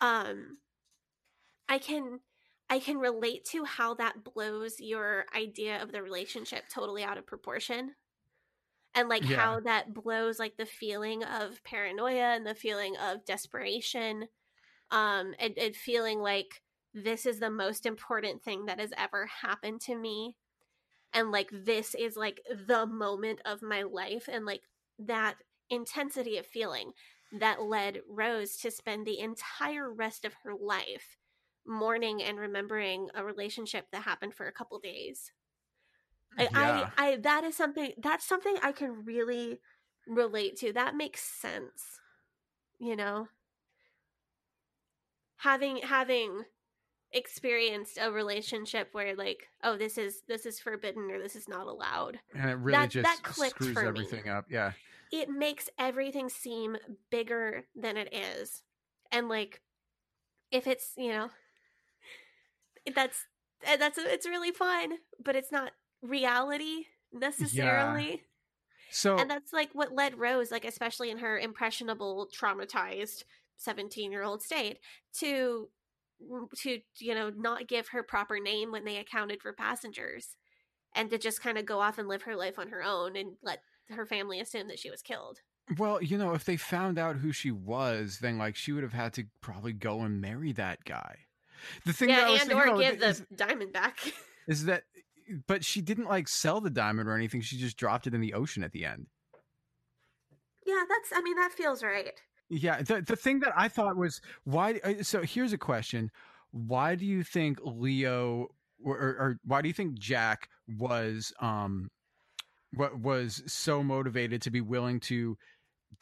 um 0.00 0.58
I 1.68 1.78
can 1.78 2.20
I 2.70 2.78
can 2.78 2.96
relate 2.98 3.44
to 3.46 3.64
how 3.64 3.94
that 3.94 4.24
blows 4.24 4.80
your 4.80 5.26
idea 5.36 5.82
of 5.82 5.92
the 5.92 6.02
relationship 6.02 6.64
totally 6.72 7.02
out 7.02 7.18
of 7.18 7.26
proportion 7.26 7.94
and 8.94 9.08
like 9.08 9.24
Yeah. 9.24 9.36
how 9.36 9.60
that 9.60 9.94
blows 9.94 10.38
like 10.38 10.56
the 10.56 10.66
feeling 10.66 11.22
of 11.24 11.62
paranoia 11.64 12.34
and 12.36 12.46
the 12.46 12.54
feeling 12.54 12.96
of 12.96 13.24
desperation 13.24 14.28
um 14.90 15.34
and, 15.38 15.56
and 15.58 15.76
feeling 15.76 16.20
like 16.20 16.62
this 16.94 17.26
is 17.26 17.40
the 17.40 17.50
most 17.50 17.86
important 17.86 18.42
thing 18.42 18.66
that 18.66 18.80
has 18.80 18.92
ever 18.96 19.26
happened 19.26 19.80
to 19.80 19.96
me 19.96 20.36
and 21.12 21.30
like 21.30 21.50
this 21.52 21.94
is 21.94 22.16
like 22.16 22.40
the 22.68 22.86
moment 22.86 23.40
of 23.44 23.62
my 23.62 23.82
life 23.82 24.28
and 24.30 24.44
like 24.46 24.62
that 24.98 25.36
intensity 25.70 26.36
of 26.38 26.46
feeling 26.46 26.92
that 27.32 27.62
led 27.62 28.00
Rose 28.08 28.56
to 28.58 28.70
spend 28.70 29.06
the 29.06 29.18
entire 29.20 29.92
rest 29.92 30.24
of 30.24 30.34
her 30.44 30.54
life 30.54 31.16
mourning 31.66 32.22
and 32.22 32.38
remembering 32.38 33.08
a 33.14 33.24
relationship 33.24 33.86
that 33.92 34.02
happened 34.02 34.34
for 34.34 34.46
a 34.46 34.52
couple 34.52 34.78
days. 34.78 35.32
I, 36.38 36.42
Yeah. 36.44 36.90
I, 36.96 37.12
I 37.12 37.16
that 37.16 37.44
is 37.44 37.56
something 37.56 37.92
that's 37.98 38.24
something 38.26 38.56
I 38.62 38.72
can 38.72 39.04
really 39.04 39.60
relate 40.06 40.56
to. 40.58 40.72
That 40.72 40.94
makes 40.96 41.22
sense. 41.22 42.00
You 42.78 42.96
know? 42.96 43.28
Having 45.38 45.78
having 45.78 46.44
experienced 47.12 47.98
a 48.00 48.10
relationship 48.10 48.88
where 48.92 49.14
like, 49.14 49.48
oh, 49.62 49.76
this 49.76 49.98
is 49.98 50.22
this 50.28 50.46
is 50.46 50.58
forbidden 50.60 51.10
or 51.10 51.18
this 51.18 51.36
is 51.36 51.48
not 51.48 51.66
allowed. 51.66 52.18
and 52.34 52.50
it 52.50 52.54
really 52.54 52.78
That- 52.78 52.90
just 52.90 53.04
that 53.24 53.34
screws 53.34 53.72
for 53.74 53.82
me. 53.82 53.88
everything 53.88 54.28
up. 54.28 54.46
Yeah. 54.48 54.72
it 55.10 55.28
makes 55.28 55.68
everything 55.78 56.30
seem 56.30 56.76
bigger 57.10 57.64
than 57.76 57.96
it 57.98 58.12
is. 58.14 58.62
And 59.10 59.28
like 59.28 59.60
if 60.50 60.66
it's, 60.66 60.92
you 60.96 61.08
know, 61.10 61.30
that's 62.94 63.26
eh, 63.64 63.76
that's 63.76 63.98
it's 63.98 64.26
really 64.26 64.52
fun, 64.52 64.98
but 65.22 65.36
it's 65.36 65.52
not 65.52 65.72
reality 66.02 66.86
necessarily. 67.12 68.22
So 68.90 69.16
And 69.18 69.30
that's 69.30 69.52
like 69.52 69.70
what 69.72 69.94
led 69.94 70.18
Rose, 70.18 70.50
like 70.50 70.64
especially 70.64 71.10
in 71.10 71.18
her 71.18 71.38
impressionable, 71.38 72.28
traumatized 72.38 73.24
17-year-old 73.66 74.42
state 74.42 74.78
to 75.20 75.68
mm, 76.30 76.50
to 76.62 76.80
you 76.98 77.14
know 77.14 77.30
not 77.30 77.68
give 77.68 77.88
her 77.88 78.02
proper 78.02 78.38
name 78.38 78.70
when 78.70 78.84
they 78.84 78.98
accounted 78.98 79.40
for 79.40 79.52
passengers 79.52 80.36
and 80.94 81.10
to 81.10 81.18
just 81.18 81.40
kind 81.40 81.56
of 81.56 81.64
go 81.64 81.80
off 81.80 81.98
and 81.98 82.08
live 82.08 82.22
her 82.22 82.36
life 82.36 82.58
on 82.58 82.68
her 82.68 82.82
own 82.82 83.16
and 83.16 83.36
let 83.42 83.60
her 83.90 84.04
family 84.04 84.40
assume 84.40 84.68
that 84.68 84.78
she 84.78 84.90
was 84.90 85.00
killed. 85.00 85.38
well, 85.78 86.02
you 86.02 86.18
know, 86.18 86.34
if 86.34 86.44
they 86.44 86.56
found 86.56 86.98
out 86.98 87.16
who 87.16 87.32
she 87.32 87.50
was, 87.50 88.18
then 88.20 88.36
like 88.38 88.56
she 88.56 88.72
would 88.72 88.82
have 88.82 88.92
had 88.92 89.12
to 89.14 89.24
probably 89.40 89.72
go 89.72 90.00
and 90.00 90.20
marry 90.20 90.52
that 90.52 90.84
guy. 90.84 91.16
The 91.86 91.92
thing 91.92 92.08
that 92.08 92.26
yeah, 92.26 92.30
was 92.30 92.42
and 92.42 92.52
or 92.52 92.78
give 92.78 93.00
the 93.00 93.08
is, 93.08 93.22
diamond 93.34 93.72
back. 93.72 93.98
is 94.48 94.64
that, 94.66 94.82
but 95.46 95.64
she 95.64 95.80
didn't 95.80 96.06
like 96.06 96.28
sell 96.28 96.60
the 96.60 96.70
diamond 96.70 97.08
or 97.08 97.14
anything. 97.14 97.40
She 97.40 97.56
just 97.56 97.76
dropped 97.76 98.06
it 98.06 98.14
in 98.14 98.20
the 98.20 98.34
ocean 98.34 98.62
at 98.64 98.72
the 98.72 98.84
end. 98.84 99.06
yeah, 100.66 100.82
that's. 100.88 101.12
I 101.14 101.22
mean, 101.22 101.36
that 101.36 101.52
feels 101.52 101.82
right. 101.82 102.12
Yeah, 102.48 102.82
the 102.82 103.02
the 103.02 103.16
thing 103.16 103.40
that 103.40 103.52
I 103.56 103.68
thought 103.68 103.96
was 103.96 104.20
why. 104.44 104.80
uh, 104.84 105.02
So 105.02 105.22
here's 105.22 105.52
a 105.52 105.58
question: 105.58 106.10
Why 106.50 106.94
do 106.94 107.06
you 107.06 107.22
think 107.24 107.58
Leo, 107.62 108.48
or, 108.84 108.96
or, 108.98 109.08
or 109.18 109.36
why 109.44 109.62
do 109.62 109.68
you 109.68 109.74
think 109.74 109.98
Jack 109.98 110.48
was 110.68 111.32
um, 111.40 111.90
what 112.74 112.98
was 112.98 113.42
so 113.46 113.82
motivated 113.82 114.42
to 114.42 114.50
be 114.50 114.60
willing 114.60 115.00
to 115.00 115.36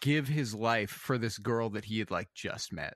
give 0.00 0.28
his 0.28 0.54
life 0.54 0.90
for 0.90 1.18
this 1.18 1.38
girl 1.38 1.70
that 1.70 1.84
he 1.84 1.98
had 1.98 2.10
like 2.10 2.28
just 2.34 2.72
met? 2.72 2.94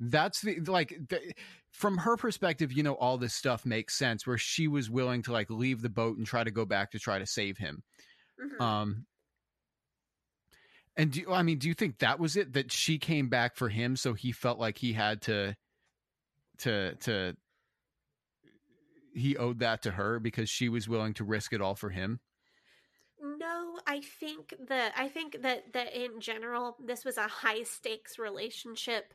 That's 0.00 0.40
the 0.42 0.60
like 0.60 0.96
the, 1.08 1.32
from 1.72 1.98
her 1.98 2.16
perspective, 2.16 2.72
you 2.72 2.82
know, 2.82 2.94
all 2.94 3.18
this 3.18 3.34
stuff 3.34 3.66
makes 3.66 3.96
sense. 3.98 4.26
Where 4.26 4.38
she 4.38 4.68
was 4.68 4.88
willing 4.88 5.22
to 5.22 5.32
like 5.32 5.50
leave 5.50 5.82
the 5.82 5.88
boat 5.88 6.18
and 6.18 6.26
try 6.26 6.44
to 6.44 6.50
go 6.50 6.64
back 6.64 6.92
to 6.92 6.98
try 6.98 7.18
to 7.18 7.26
save 7.26 7.58
him. 7.58 7.82
Mhm. 8.40 8.60
Um, 8.60 9.06
and 10.96 11.12
do 11.12 11.20
you- 11.20 11.32
I 11.32 11.42
mean, 11.42 11.58
do 11.58 11.68
you 11.68 11.74
think 11.74 11.98
that 11.98 12.18
was 12.18 12.36
it? 12.36 12.52
That 12.52 12.70
she 12.72 12.98
came 12.98 13.28
back 13.28 13.56
for 13.56 13.68
him, 13.68 13.96
so 13.96 14.14
he 14.14 14.32
felt 14.32 14.58
like 14.58 14.78
he 14.78 14.92
had 14.92 15.22
to, 15.22 15.56
to, 16.58 16.94
to, 16.96 17.36
he 19.14 19.36
owed 19.36 19.60
that 19.60 19.82
to 19.82 19.92
her 19.92 20.20
because 20.20 20.48
she 20.48 20.68
was 20.68 20.88
willing 20.88 21.14
to 21.14 21.24
risk 21.24 21.52
it 21.52 21.60
all 21.60 21.74
for 21.74 21.90
him. 21.90 22.20
No, 23.20 23.80
I 23.86 24.00
think 24.00 24.54
that 24.68 24.92
I 24.96 25.08
think 25.08 25.42
that 25.42 25.72
that 25.72 25.92
in 25.92 26.20
general 26.20 26.76
this 26.84 27.04
was 27.04 27.16
a 27.16 27.26
high 27.26 27.64
stakes 27.64 28.16
relationship 28.16 29.12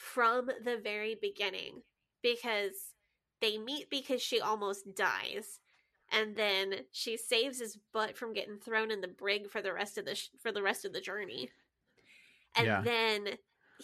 from 0.00 0.46
the 0.64 0.78
very 0.82 1.14
beginning 1.20 1.82
because 2.22 2.94
they 3.40 3.58
meet 3.58 3.90
because 3.90 4.22
she 4.22 4.40
almost 4.40 4.94
dies 4.96 5.60
and 6.10 6.34
then 6.36 6.74
she 6.90 7.16
saves 7.16 7.60
his 7.60 7.76
butt 7.92 8.16
from 8.16 8.32
getting 8.32 8.58
thrown 8.58 8.90
in 8.90 9.02
the 9.02 9.08
brig 9.08 9.50
for 9.50 9.60
the 9.60 9.72
rest 9.72 9.98
of 9.98 10.06
the 10.06 10.14
sh- 10.14 10.30
for 10.42 10.52
the 10.52 10.62
rest 10.62 10.84
of 10.86 10.92
the 10.92 11.00
journey. 11.00 11.50
And 12.56 12.66
Yeah. 12.66 12.82
then 12.82 13.38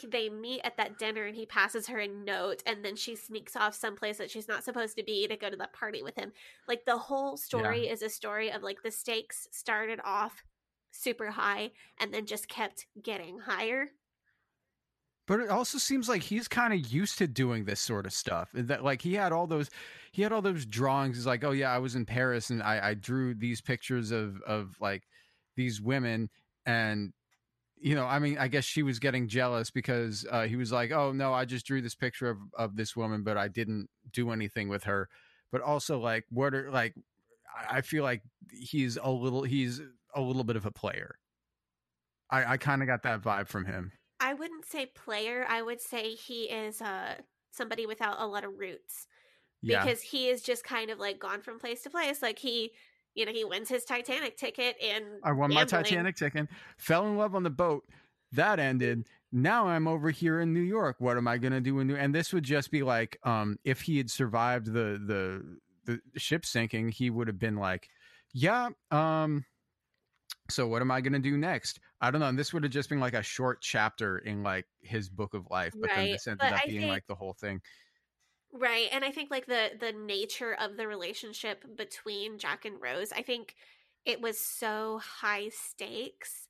they 0.05 0.29
meet 0.29 0.61
at 0.64 0.77
that 0.77 0.99
dinner 0.99 1.25
and 1.25 1.37
he 1.37 1.47
passes 1.47 1.87
her 1.87 1.99
a 1.99 2.07
note 2.09 2.62
and 2.67 2.85
then 2.85 2.97
she 2.97 3.14
sneaks 3.17 3.57
off 3.57 3.75
someplace 3.75 4.19
that 4.19 4.31
she's 4.31 4.49
not 4.49 4.62
supposed 4.64 4.97
to 4.97 5.03
be 5.03 5.27
to 5.27 5.37
go 5.37 5.49
to 5.51 5.57
the 5.57 5.69
party 5.73 6.03
with 6.03 6.14
him 6.17 6.33
like 6.69 6.85
the 6.85 6.99
whole 6.99 7.35
story 7.39 7.89
is 7.89 8.03
a 8.03 8.11
story 8.11 8.53
of 8.53 8.62
like 8.62 8.83
the 8.83 8.91
stakes 8.91 9.49
started 9.53 9.99
off 10.05 10.45
super 10.91 11.31
high 11.31 11.71
and 11.99 12.12
then 12.12 12.27
just 12.27 12.47
kept 12.47 12.87
getting 13.03 13.39
higher 13.39 13.89
But 15.27 15.41
it 15.41 15.51
also 15.51 15.79
seems 15.79 16.09
like 16.09 16.22
he's 16.22 16.47
kind 16.49 16.72
of 16.72 16.93
used 16.93 17.18
to 17.18 17.27
doing 17.27 17.64
this 17.64 17.81
sort 17.81 18.07
of 18.07 18.12
stuff. 18.12 18.51
That 18.55 18.85
like 18.85 19.03
he 19.03 19.14
had 19.14 19.33
all 19.33 19.47
those, 19.47 19.70
he 20.12 20.22
had 20.22 20.33
all 20.33 20.43
those 20.43 20.64
drawings. 20.66 21.16
He's 21.16 21.27
like, 21.27 21.43
oh 21.45 21.51
yeah, 21.51 21.72
I 21.72 21.79
was 21.79 21.97
in 21.97 22.07
Paris 22.07 22.51
and 22.51 22.62
I, 22.62 22.91
I 22.91 22.95
drew 22.95 23.35
these 23.35 23.61
pictures 23.61 24.12
of 24.12 24.41
of 24.43 24.77
like 24.81 25.03
these 25.57 25.81
women, 25.81 26.31
and 26.64 27.12
you 27.79 27.95
know, 27.95 28.07
I 28.07 28.18
mean, 28.20 28.39
I 28.39 28.49
guess 28.49 28.64
she 28.64 28.83
was 28.83 28.99
getting 28.99 29.29
jealous 29.29 29.70
because 29.70 30.27
uh, 30.31 30.45
he 30.47 30.57
was 30.57 30.72
like, 30.72 30.93
oh 30.93 31.12
no, 31.12 31.33
I 31.35 31.45
just 31.45 31.66
drew 31.66 31.83
this 31.83 31.95
picture 31.95 32.31
of 32.31 32.39
of 32.57 32.77
this 32.77 32.97
woman, 32.97 33.22
but 33.24 33.37
I 33.37 33.49
didn't 33.49 33.89
do 34.12 34.31
anything 34.31 34.68
with 34.68 34.85
her. 34.85 35.09
but 35.53 35.61
also 35.62 35.99
like 36.01 36.24
what 36.31 36.55
are 36.55 36.70
like 36.70 36.95
I- 37.70 37.81
feel 37.83 38.03
like 38.05 38.22
he's 38.53 38.97
a 39.03 39.11
little 39.11 39.43
he's 39.45 39.81
a 40.14 40.20
little 40.20 40.45
bit 40.45 40.57
of 40.57 40.66
a 40.66 40.70
player. 40.70 41.16
I 42.31 42.45
I 42.53 42.57
kind 42.57 42.83
of 42.83 42.89
got 42.89 43.03
that 43.03 43.20
vibe 43.22 43.49
from 43.49 43.64
him. 43.64 43.93
I 44.21 44.35
wouldn't 44.35 44.64
say 44.64 44.87
player. 44.87 45.45
I 45.49 45.62
would 45.62 45.81
say 45.81 46.11
he 46.14 46.45
is 46.45 46.81
uh 46.81 47.17
somebody 47.51 47.87
without 47.87 48.17
a 48.21 48.27
lot 48.27 48.45
of 48.45 48.59
roots 48.59 49.07
Yeah. 49.62 49.83
because 49.85 50.03
he 50.03 50.29
is 50.29 50.43
just 50.43 50.64
kind 50.64 50.91
of 50.91 50.99
like 50.99 51.19
gone 51.19 51.41
from 51.41 51.59
place 51.59 51.83
to 51.83 51.91
place. 51.91 52.21
Like 52.23 52.39
he, 52.39 52.73
you 53.14 53.25
know, 53.27 53.33
he 53.33 53.45
wins 53.45 53.69
his 53.69 53.85
Titanic 53.85 54.37
ticket 54.37 54.77
and 54.83 55.05
I 55.25 55.33
won 55.33 55.53
my. 55.53 55.64
Titanic 55.64 56.17
ticket, 56.17 56.49
fell 56.77 57.07
in 57.07 57.17
love 57.17 57.35
on 57.35 57.43
the 57.43 57.51
boat. 57.51 57.85
That 58.33 58.59
ended. 58.59 59.07
Now 59.33 59.69
I'm 59.69 59.87
over 59.89 60.11
here 60.11 60.41
in 60.41 60.53
New 60.53 60.61
York. 60.61 60.97
What 60.99 61.17
am 61.17 61.27
I 61.29 61.39
gonna 61.39 61.61
do 61.61 61.79
in 61.81 61.87
New? 61.87 61.97
And 61.97 62.14
this 62.14 62.33
would 62.33 62.45
just 62.45 62.71
be 62.71 62.83
like, 62.83 63.19
um, 63.23 63.59
if 63.64 63.81
he 63.83 63.97
had 63.99 64.11
survived 64.11 64.67
the 64.67 65.01
the 65.05 65.59
the 65.85 66.01
ship 66.19 66.45
sinking, 66.45 66.89
he 66.91 67.11
would 67.11 67.27
have 67.29 67.39
been 67.39 67.57
like, 67.57 67.89
yeah, 68.33 68.69
um. 68.91 69.45
So 70.49 70.67
what 70.69 70.81
am 70.81 70.91
I 70.91 71.01
gonna 71.01 71.19
do 71.19 71.37
next? 71.37 71.81
I 72.01 72.11
don't 72.11 72.20
know. 72.20 72.28
And 72.28 72.38
this 72.38 72.53
would 72.53 72.62
have 72.62 72.72
just 72.72 72.88
been 72.88 73.01
like 73.01 73.14
a 73.14 73.22
short 73.22 73.61
chapter 73.62 74.18
in 74.18 74.42
like 74.42 74.66
his 74.80 75.09
book 75.09 75.34
of 75.34 75.47
life, 75.51 75.74
but 75.78 75.90
then 75.94 76.11
this 76.11 76.26
ended 76.26 76.40
but 76.40 76.53
up 76.53 76.61
I 76.64 76.68
being 76.68 76.80
think- 76.80 76.90
like 76.92 77.07
the 77.07 77.14
whole 77.14 77.32
thing. 77.34 77.61
Right. 78.53 78.88
And 78.92 79.05
I 79.05 79.11
think 79.11 79.30
like 79.30 79.47
the 79.47 79.70
the 79.78 79.92
nature 79.92 80.55
of 80.55 80.76
the 80.76 80.86
relationship 80.86 81.64
between 81.76 82.38
Jack 82.38 82.64
and 82.64 82.80
Rose, 82.80 83.12
I 83.12 83.22
think 83.22 83.55
it 84.05 84.20
was 84.20 84.38
so 84.38 85.01
high 85.03 85.51
stakes 85.51 86.49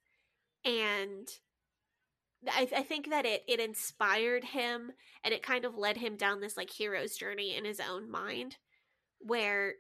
and 0.64 1.26
I, 2.48 2.68
I 2.76 2.82
think 2.82 3.10
that 3.10 3.24
it 3.24 3.42
it 3.48 3.60
inspired 3.60 4.44
him 4.44 4.92
and 5.24 5.32
it 5.32 5.42
kind 5.42 5.64
of 5.64 5.76
led 5.76 5.96
him 5.96 6.16
down 6.16 6.40
this 6.40 6.56
like 6.56 6.70
hero's 6.70 7.16
journey 7.16 7.56
in 7.56 7.64
his 7.64 7.80
own 7.80 8.10
mind 8.10 8.56
where 9.20 9.74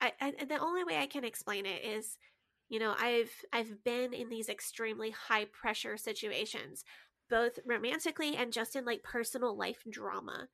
I, 0.00 0.12
I 0.20 0.44
the 0.44 0.58
only 0.58 0.84
way 0.84 0.96
I 0.96 1.06
can 1.06 1.24
explain 1.24 1.66
it 1.66 1.84
is 1.84 2.16
you 2.68 2.78
know 2.78 2.94
I've 2.98 3.30
I've 3.52 3.82
been 3.84 4.12
in 4.14 4.28
these 4.28 4.48
extremely 4.48 5.10
high 5.10 5.46
pressure 5.46 5.96
situations 5.96 6.84
both 7.30 7.58
romantically 7.66 8.36
and 8.36 8.52
just 8.52 8.76
in 8.76 8.84
like 8.84 9.02
personal 9.02 9.56
life 9.56 9.82
drama. 9.90 10.48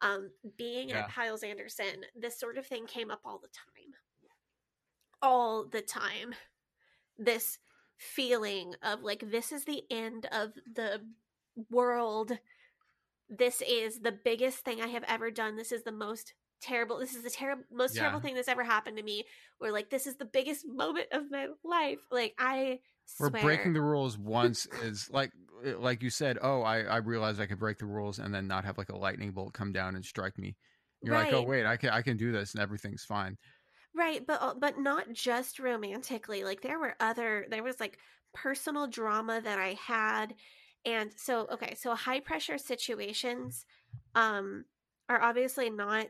Um 0.00 0.30
being 0.56 0.90
Yeah. 0.90 1.00
at 1.00 1.10
Hyles 1.10 1.42
Anderson 1.42 2.04
this 2.14 2.38
sort 2.38 2.58
of 2.58 2.66
thing 2.66 2.86
came 2.86 3.10
up 3.10 3.20
all 3.24 3.38
the 3.38 3.48
time. 3.48 3.94
All 5.22 5.64
the 5.66 5.82
time. 5.82 6.34
This 7.18 7.58
feeling 7.98 8.74
of 8.82 9.02
like 9.02 9.30
this 9.30 9.52
is 9.52 9.64
the 9.64 9.82
end 9.90 10.26
of 10.32 10.52
the 10.74 11.02
world. 11.70 12.32
This 13.28 13.62
is 13.62 14.00
the 14.00 14.12
biggest 14.12 14.58
thing 14.64 14.80
i 14.80 14.88
have 14.88 15.04
ever 15.06 15.30
done. 15.30 15.56
This 15.56 15.72
is 15.72 15.84
the 15.84 15.92
most 15.92 16.34
terrible 16.60 16.98
this 16.98 17.14
is 17.14 17.22
the 17.22 17.30
terrible 17.30 17.64
most 17.72 17.96
terrible 17.96 18.20
thing 18.20 18.34
that's 18.34 18.48
ever 18.48 18.64
happened 18.64 18.96
to 18.96 19.02
me 19.02 19.24
or 19.60 19.70
like 19.72 19.90
this 19.90 20.06
is 20.06 20.16
the 20.16 20.24
biggest 20.24 20.66
moment 20.66 21.06
of 21.12 21.30
my 21.30 21.46
life 21.64 21.98
like 22.10 22.34
i 22.38 22.78
swear. 23.16 23.30
We're 23.30 23.40
breaking 23.40 23.72
the 23.72 23.80
rules 23.80 24.18
once 24.18 24.66
is 24.82 25.10
like 25.10 25.32
like 25.78 26.02
you 26.02 26.10
said. 26.10 26.38
Oh, 26.40 26.62
I 26.62 26.82
I 26.82 26.96
realized 26.98 27.40
I 27.40 27.46
could 27.46 27.58
break 27.58 27.78
the 27.78 27.86
rules 27.86 28.18
and 28.18 28.34
then 28.34 28.46
not 28.46 28.64
have 28.64 28.78
like 28.78 28.90
a 28.90 28.96
lightning 28.96 29.32
bolt 29.32 29.52
come 29.52 29.72
down 29.72 29.94
and 29.96 30.04
strike 30.04 30.38
me. 30.38 30.56
You're 31.02 31.14
like, 31.14 31.32
oh 31.32 31.42
wait, 31.42 31.66
I 31.66 31.76
can 31.76 31.90
I 31.90 32.02
can 32.02 32.16
do 32.16 32.32
this 32.32 32.54
and 32.54 32.62
everything's 32.62 33.04
fine. 33.04 33.36
Right, 33.94 34.24
but 34.26 34.40
uh, 34.40 34.54
but 34.58 34.78
not 34.78 35.12
just 35.12 35.58
romantically. 35.58 36.44
Like 36.44 36.62
there 36.62 36.78
were 36.78 36.94
other 37.00 37.46
there 37.50 37.62
was 37.62 37.80
like 37.80 37.98
personal 38.32 38.86
drama 38.86 39.40
that 39.42 39.58
I 39.58 39.76
had 39.84 40.34
and 40.84 41.10
so 41.16 41.46
okay, 41.52 41.74
so 41.74 41.94
high 41.94 42.20
pressure 42.20 42.58
situations 42.58 43.66
um 44.14 44.64
are 45.08 45.20
obviously 45.20 45.68
not 45.68 46.06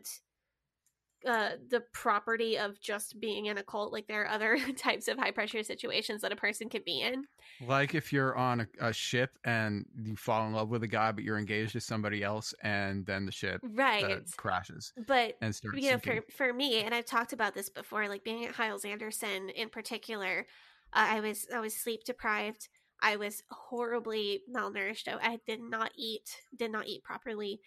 uh 1.27 1.51
the 1.69 1.81
property 1.93 2.59
of 2.59 2.81
just 2.81 3.21
being 3.21 3.47
in 3.47 3.59
a 3.59 3.63
cult 3.63 3.93
like 3.93 4.07
there 4.07 4.23
are 4.23 4.29
other 4.29 4.59
types 4.77 5.09
of 5.09 5.19
high 5.19 5.31
pressure 5.31 5.63
situations 5.63 6.23
that 6.23 6.33
a 6.33 6.37
person 6.37 6.69
can 6.69 6.83
be 6.85 7.01
in. 7.01 7.25
Like 7.67 7.95
if 7.95 8.13
you're 8.13 8.37
on 8.37 8.61
a, 8.61 8.67
a 8.81 8.93
ship 8.93 9.39
and 9.45 9.85
you 10.03 10.17
fall 10.17 10.47
in 10.47 10.53
love 10.53 10.69
with 10.69 10.83
a 10.83 10.89
guy, 10.89 11.13
but 11.13 11.25
you're 11.25 11.39
engaged 11.39 11.73
to 11.73 11.81
somebody 11.81 12.23
else, 12.23 12.55
and 12.63 13.05
then 13.07 13.27
the 13.27 13.33
ship 13.33 13.61
uh, 13.65 13.69
right. 13.75 14.23
crashes 14.37 14.93
but 15.07 15.37
and 15.41 15.55
starts 15.55 15.79
you 15.79 15.91
know 15.91 15.99
sinking. 16.03 16.23
for 16.29 16.49
for 16.49 16.53
me 16.53 16.83
and 16.83 16.95
i've 16.95 17.05
talked 17.05 17.33
about 17.33 17.55
this 17.55 17.69
before 17.69 18.09
like 18.09 18.25
being 18.25 18.45
at 18.45 18.55
Hyles 18.55 18.85
Anderson 18.85 19.51
in 19.51 19.69
particular 19.69 20.47
uh, 20.93 21.07
i 21.11 21.21
was 21.21 21.47
i 21.55 21.61
was 21.61 21.75
sleep 21.75 22.05
deprived. 22.05 22.69
I 23.03 23.17
was 23.17 23.43
horribly 23.51 24.43
malnourished. 24.55 25.09
I, 25.09 25.33
I 25.33 25.39
did 25.47 25.61
not 25.61 25.93
eat 25.97 26.43
did 26.57 26.71
not 26.71 26.87
eat 26.87 27.03
properly 27.03 27.61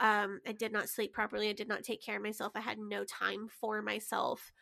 um 0.00 0.40
i 0.46 0.52
did 0.52 0.72
not 0.72 0.88
sleep 0.88 1.12
properly 1.12 1.48
i 1.48 1.52
did 1.52 1.68
not 1.68 1.82
take 1.82 2.02
care 2.02 2.16
of 2.16 2.22
myself 2.22 2.52
i 2.54 2.60
had 2.60 2.78
no 2.78 3.04
time 3.04 3.48
for 3.60 3.82
myself 3.82 4.52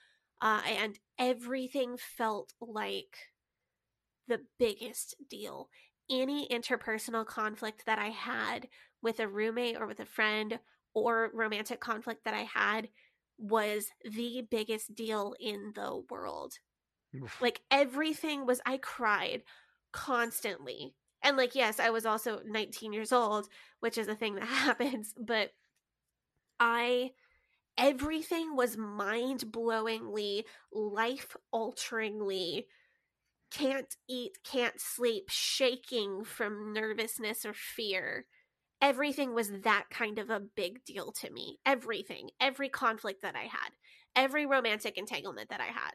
uh 0.41 0.63
and 0.67 0.99
everything 1.19 1.97
felt 1.97 2.53
like 2.61 3.17
the 4.29 4.41
biggest 4.59 5.17
deal 5.29 5.69
any 6.11 6.47
interpersonal 6.49 7.27
conflict 7.27 7.85
that 7.87 7.99
i 7.99 8.09
had 8.09 8.69
with 9.03 9.21
a 9.21 9.29
roommate 9.29 9.77
or 9.79 9.87
with 9.87 10.01
a 10.01 10.07
friend 10.07 10.59
or 10.95 11.31
romantic 11.35 11.81
conflict 11.81 12.25
that 12.25 12.35
I 12.35 12.45
had 12.45 12.89
was 13.39 13.89
the 14.05 14.47
biggest 14.51 14.95
deal 14.95 15.35
in 15.41 15.73
the 15.75 16.03
world. 16.09 16.55
Oof. 17.15 17.43
Like 17.43 17.61
everything 17.71 18.47
was, 18.47 18.61
I 18.65 18.79
cried 18.79 19.43
constantly. 19.93 20.95
And 21.25 21.37
like, 21.37 21.57
yes, 21.57 21.81
I 21.81 21.91
was 21.91 22.07
also 22.07 22.41
19 22.47 22.93
years 22.93 23.13
old, 23.13 23.49
which 23.81 23.99
is 23.99 24.09
a 24.09 24.15
thing 24.15 24.37
that 24.37 24.45
happens, 24.49 25.15
but 25.19 25.51
I, 26.61 27.11
everything 27.77 28.57
was 28.57 28.77
mind 28.77 29.47
blowingly, 29.51 30.45
life 30.73 31.37
alteringly, 31.53 32.69
can't 33.51 33.97
eat, 34.09 34.39
can't 34.45 34.81
sleep, 34.81 35.25
shaking 35.31 36.25
from 36.25 36.73
nervousness 36.73 37.45
or 37.45 37.55
fear 37.55 38.27
everything 38.85 39.35
was 39.35 39.51
that 39.63 39.87
kind 39.91 40.19
of 40.19 40.29
a 40.29 40.41
big 40.41 40.85
deal 40.85 41.11
to 41.11 41.31
me. 41.31 41.59
Everything, 41.65 42.29
every 42.39 42.69
conflict 42.69 43.23
that 43.23 43.35
I 43.35 43.45
had, 43.45 43.71
every 44.15 44.45
romantic 44.45 44.99
entanglement 44.99 45.49
that 45.49 45.61
I 45.63 45.69
had, 45.69 45.93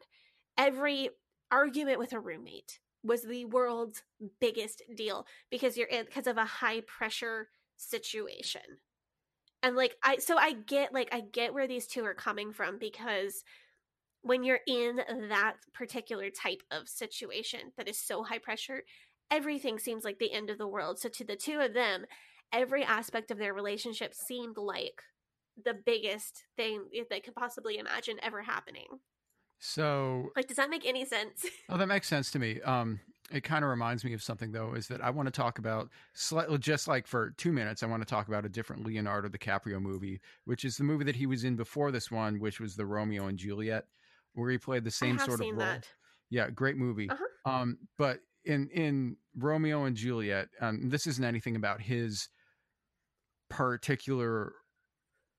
every 0.57 1.09
argument 1.51 1.99
with 1.99 2.13
a 2.13 2.19
roommate 2.19 2.79
was 3.03 3.23
the 3.23 3.45
world's 3.45 4.03
biggest 4.41 4.81
deal 4.95 5.25
because 5.49 5.77
you're 5.77 5.87
in 5.87 6.05
because 6.05 6.27
of 6.27 6.37
a 6.37 6.45
high 6.45 6.81
pressure 6.81 7.49
situation. 7.77 8.61
And 9.63 9.75
like 9.75 9.95
I 10.03 10.17
so 10.17 10.37
I 10.37 10.53
get 10.53 10.93
like 10.93 11.09
I 11.11 11.21
get 11.21 11.53
where 11.53 11.67
these 11.67 11.87
two 11.87 12.03
are 12.05 12.13
coming 12.13 12.51
from 12.51 12.77
because 12.77 13.43
when 14.21 14.43
you're 14.43 14.59
in 14.67 14.99
that 15.29 15.55
particular 15.73 16.29
type 16.29 16.61
of 16.71 16.89
situation 16.89 17.71
that 17.77 17.87
is 17.87 17.97
so 17.97 18.23
high 18.23 18.37
pressure, 18.37 18.83
everything 19.31 19.79
seems 19.79 20.03
like 20.03 20.19
the 20.19 20.33
end 20.33 20.49
of 20.49 20.57
the 20.57 20.67
world. 20.67 20.99
So 20.99 21.09
to 21.09 21.23
the 21.23 21.37
two 21.37 21.59
of 21.59 21.73
them, 21.73 22.05
every 22.51 22.83
aspect 22.83 23.31
of 23.31 23.37
their 23.37 23.53
relationship 23.53 24.13
seemed 24.13 24.57
like 24.57 25.01
the 25.63 25.73
biggest 25.73 26.43
thing 26.57 26.85
that 26.97 27.09
they 27.09 27.19
could 27.19 27.35
possibly 27.35 27.77
imagine 27.77 28.17
ever 28.21 28.41
happening. 28.41 28.87
So 29.59 30.31
Like, 30.35 30.47
does 30.47 30.57
that 30.57 30.69
make 30.69 30.85
any 30.85 31.05
sense? 31.05 31.45
Oh, 31.67 31.77
that 31.77 31.87
makes 31.87 32.07
sense 32.07 32.31
to 32.31 32.39
me. 32.39 32.61
Um, 32.61 32.99
it 33.31 33.43
kind 33.43 33.63
of 33.63 33.69
reminds 33.69 34.03
me 34.03 34.13
of 34.13 34.23
something 34.23 34.51
though, 34.51 34.73
is 34.73 34.87
that 34.87 35.03
I 35.03 35.09
want 35.09 35.27
to 35.27 35.31
talk 35.31 35.59
about 35.59 35.89
slightly, 36.13 36.57
just 36.57 36.87
like 36.87 37.05
for 37.05 37.31
two 37.37 37.51
minutes, 37.51 37.83
I 37.83 37.85
want 37.87 38.01
to 38.01 38.07
talk 38.09 38.27
about 38.27 38.45
a 38.45 38.49
different 38.49 38.85
Leonardo 38.85 39.29
DiCaprio 39.29 39.81
movie, 39.81 40.19
which 40.45 40.65
is 40.65 40.77
the 40.77 40.83
movie 40.83 41.03
that 41.05 41.15
he 41.15 41.27
was 41.27 41.43
in 41.43 41.55
before 41.55 41.91
this 41.91 42.09
one, 42.09 42.39
which 42.39 42.59
was 42.59 42.75
the 42.75 42.85
Romeo 42.85 43.27
and 43.27 43.37
Juliet, 43.37 43.85
where 44.33 44.49
he 44.49 44.57
played 44.57 44.83
the 44.83 44.91
same 44.91 45.19
sort 45.19 45.41
of 45.41 45.47
role. 45.47 45.55
that. 45.57 45.87
Yeah, 46.29 46.49
great 46.49 46.77
movie. 46.77 47.09
Uh-huh. 47.09 47.51
Um, 47.51 47.77
but 47.97 48.21
in 48.45 48.69
in 48.69 49.17
Romeo 49.37 49.83
and 49.83 49.95
Juliet, 49.95 50.49
um, 50.61 50.89
this 50.89 51.05
isn't 51.05 51.23
anything 51.23 51.55
about 51.55 51.81
his 51.81 52.29
particular 53.49 54.53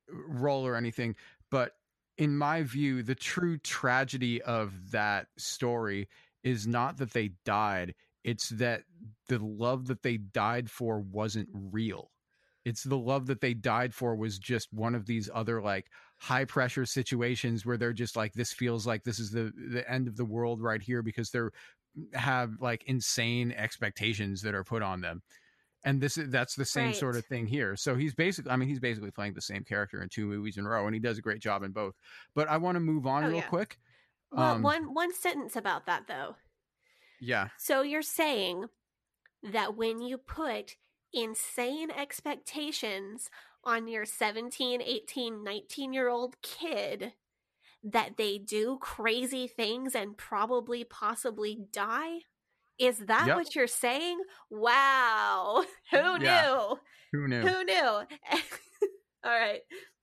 role 0.09 0.66
or 0.66 0.77
anything, 0.77 1.16
but 1.51 1.73
in 2.21 2.37
my 2.37 2.62
view, 2.62 3.03
the 3.03 3.14
true 3.14 3.57
tragedy 3.57 4.43
of 4.43 4.91
that 4.91 5.29
story 5.39 6.07
is 6.45 6.66
not 6.66 6.99
that 6.99 7.14
they 7.14 7.31
died; 7.47 7.95
it's 8.25 8.51
that 8.51 8.83
the 9.29 9.39
love 9.39 9.87
that 9.87 10.03
they 10.03 10.18
died 10.18 10.71
for 10.71 11.01
wasn't 11.01 11.49
real. 11.55 12.11
It's 12.66 12.85
the 12.85 12.99
love 12.99 13.27
that 13.29 13.41
they 13.41 13.55
died 13.55 13.95
for 13.95 14.14
was 14.14 14.39
just 14.39 14.71
one 14.71 14.95
of 14.95 15.07
these 15.07 15.31
other 15.33 15.62
like 15.62 15.87
high 16.18 16.45
pressure 16.45 16.85
situations 16.85 17.64
where 17.64 17.79
they're 17.79 17.95
just 17.95 18.16
like 18.16 18.35
this 18.35 18.53
feels 18.53 18.87
like 18.87 19.03
this 19.03 19.18
is 19.18 19.31
the 19.31 19.51
the 19.71 19.91
end 19.91 20.07
of 20.07 20.18
the 20.18 20.25
world 20.27 20.61
right 20.61 20.83
here 20.83 21.03
because 21.03 21.31
they're 21.31 21.53
mm, 21.99 22.14
have 22.14 22.61
like 22.61 22.85
insane 22.85 23.51
expectations 23.53 24.43
that 24.43 24.55
are 24.55 24.64
put 24.64 24.83
on 24.83 25.01
them 25.01 25.23
and 25.85 26.01
this 26.01 26.18
is 26.18 26.28
that's 26.31 26.55
the 26.55 26.64
same 26.64 26.93
sort 26.93 27.16
of 27.16 27.24
thing 27.26 27.47
here 27.47 27.76
so 27.76 27.95
he's 27.97 28.14
basically 28.14 28.51
i 28.51 28.57
mean 28.57 28.68
he's 28.68 28.81
basically 28.81 29.11
playing 29.11 29.35
the 29.35 29.41
same 29.41 29.64
character 29.64 30.03
in 30.03 30.09
two 30.09 30.26
movies 30.26 30.57
in 30.59 30.66
a 30.66 30.68
row 30.68 30.87
and 30.87 30.95
he 30.95 31.01
does 31.01 31.18
a 31.18 31.22
great 31.22 31.41
job 31.41 31.62
in 31.62 31.72
both 31.72 31.95
but 32.35 32.49
i 32.49 32.57
want 32.57 32.76
to 32.76 32.81
move 32.81 33.07
on 33.07 33.24
Oh, 33.24 33.28
real 33.28 33.37
yeah. 33.37 33.49
quick 33.49 33.78
Well, 34.33 34.55
Um, 34.55 34.62
one 34.62 34.95
one 34.95 35.12
sentence 35.14 35.57
about 35.57 35.87
that 35.87 36.07
though. 36.07 36.37
yeah 37.20 37.49
So 37.57 37.83
you're 37.83 38.03
saying 38.03 38.66
that 39.43 39.76
when 39.76 40.01
you 40.01 40.18
put 40.18 40.76
insane 41.12 41.91
expectations 41.91 43.31
on 43.64 43.89
your 43.89 44.07
17, 44.07 44.83
18, 44.83 45.45
19 45.45 45.93
year 45.93 46.09
old 46.09 46.41
kid, 46.43 47.14
that 47.85 48.16
they 48.18 48.39
do 48.39 48.78
crazy 48.81 49.49
things 49.49 49.95
and 49.95 50.16
probably 50.18 50.85
possibly 50.85 51.57
die? 51.72 52.20
Is 52.81 52.99
that 53.01 53.26
Yep. 53.26 53.37
what 53.37 53.55
you're 53.55 53.66
saying? 53.66 54.18
Wow. 54.49 55.64
Who 55.91 55.97
Yeah. 55.99 56.16
knew? 56.43 56.78
Who 57.12 57.28
knew? 57.28 57.41
Who 57.41 57.64
knew? 57.64 57.74
All 59.24 59.31
right. 59.39 59.61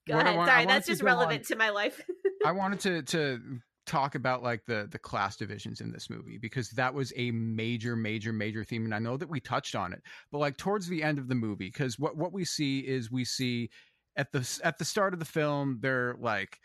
Go 0.07 0.15
What 0.15 0.25
ahead. 0.25 0.37
want- 0.37 0.49
Sorry, 0.49 0.65
that's 0.65 0.87
just 0.87 1.01
go 1.01 1.07
on- 1.07 1.17
relevant 1.17 1.45
to 1.47 1.55
my 1.55 1.69
life. 1.69 1.99
I 2.45 2.51
wanted 2.53 2.79
to 2.81 3.01
to 3.03 3.59
talk 3.85 4.15
about 4.15 4.43
like 4.43 4.65
the 4.65 4.87
the 4.91 4.99
class 4.99 5.37
divisions 5.37 5.79
in 5.79 5.91
this 5.93 6.09
movie 6.09 6.37
because 6.37 6.69
that 6.71 6.93
was 6.93 7.13
a 7.15 7.31
major 7.31 7.95
major 7.95 8.33
major 8.33 8.63
theme 8.65 8.83
and 8.83 8.93
I 8.93 8.99
know 8.99 9.15
that 9.15 9.29
we 9.29 9.39
touched 9.39 9.75
on 9.75 9.93
it 9.93 10.01
but 10.29 10.39
like 10.39 10.57
towards 10.57 10.89
the 10.89 11.01
end 11.01 11.19
of 11.19 11.29
the 11.29 11.35
movie 11.35 11.71
cuz 11.71 11.97
what 11.97 12.17
what 12.17 12.33
we 12.33 12.43
see 12.43 12.79
is 12.81 13.09
we 13.09 13.23
see 13.23 13.69
at 14.17 14.29
the 14.33 14.59
at 14.61 14.77
the 14.77 14.83
start 14.83 15.13
of 15.13 15.19
the 15.19 15.25
film 15.25 15.77
they're 15.79 16.15
like 16.19 16.59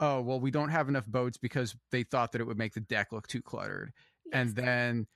oh 0.00 0.20
well 0.20 0.40
we 0.40 0.50
don't 0.50 0.70
have 0.70 0.88
enough 0.88 1.06
boats 1.06 1.38
because 1.38 1.76
they 1.92 2.02
thought 2.02 2.32
that 2.32 2.40
it 2.40 2.44
would 2.48 2.58
make 2.58 2.74
the 2.74 2.80
deck 2.80 3.12
look 3.12 3.28
too 3.28 3.40
cluttered 3.40 3.92
and 4.32 4.56
then 4.56 5.06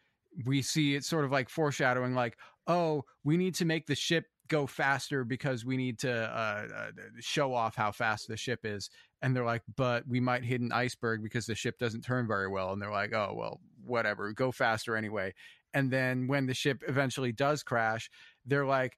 we 0.44 0.62
see 0.62 0.94
it 0.94 1.04
sort 1.04 1.24
of 1.24 1.30
like 1.30 1.48
foreshadowing 1.48 2.14
like 2.14 2.36
oh 2.66 3.04
we 3.24 3.36
need 3.36 3.54
to 3.54 3.64
make 3.64 3.86
the 3.86 3.94
ship 3.94 4.24
go 4.52 4.66
faster 4.66 5.24
because 5.24 5.64
we 5.64 5.78
need 5.78 5.98
to 5.98 6.12
uh, 6.12 6.66
uh, 6.76 6.90
show 7.20 7.54
off 7.54 7.74
how 7.74 7.90
fast 7.90 8.28
the 8.28 8.36
ship 8.36 8.60
is. 8.64 8.90
And 9.22 9.34
they're 9.34 9.46
like 9.46 9.62
but 9.76 10.06
we 10.06 10.20
might 10.20 10.44
hit 10.44 10.60
an 10.60 10.72
iceberg 10.72 11.22
because 11.22 11.46
the 11.46 11.54
ship 11.54 11.78
doesn't 11.78 12.02
turn 12.02 12.26
very 12.26 12.48
well. 12.48 12.72
And 12.72 12.82
they're 12.82 12.90
like 12.90 13.14
oh 13.14 13.34
well 13.36 13.60
whatever 13.84 14.32
go 14.32 14.52
faster 14.52 14.96
anyway. 14.96 15.32
And 15.74 15.90
then 15.90 16.26
when 16.26 16.46
the 16.46 16.54
ship 16.54 16.82
eventually 16.86 17.32
does 17.32 17.62
crash 17.62 18.10
they're 18.44 18.66
like 18.66 18.96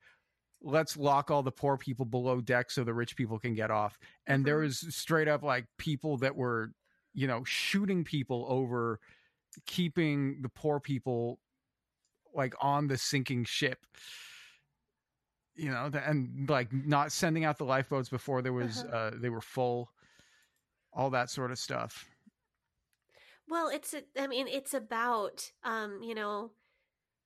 let's 0.60 0.96
lock 0.96 1.30
all 1.30 1.42
the 1.42 1.52
poor 1.52 1.76
people 1.76 2.06
below 2.06 2.40
deck 2.40 2.70
so 2.70 2.82
the 2.82 2.94
rich 2.94 3.16
people 3.16 3.38
can 3.38 3.54
get 3.54 3.70
off. 3.70 3.98
And 4.26 4.44
there 4.44 4.58
was 4.58 4.84
straight 4.94 5.28
up 5.28 5.42
like 5.42 5.66
people 5.78 6.16
that 6.18 6.34
were 6.34 6.72
you 7.12 7.28
know 7.28 7.44
shooting 7.44 8.02
people 8.02 8.44
over 8.48 8.98
keeping 9.66 10.42
the 10.42 10.48
poor 10.48 10.80
people 10.80 11.40
like 12.34 12.54
on 12.60 12.86
the 12.88 12.98
sinking 12.98 13.44
ship 13.44 13.86
you 15.54 15.70
know 15.70 15.90
and 15.94 16.48
like 16.48 16.72
not 16.72 17.12
sending 17.12 17.44
out 17.44 17.58
the 17.58 17.64
lifeboats 17.64 18.08
before 18.08 18.42
there 18.42 18.52
was 18.52 18.84
Uh-huh. 18.84 18.96
uh 18.96 19.10
they 19.14 19.30
were 19.30 19.40
full 19.40 19.92
all 20.92 21.10
that 21.10 21.30
sort 21.30 21.50
of 21.50 21.58
stuff 21.58 22.08
Well, 23.46 23.68
it's 23.68 23.94
a, 23.94 24.02
I 24.18 24.26
mean, 24.26 24.48
it's 24.48 24.74
about 24.74 25.52
um, 25.62 26.02
you 26.02 26.14
know, 26.14 26.52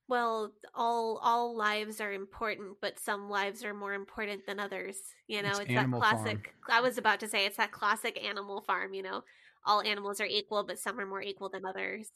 well, 0.09 0.55
all 0.75 1.19
all 1.23 1.57
lives 1.57 2.01
are 2.01 2.13
important, 2.13 2.79
but 2.83 2.99
some 2.99 3.31
lives 3.31 3.65
are 3.65 3.75
more 3.75 3.95
important 3.95 4.47
than 4.47 4.61
others. 4.61 4.99
You 5.29 5.43
know, 5.43 5.59
It's 5.59 5.61
it's, 5.61 5.75
that 5.75 5.91
Animal 5.91 6.03
Farm. 6.03 6.11
classic. 6.25 6.55
I 6.69 6.81
was 6.81 6.99
about 6.99 7.21
to 7.21 7.29
say 7.29 7.47
it's 7.47 7.57
that 7.59 7.73
classic 7.73 8.23
Animal 8.25 8.63
Farm. 8.63 8.95
You 8.95 9.03
know, 9.03 9.25
all 9.69 9.83
animals 9.83 10.21
are 10.21 10.27
equal, 10.27 10.65
but 10.65 10.79
some 10.81 10.99
are 11.01 11.07
more 11.07 11.23
equal 11.23 11.51
than 11.51 11.65
others. 11.67 12.11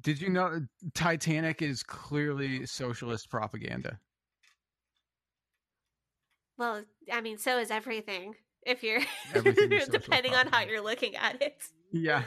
did 0.00 0.20
you 0.20 0.28
know 0.30 0.60
titanic 0.94 1.62
is 1.62 1.82
clearly 1.82 2.64
socialist 2.66 3.28
propaganda 3.30 3.98
Well, 6.58 6.84
I 7.10 7.20
mean, 7.20 7.38
so 7.38 7.58
is 7.58 7.70
everything. 7.70 8.36
If 8.66 8.82
you're 8.82 9.00
Everything 9.34 9.70
depending 9.90 10.34
on 10.34 10.48
how 10.48 10.60
you're 10.60 10.82
looking 10.82 11.16
at 11.16 11.40
it. 11.40 11.62
yeah 11.92 12.24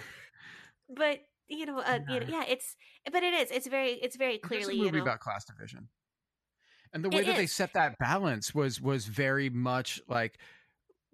But 0.90 1.22
you 1.48 1.66
know, 1.66 1.80
uh, 1.80 2.00
you 2.08 2.20
know, 2.20 2.26
yeah, 2.28 2.44
it's 2.48 2.76
but 3.12 3.24
it 3.24 3.34
is. 3.34 3.52
It's 3.52 3.68
very, 3.68 3.94
it's 3.94 4.16
very 4.16 4.36
is 4.36 4.40
clearly 4.40 4.74
a 4.74 4.78
you 4.78 4.86
movie 4.86 4.98
know. 4.98 5.04
about 5.04 5.20
class 5.20 5.46
division 5.46 5.90
and 6.94 7.04
the 7.04 7.10
way 7.10 7.24
that 7.24 7.36
they 7.36 7.46
set 7.48 7.74
that 7.74 7.98
balance 7.98 8.54
was 8.54 8.80
was 8.82 9.06
very 9.08 9.50
much 9.50 10.02
like 10.08 10.38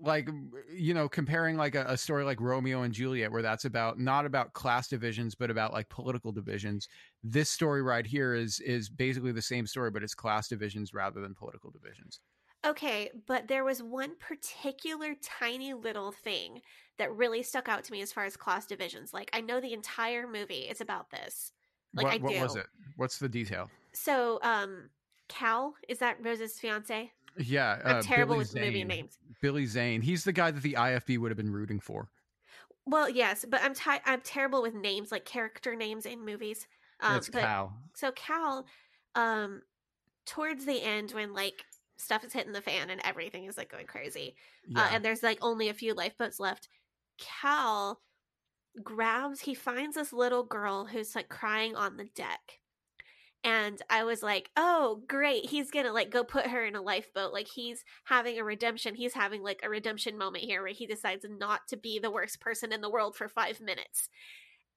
like 0.02 0.30
you 0.74 0.94
know 0.94 1.10
comparing 1.10 1.58
like 1.58 1.76
a, 1.76 1.86
a 1.88 1.98
story 1.98 2.24
like 2.24 2.40
romeo 2.40 2.84
and 2.84 2.94
juliet 2.94 3.32
where 3.32 3.42
that's 3.42 3.66
about 3.66 4.00
not 4.00 4.26
about 4.26 4.54
class 4.54 4.88
divisions 4.88 5.36
but 5.36 5.52
about 5.52 5.74
like 5.74 5.90
political 5.90 6.32
divisions 6.32 6.88
this 7.24 7.50
story 7.50 7.82
right 7.82 8.06
here 8.06 8.34
is 8.34 8.60
is 8.62 8.90
basically 8.90 9.32
the 9.32 9.42
same 9.42 9.68
story 9.68 9.92
but 9.92 10.04
it's 10.04 10.16
class 10.16 10.48
divisions 10.48 10.94
rather 10.94 11.20
than 11.22 11.36
political 11.36 11.70
divisions 11.72 12.22
Okay, 12.66 13.10
but 13.26 13.48
there 13.48 13.64
was 13.64 13.82
one 13.82 14.16
particular 14.20 15.16
tiny 15.24 15.74
little 15.74 16.12
thing 16.12 16.62
that 16.98 17.16
really 17.16 17.42
stuck 17.42 17.70
out 17.70 17.86
to 17.86 17.92
me 17.94 18.02
as 18.02 18.12
far 18.12 18.26
as 18.26 18.36
class 18.36 18.66
divisions. 18.66 19.14
Like 19.14 19.30
I 19.32 19.40
know 19.40 19.62
the 19.62 19.72
entire 19.72 20.28
movie 20.28 20.68
is 20.70 20.82
about 20.82 21.10
this. 21.10 21.54
Like 21.94 22.06
what, 22.06 22.14
I 22.14 22.18
what 22.18 22.34
do. 22.34 22.42
was 22.42 22.56
it 22.58 22.68
what's 22.98 23.18
the 23.18 23.30
detail 23.30 23.70
So, 23.94 24.40
um, 24.44 24.90
Cal 25.30 25.76
is 25.88 26.00
that 26.00 26.18
Rose's 26.22 26.60
fiance? 26.60 27.12
Yeah 27.40 27.80
I'm 27.84 27.96
uh, 27.98 28.02
terrible 28.02 28.36
Billy 28.36 28.40
with 28.40 28.56
movie 28.56 28.80
Zane. 28.80 28.88
names. 28.88 29.18
billy 29.42 29.66
zane 29.66 30.02
he's 30.02 30.24
the 30.24 30.34
guy 30.34 30.52
that 30.52 30.62
the 30.62 30.74
ifb 30.74 31.18
would 31.18 31.32
have 31.32 31.38
been 31.38 31.52
rooting 31.52 31.80
for 31.80 32.10
Well, 32.86 33.10
yes, 33.10 33.46
but 33.48 33.62
I'm 33.62 33.74
ti 33.74 34.00
I'm 34.06 34.22
terrible 34.22 34.62
with 34.62 34.74
names, 34.74 35.12
like 35.12 35.26
character 35.26 35.76
names 35.76 36.06
in 36.06 36.26
movies. 36.26 36.68
Um, 37.02 37.18
it's 37.18 37.30
but 37.30 37.42
cal 37.42 37.74
so 37.96 38.12
Cal, 38.14 38.66
um, 39.16 39.62
towards 40.26 40.66
the 40.66 40.82
end 40.82 41.12
when 41.12 41.34
like 41.34 41.64
stuff 41.98 42.24
is 42.24 42.34
hitting 42.34 42.54
the 42.54 42.62
fan 42.62 42.90
and 42.90 43.02
everything 43.04 43.46
is 43.46 43.58
like 43.58 43.72
going 43.72 43.86
crazy, 43.86 44.36
uh, 44.76 44.90
and 44.92 45.06
there's 45.06 45.24
like 45.24 45.38
only 45.42 45.70
a 45.70 45.74
few 45.74 45.94
lifeboats 45.94 46.40
left. 46.40 46.68
Cal 47.20 48.02
grabs, 48.84 49.42
he 49.42 49.54
finds 49.54 49.96
this 49.96 50.14
little 50.14 50.44
girl 50.44 50.86
who's 50.86 51.16
like 51.16 51.30
crying 51.30 51.76
on 51.76 51.98
the 51.98 52.06
deck. 52.16 52.60
And 53.44 53.82
I 53.90 54.04
was 54.04 54.22
like, 54.22 54.50
oh, 54.58 55.02
great. 55.08 55.46
He's 55.46 55.72
going 55.72 55.86
to 55.86 55.94
like 55.94 56.10
go 56.12 56.24
put 56.26 56.48
her 56.48 56.66
in 56.66 56.76
a 56.76 56.82
lifeboat. 56.82 57.32
Like 57.32 57.48
he's 57.48 57.86
having 58.04 58.38
a 58.38 58.44
redemption. 58.44 58.96
He's 58.96 59.14
having 59.14 59.42
like 59.42 59.62
a 59.64 59.70
redemption 59.70 60.18
moment 60.18 60.44
here 60.44 60.62
where 60.62 60.74
he 60.74 60.86
decides 60.86 61.26
not 61.28 61.62
to 61.70 61.78
be 61.78 62.00
the 62.00 62.12
worst 62.12 62.42
person 62.42 62.74
in 62.74 62.82
the 62.82 62.90
world 62.90 63.16
for 63.16 63.30
five 63.30 63.62
minutes. 63.62 64.10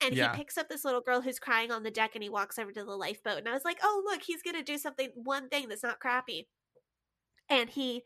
And 0.00 0.14
Yeah. 0.14 0.32
he 0.32 0.38
picks 0.38 0.56
up 0.58 0.68
this 0.68 0.84
little 0.84 1.00
girl 1.00 1.20
who's 1.22 1.38
crying 1.40 1.72
on 1.72 1.82
the 1.82 1.90
deck 1.90 2.12
and 2.14 2.22
he 2.22 2.28
walks 2.30 2.58
over 2.58 2.72
to 2.72 2.84
the 2.84 2.96
lifeboat. 2.96 3.38
And 3.38 3.48
I 3.48 3.52
was 3.52 3.64
like, 3.64 3.78
oh, 3.82 4.02
look, 4.06 4.22
he's 4.22 4.42
going 4.42 4.56
to 4.56 4.62
do 4.62 4.78
something, 4.78 5.10
one 5.14 5.48
thing 5.48 5.68
that's 5.68 5.82
not 5.82 6.00
crappy. 6.00 6.48
And 7.48 7.70
he 7.70 8.04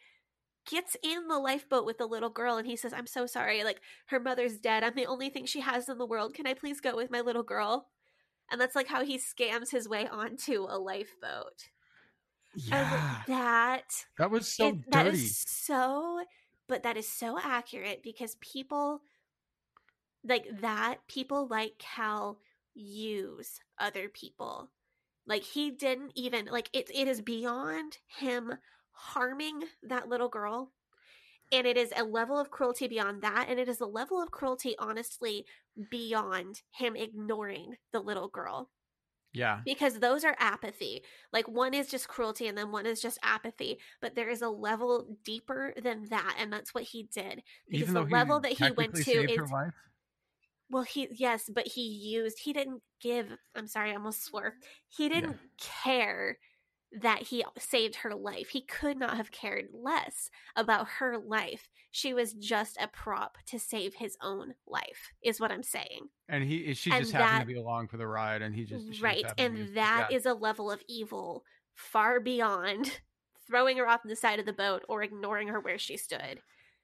gets 0.69 0.97
in 1.03 1.29
the 1.29 1.39
lifeboat 1.39 1.85
with 1.87 1.99
the 1.99 2.07
little 2.07 2.31
girl 2.31 2.57
and 2.57 2.67
he 2.67 2.77
says, 2.77 2.93
I'm 2.93 3.07
so 3.07 3.27
sorry. 3.27 3.63
Like, 3.65 3.81
her 4.07 4.19
mother's 4.21 4.59
dead. 4.59 4.85
I'm 4.85 4.95
the 4.95 5.07
only 5.07 5.31
thing 5.31 5.47
she 5.47 5.61
has 5.61 5.89
in 5.89 5.99
the 5.99 6.07
world. 6.07 6.35
Can 6.35 6.47
I 6.47 6.55
please 6.55 6.81
go 6.81 6.97
with 6.97 7.11
my 7.11 7.21
little 7.21 7.43
girl? 7.45 7.89
And 8.51 8.61
that's 8.61 8.77
like 8.77 8.87
how 8.89 9.05
he 9.05 9.19
scams 9.19 9.71
his 9.71 9.89
way 9.89 10.07
onto 10.09 10.67
a 10.69 10.79
lifeboat. 10.79 11.69
yeah. 12.55 13.23
And 13.27 13.35
that 13.35 14.05
that 14.19 14.31
was 14.31 14.49
so 14.49 14.69
it- 14.69 14.91
that 14.91 15.07
is 15.07 15.41
so 15.47 16.25
but 16.69 16.83
that 16.83 16.97
is 16.97 17.09
so 17.09 17.39
accurate 17.43 18.03
because 18.03 18.37
people 18.41 19.03
like 20.25 20.47
that 20.61 20.99
people 21.07 21.47
like 21.47 21.75
cal 21.79 22.39
use 22.75 23.61
other 23.79 24.09
people. 24.09 24.71
Like 25.27 25.43
he 25.43 25.71
didn't 25.71 26.13
even 26.15 26.47
like 26.47 26.71
it, 26.73 26.91
it 26.95 27.09
is 27.09 27.21
beyond 27.21 27.99
him 28.07 28.53
harming 28.93 29.63
that 29.83 30.09
little 30.09 30.29
girl 30.29 30.73
and 31.53 31.67
it 31.67 31.77
is 31.77 31.93
a 31.97 32.05
level 32.05 32.39
of 32.39 32.51
cruelty 32.51 32.89
beyond 32.89 33.23
that 33.23 33.47
and 33.49 33.59
it 33.59 33.69
is 33.69 33.81
a 33.81 33.87
level 33.87 34.21
of 34.21 34.31
cruelty 34.31 34.75
honestly 34.79 35.45
beyond 35.91 36.63
him 36.73 36.97
ignoring 36.97 37.77
the 37.93 38.01
little 38.01 38.29
girl 38.29 38.71
yeah 39.33 39.61
because 39.65 39.99
those 39.99 40.25
are 40.25 40.35
apathy. 40.39 41.03
Like 41.33 41.47
one 41.47 41.75
is 41.75 41.89
just 41.89 42.09
cruelty 42.09 42.49
and 42.49 42.57
then 42.57 42.73
one 42.73 42.87
is 42.87 43.03
just 43.03 43.19
apathy, 43.23 43.79
but 44.01 44.15
there 44.15 44.31
is 44.31 44.43
a 44.43 44.49
level 44.49 45.17
deeper 45.25 45.75
than 45.83 46.07
that 46.09 46.37
and 46.41 46.53
that's 46.53 46.75
what 46.75 46.85
he 46.85 47.09
did. 47.15 47.43
Because 47.69 47.93
the 47.93 48.03
level 48.03 48.41
that 48.41 48.53
he 48.53 48.71
went 48.71 48.95
to 48.95 49.33
is 49.33 49.53
well 50.71 50.83
he 50.83 51.09
yes, 51.13 51.51
but 51.55 51.69
he 51.69 51.83
used 51.83 52.39
he 52.43 52.53
didn't 52.53 52.83
give 53.01 53.29
I'm 53.55 53.69
sorry, 53.69 53.91
I 53.91 53.97
almost 53.97 54.25
swore. 54.25 54.55
He 54.89 55.09
didn't 55.09 55.37
care 55.59 56.39
that 57.01 57.23
he 57.25 57.45
saved 57.59 57.97
her 57.97 58.15
life. 58.15 58.49
He 58.49 58.63
could 58.63 58.99
not 58.99 59.17
have 59.17 59.31
cared 59.31 59.67
less 59.73 60.31
about 60.57 60.89
her 60.99 61.19
life. 61.19 61.69
She 61.91 62.15
was 62.15 62.33
just 62.33 62.77
a 62.81 62.89
prop 62.89 63.39
to 63.47 63.59
save 63.59 63.95
his 63.95 64.17
own 64.23 64.55
life, 64.67 65.13
is 65.23 65.41
what 65.41 65.51
I'm 65.53 65.63
saying. 65.63 66.09
and 66.29 66.45
he 66.45 66.73
she 66.75 66.91
And 66.91 67.03
just 67.03 67.13
happened 67.13 67.41
to 67.49 67.55
be 67.55 67.59
along 67.59 67.89
for 67.89 67.97
the 67.97 68.07
ride 68.07 68.43
and 68.43 68.55
he 68.55 68.65
just 68.65 69.01
right 69.03 69.25
and 69.39 69.55
be- 69.55 69.73
that 69.75 70.09
is 70.11 70.25
yeah. 70.25 70.33
a 70.33 70.35
level 70.35 70.71
of 70.71 70.83
evil 70.89 71.45
far 71.75 72.21
beyond 72.21 73.01
throwing 73.47 73.77
her 73.77 73.87
off 73.89 74.01
the 74.05 74.17
side 74.17 74.41
of 74.41 74.47
the 74.47 74.53
boat 74.53 74.83
or 74.89 75.03
ignoring 75.03 75.49
her 75.49 75.61
where 75.61 75.79
she 75.79 75.97
stood 75.97 76.41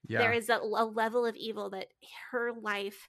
yeah 0.08 0.18
there 0.18 0.32
is 0.32 0.48
a, 0.48 0.56
a 0.56 0.84
level 0.84 1.26
of 1.26 1.34
evil 1.36 1.70
that 1.70 1.88
her 2.30 2.52
life 2.52 3.08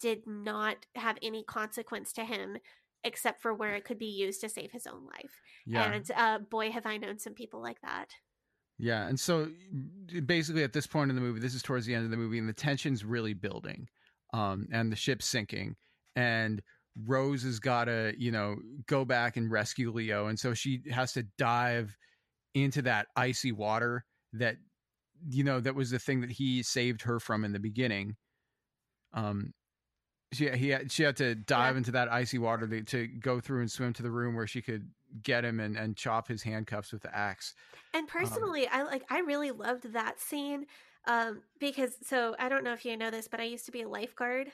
did 0.00 0.26
not 0.26 0.86
have 0.96 1.16
any 1.22 1.42
consequence 1.44 2.12
to 2.12 2.24
him 2.24 2.58
except 3.04 3.42
for 3.42 3.52
where 3.54 3.74
it 3.74 3.84
could 3.84 3.98
be 3.98 4.06
used 4.06 4.40
to 4.40 4.48
save 4.48 4.72
his 4.72 4.86
own 4.86 5.04
life 5.06 5.40
yeah 5.66 5.92
and 5.92 6.10
uh, 6.16 6.38
boy 6.38 6.70
have 6.70 6.86
i 6.86 6.96
known 6.96 7.18
some 7.18 7.34
people 7.34 7.60
like 7.60 7.80
that 7.82 8.08
Yeah, 8.78 9.06
and 9.06 9.18
so 9.20 9.48
basically 10.26 10.64
at 10.64 10.72
this 10.72 10.86
point 10.88 11.10
in 11.10 11.14
the 11.14 11.22
movie, 11.22 11.38
this 11.38 11.54
is 11.54 11.62
towards 11.62 11.86
the 11.86 11.94
end 11.94 12.04
of 12.04 12.10
the 12.10 12.16
movie, 12.16 12.38
and 12.38 12.48
the 12.48 12.52
tension's 12.52 13.04
really 13.04 13.32
building, 13.32 13.86
um, 14.34 14.66
and 14.72 14.90
the 14.90 14.96
ship's 14.96 15.26
sinking, 15.26 15.76
and 16.16 16.60
Rose 17.06 17.42
has 17.44 17.60
got 17.60 17.84
to, 17.84 18.12
you 18.18 18.32
know, 18.32 18.56
go 18.88 19.04
back 19.04 19.36
and 19.36 19.52
rescue 19.52 19.92
Leo, 19.92 20.26
and 20.26 20.38
so 20.38 20.52
she 20.52 20.82
has 20.90 21.12
to 21.12 21.22
dive 21.38 21.96
into 22.54 22.82
that 22.82 23.06
icy 23.14 23.52
water 23.52 24.04
that, 24.32 24.56
you 25.28 25.44
know, 25.44 25.60
that 25.60 25.76
was 25.76 25.90
the 25.90 25.98
thing 26.00 26.20
that 26.20 26.30
he 26.30 26.62
saved 26.62 27.02
her 27.02 27.20
from 27.20 27.44
in 27.44 27.52
the 27.52 27.60
beginning. 27.60 28.16
Um, 29.14 29.52
she 30.32 30.50
he 30.50 30.70
had, 30.70 30.90
she 30.90 31.02
had 31.02 31.16
to 31.16 31.34
dive 31.34 31.76
into 31.76 31.90
that 31.92 32.10
icy 32.10 32.38
water 32.38 32.66
to, 32.66 32.82
to 32.82 33.06
go 33.06 33.40
through 33.40 33.60
and 33.60 33.70
swim 33.70 33.92
to 33.94 34.02
the 34.02 34.10
room 34.10 34.34
where 34.34 34.46
she 34.46 34.62
could 34.62 34.88
get 35.22 35.44
him 35.44 35.60
and, 35.60 35.76
and 35.76 35.96
chop 35.96 36.28
his 36.28 36.42
handcuffs 36.42 36.92
with 36.92 37.02
the 37.02 37.14
axe. 37.14 37.54
And 37.94 38.08
personally, 38.08 38.66
I 38.66 38.82
like 38.82 39.04
I 39.10 39.20
really 39.20 39.50
loved 39.50 39.92
that 39.92 40.20
scene 40.20 40.66
um 41.06 41.42
because 41.58 41.96
so 42.02 42.34
I 42.38 42.48
don't 42.48 42.64
know 42.64 42.72
if 42.72 42.84
you 42.84 42.96
know 42.96 43.10
this, 43.10 43.28
but 43.28 43.40
I 43.40 43.44
used 43.44 43.66
to 43.66 43.72
be 43.72 43.82
a 43.82 43.88
lifeguard. 43.88 44.52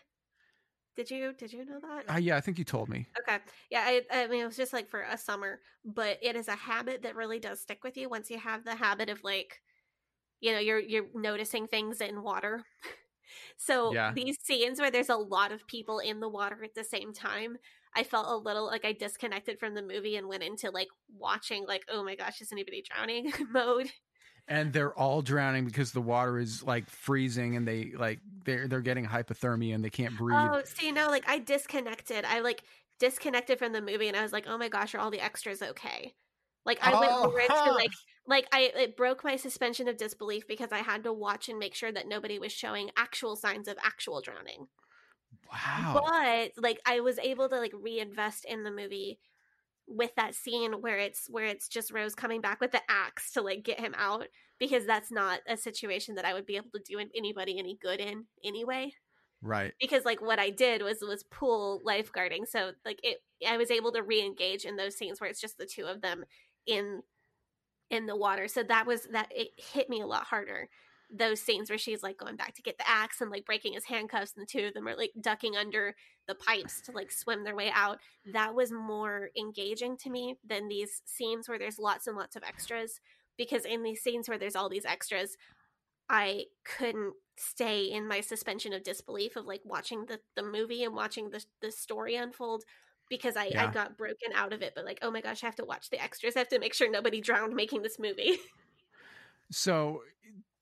Did 0.96 1.10
you 1.12 1.32
did 1.32 1.52
you 1.52 1.64
know 1.64 1.78
that? 1.80 2.12
Uh, 2.12 2.18
yeah, 2.18 2.36
I 2.36 2.40
think 2.40 2.58
you 2.58 2.64
told 2.64 2.88
me. 2.88 3.06
Okay. 3.20 3.38
Yeah, 3.70 3.84
I, 3.86 4.02
I 4.10 4.26
mean, 4.26 4.42
it 4.42 4.46
was 4.46 4.56
just 4.56 4.72
like 4.72 4.88
for 4.88 5.02
a 5.02 5.16
summer, 5.16 5.60
but 5.84 6.18
it 6.22 6.34
is 6.34 6.48
a 6.48 6.56
habit 6.56 7.02
that 7.02 7.14
really 7.14 7.38
does 7.38 7.60
stick 7.60 7.84
with 7.84 7.96
you 7.96 8.08
once 8.08 8.30
you 8.30 8.38
have 8.38 8.64
the 8.64 8.74
habit 8.74 9.08
of 9.08 9.22
like, 9.22 9.60
you 10.40 10.52
know, 10.52 10.58
you're 10.58 10.80
you're 10.80 11.06
noticing 11.14 11.68
things 11.68 12.00
in 12.00 12.22
water. 12.22 12.64
so 13.56 13.96
Yeah. 13.96 14.14
these 14.14 14.38
scenes 14.40 14.80
where 14.80 14.90
there's 14.90 15.08
a 15.08 15.16
lot 15.16 15.52
of 15.52 15.66
people 15.66 15.98
in 15.98 16.20
the 16.20 16.28
water 16.28 16.62
at 16.64 16.74
the 16.74 16.84
same 16.84 17.12
time, 17.12 17.56
I 17.94 18.04
felt 18.04 18.26
a 18.28 18.36
little 18.36 18.66
like 18.66 18.84
I 18.84 18.92
disconnected 18.92 19.58
from 19.58 19.74
the 19.74 19.82
movie 19.82 20.16
and 20.16 20.28
went 20.28 20.42
into 20.42 20.70
like 20.70 20.88
watching 21.08 21.66
like, 21.66 21.84
oh 21.88 22.04
my 22.04 22.14
gosh, 22.16 22.40
is 22.40 22.52
anybody 22.52 22.82
drowning 22.82 23.32
mode? 23.50 23.90
And 24.46 24.72
they're 24.72 24.98
all 24.98 25.20
drowning 25.20 25.66
because 25.66 25.92
the 25.92 26.00
water 26.00 26.38
is 26.38 26.62
like 26.62 26.88
freezing 26.88 27.54
and 27.56 27.68
they 27.68 27.92
like 27.92 28.20
they're 28.44 28.66
they're 28.66 28.80
getting 28.80 29.04
hypothermia 29.06 29.74
and 29.74 29.84
they 29.84 29.90
can't 29.90 30.16
breathe. 30.16 30.54
Oh, 30.54 30.62
see, 30.64 30.92
no, 30.92 31.08
like 31.08 31.28
I 31.28 31.38
disconnected. 31.38 32.24
I 32.24 32.40
like 32.40 32.62
disconnected 32.98 33.58
from 33.58 33.72
the 33.72 33.80
movie, 33.82 34.08
and 34.08 34.16
I 34.16 34.22
was 34.22 34.32
like, 34.32 34.46
"Oh 34.46 34.58
my 34.58 34.68
gosh, 34.68 34.94
are 34.94 34.98
all 34.98 35.10
the 35.10 35.20
extras 35.20 35.62
okay?" 35.62 36.14
Like 36.64 36.78
I 36.82 36.94
went 36.94 37.12
Oh, 37.12 37.24
over 37.24 37.40
into 37.40 37.62
huh. 37.62 37.78
like 37.78 37.92
like 38.28 38.46
I 38.52 38.70
it 38.76 38.96
broke 38.96 39.24
my 39.24 39.36
suspension 39.36 39.88
of 39.88 39.96
disbelief 39.96 40.46
because 40.46 40.70
I 40.70 40.78
had 40.78 41.02
to 41.04 41.12
watch 41.12 41.48
and 41.48 41.58
make 41.58 41.74
sure 41.74 41.90
that 41.90 42.06
nobody 42.06 42.38
was 42.38 42.52
showing 42.52 42.90
actual 42.96 43.34
signs 43.34 43.66
of 43.66 43.76
actual 43.82 44.20
drowning. 44.20 44.68
wow. 45.50 46.02
But 46.04 46.62
like 46.62 46.78
I 46.86 47.00
was 47.00 47.18
able 47.18 47.48
to 47.48 47.58
like 47.58 47.72
reinvest 47.74 48.44
in 48.44 48.62
the 48.62 48.70
movie 48.70 49.18
with 49.86 50.14
that 50.16 50.34
scene 50.34 50.74
where 50.82 50.98
it's 50.98 51.26
where 51.30 51.46
it's 51.46 51.68
just 51.68 51.92
Rose 51.92 52.14
coming 52.14 52.42
back 52.42 52.60
with 52.60 52.72
the 52.72 52.82
axe 52.88 53.32
to 53.32 53.40
like 53.40 53.64
get 53.64 53.80
him 53.80 53.94
out 53.96 54.26
because 54.58 54.84
that's 54.84 55.10
not 55.10 55.40
a 55.48 55.56
situation 55.56 56.16
that 56.16 56.26
I 56.26 56.34
would 56.34 56.44
be 56.44 56.56
able 56.56 56.70
to 56.74 56.82
do 56.86 57.02
anybody 57.16 57.58
any 57.58 57.78
good 57.80 57.98
in 57.98 58.26
anyway 58.44 58.92
right. 59.42 59.72
because 59.80 60.04
like 60.04 60.20
what 60.20 60.38
I 60.38 60.50
did 60.50 60.82
was 60.82 60.98
was 61.00 61.22
pool 61.22 61.80
lifeguarding. 61.86 62.46
So 62.46 62.72
like 62.84 63.00
it 63.02 63.22
I 63.48 63.56
was 63.56 63.70
able 63.70 63.92
to 63.92 64.02
re-engage 64.02 64.66
in 64.66 64.76
those 64.76 64.96
scenes 64.96 65.18
where 65.18 65.30
it's 65.30 65.40
just 65.40 65.56
the 65.56 65.66
two 65.66 65.86
of 65.86 66.02
them 66.02 66.24
in 66.66 67.00
in 67.90 68.06
the 68.06 68.16
water. 68.16 68.48
So 68.48 68.62
that 68.62 68.86
was 68.86 69.08
that 69.12 69.28
it 69.34 69.48
hit 69.56 69.88
me 69.88 70.00
a 70.00 70.06
lot 70.06 70.24
harder. 70.24 70.68
Those 71.10 71.40
scenes 71.40 71.70
where 71.70 71.78
she's 71.78 72.02
like 72.02 72.18
going 72.18 72.36
back 72.36 72.54
to 72.56 72.62
get 72.62 72.76
the 72.76 72.88
axe 72.88 73.20
and 73.20 73.30
like 73.30 73.46
breaking 73.46 73.72
his 73.72 73.86
handcuffs 73.86 74.34
and 74.36 74.42
the 74.42 74.50
two 74.50 74.66
of 74.66 74.74
them 74.74 74.86
are 74.86 74.96
like 74.96 75.12
ducking 75.20 75.56
under 75.56 75.94
the 76.26 76.34
pipes 76.34 76.82
to 76.82 76.92
like 76.92 77.10
swim 77.10 77.44
their 77.44 77.56
way 77.56 77.70
out. 77.74 77.98
That 78.32 78.54
was 78.54 78.70
more 78.70 79.30
engaging 79.38 79.96
to 79.98 80.10
me 80.10 80.36
than 80.46 80.68
these 80.68 81.00
scenes 81.06 81.48
where 81.48 81.58
there's 81.58 81.78
lots 81.78 82.06
and 82.06 82.16
lots 82.16 82.36
of 82.36 82.42
extras 82.42 83.00
because 83.38 83.64
in 83.64 83.82
these 83.82 84.02
scenes 84.02 84.28
where 84.28 84.38
there's 84.38 84.56
all 84.56 84.68
these 84.68 84.84
extras 84.84 85.36
I 86.10 86.44
couldn't 86.64 87.14
stay 87.36 87.84
in 87.84 88.08
my 88.08 88.20
suspension 88.20 88.72
of 88.72 88.82
disbelief 88.82 89.36
of 89.36 89.46
like 89.46 89.60
watching 89.64 90.06
the, 90.06 90.20
the 90.34 90.42
movie 90.42 90.82
and 90.82 90.94
watching 90.94 91.30
the, 91.30 91.44
the 91.60 91.70
story 91.70 92.16
unfold 92.16 92.64
because 93.08 93.36
I, 93.36 93.50
I 93.56 93.70
got 93.70 93.96
broken 93.96 94.32
out 94.34 94.52
of 94.52 94.62
it. 94.62 94.72
But 94.74 94.84
like, 94.84 94.98
oh 95.02 95.10
my 95.10 95.20
gosh, 95.20 95.42
I 95.42 95.46
have 95.46 95.56
to 95.56 95.64
watch 95.64 95.90
the 95.90 96.02
extras. 96.02 96.36
I 96.36 96.40
have 96.40 96.48
to 96.48 96.58
make 96.58 96.74
sure 96.74 96.90
nobody 96.90 97.20
drowned 97.20 97.54
making 97.54 97.82
this 97.82 97.98
movie. 97.98 98.38
So, 99.50 100.02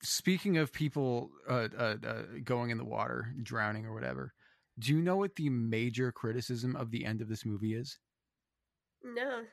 speaking 0.03 0.59
of 0.59 0.73
people 0.73 1.31
uh, 1.49 1.69
uh, 1.77 1.97
uh, 2.07 2.23
going 2.45 2.71
in 2.71 2.79
the 2.79 2.85
water, 2.85 3.35
drowning 3.43 3.85
or 3.85 3.93
whatever, 3.93 4.33
do 4.79 4.95
you 4.95 5.01
know 5.01 5.17
what 5.17 5.35
the 5.35 5.49
major 5.51 6.13
criticism 6.13 6.77
of 6.77 6.91
the 6.93 7.05
end 7.05 7.21
of 7.21 7.29
this 7.29 7.45
movie 7.45 7.75
is? 7.75 7.99
no. 9.03 9.45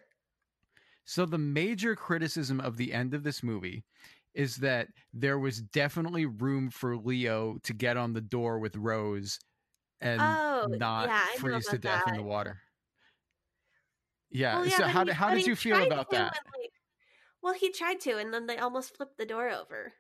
So, 1.06 1.26
the 1.26 1.38
major 1.38 1.96
criticism 1.96 2.60
of 2.60 2.78
the 2.78 2.94
end 2.94 3.14
of 3.14 3.24
this 3.24 3.44
movie 3.44 3.84
is 4.34 4.58
that 4.58 4.88
there 5.14 5.38
was 5.38 5.62
definitely 5.62 6.26
room 6.26 6.70
for 6.70 6.96
Leo 6.98 7.58
to 7.64 7.74
get 7.74 7.98
on 7.98 8.14
the 8.14 8.22
door 8.22 8.60
with 8.60 8.76
Rose 8.76 9.40
and 10.02 10.22
Oh, 10.22 10.68
not 10.70 11.08
yeah, 11.08 11.26
freeze 11.38 11.68
to 11.68 11.78
death 11.78 12.04
in 12.08 12.16
the 12.16 12.24
water. 12.24 12.62
Yeah. 14.34 14.56
Well, 14.58 14.66
yeah, 14.68 14.78
so, 14.78 14.84
how, 14.88 15.00
he- 15.00 15.06
did 15.06 15.14
how 15.14 15.34
did 15.34 15.48
you 15.48 15.56
feel 15.56 15.82
about 15.82 16.10
that? 16.12 16.34
like- 16.34 16.72
well, 17.42 17.54
he 17.54 17.72
tried 17.72 18.00
to, 18.02 18.18
and 18.18 18.34
then 18.34 18.48
they 18.48 18.58
almost 18.58 18.96
flipped 18.96 19.18
the 19.18 19.26
door 19.26 19.50
over. 19.50 19.94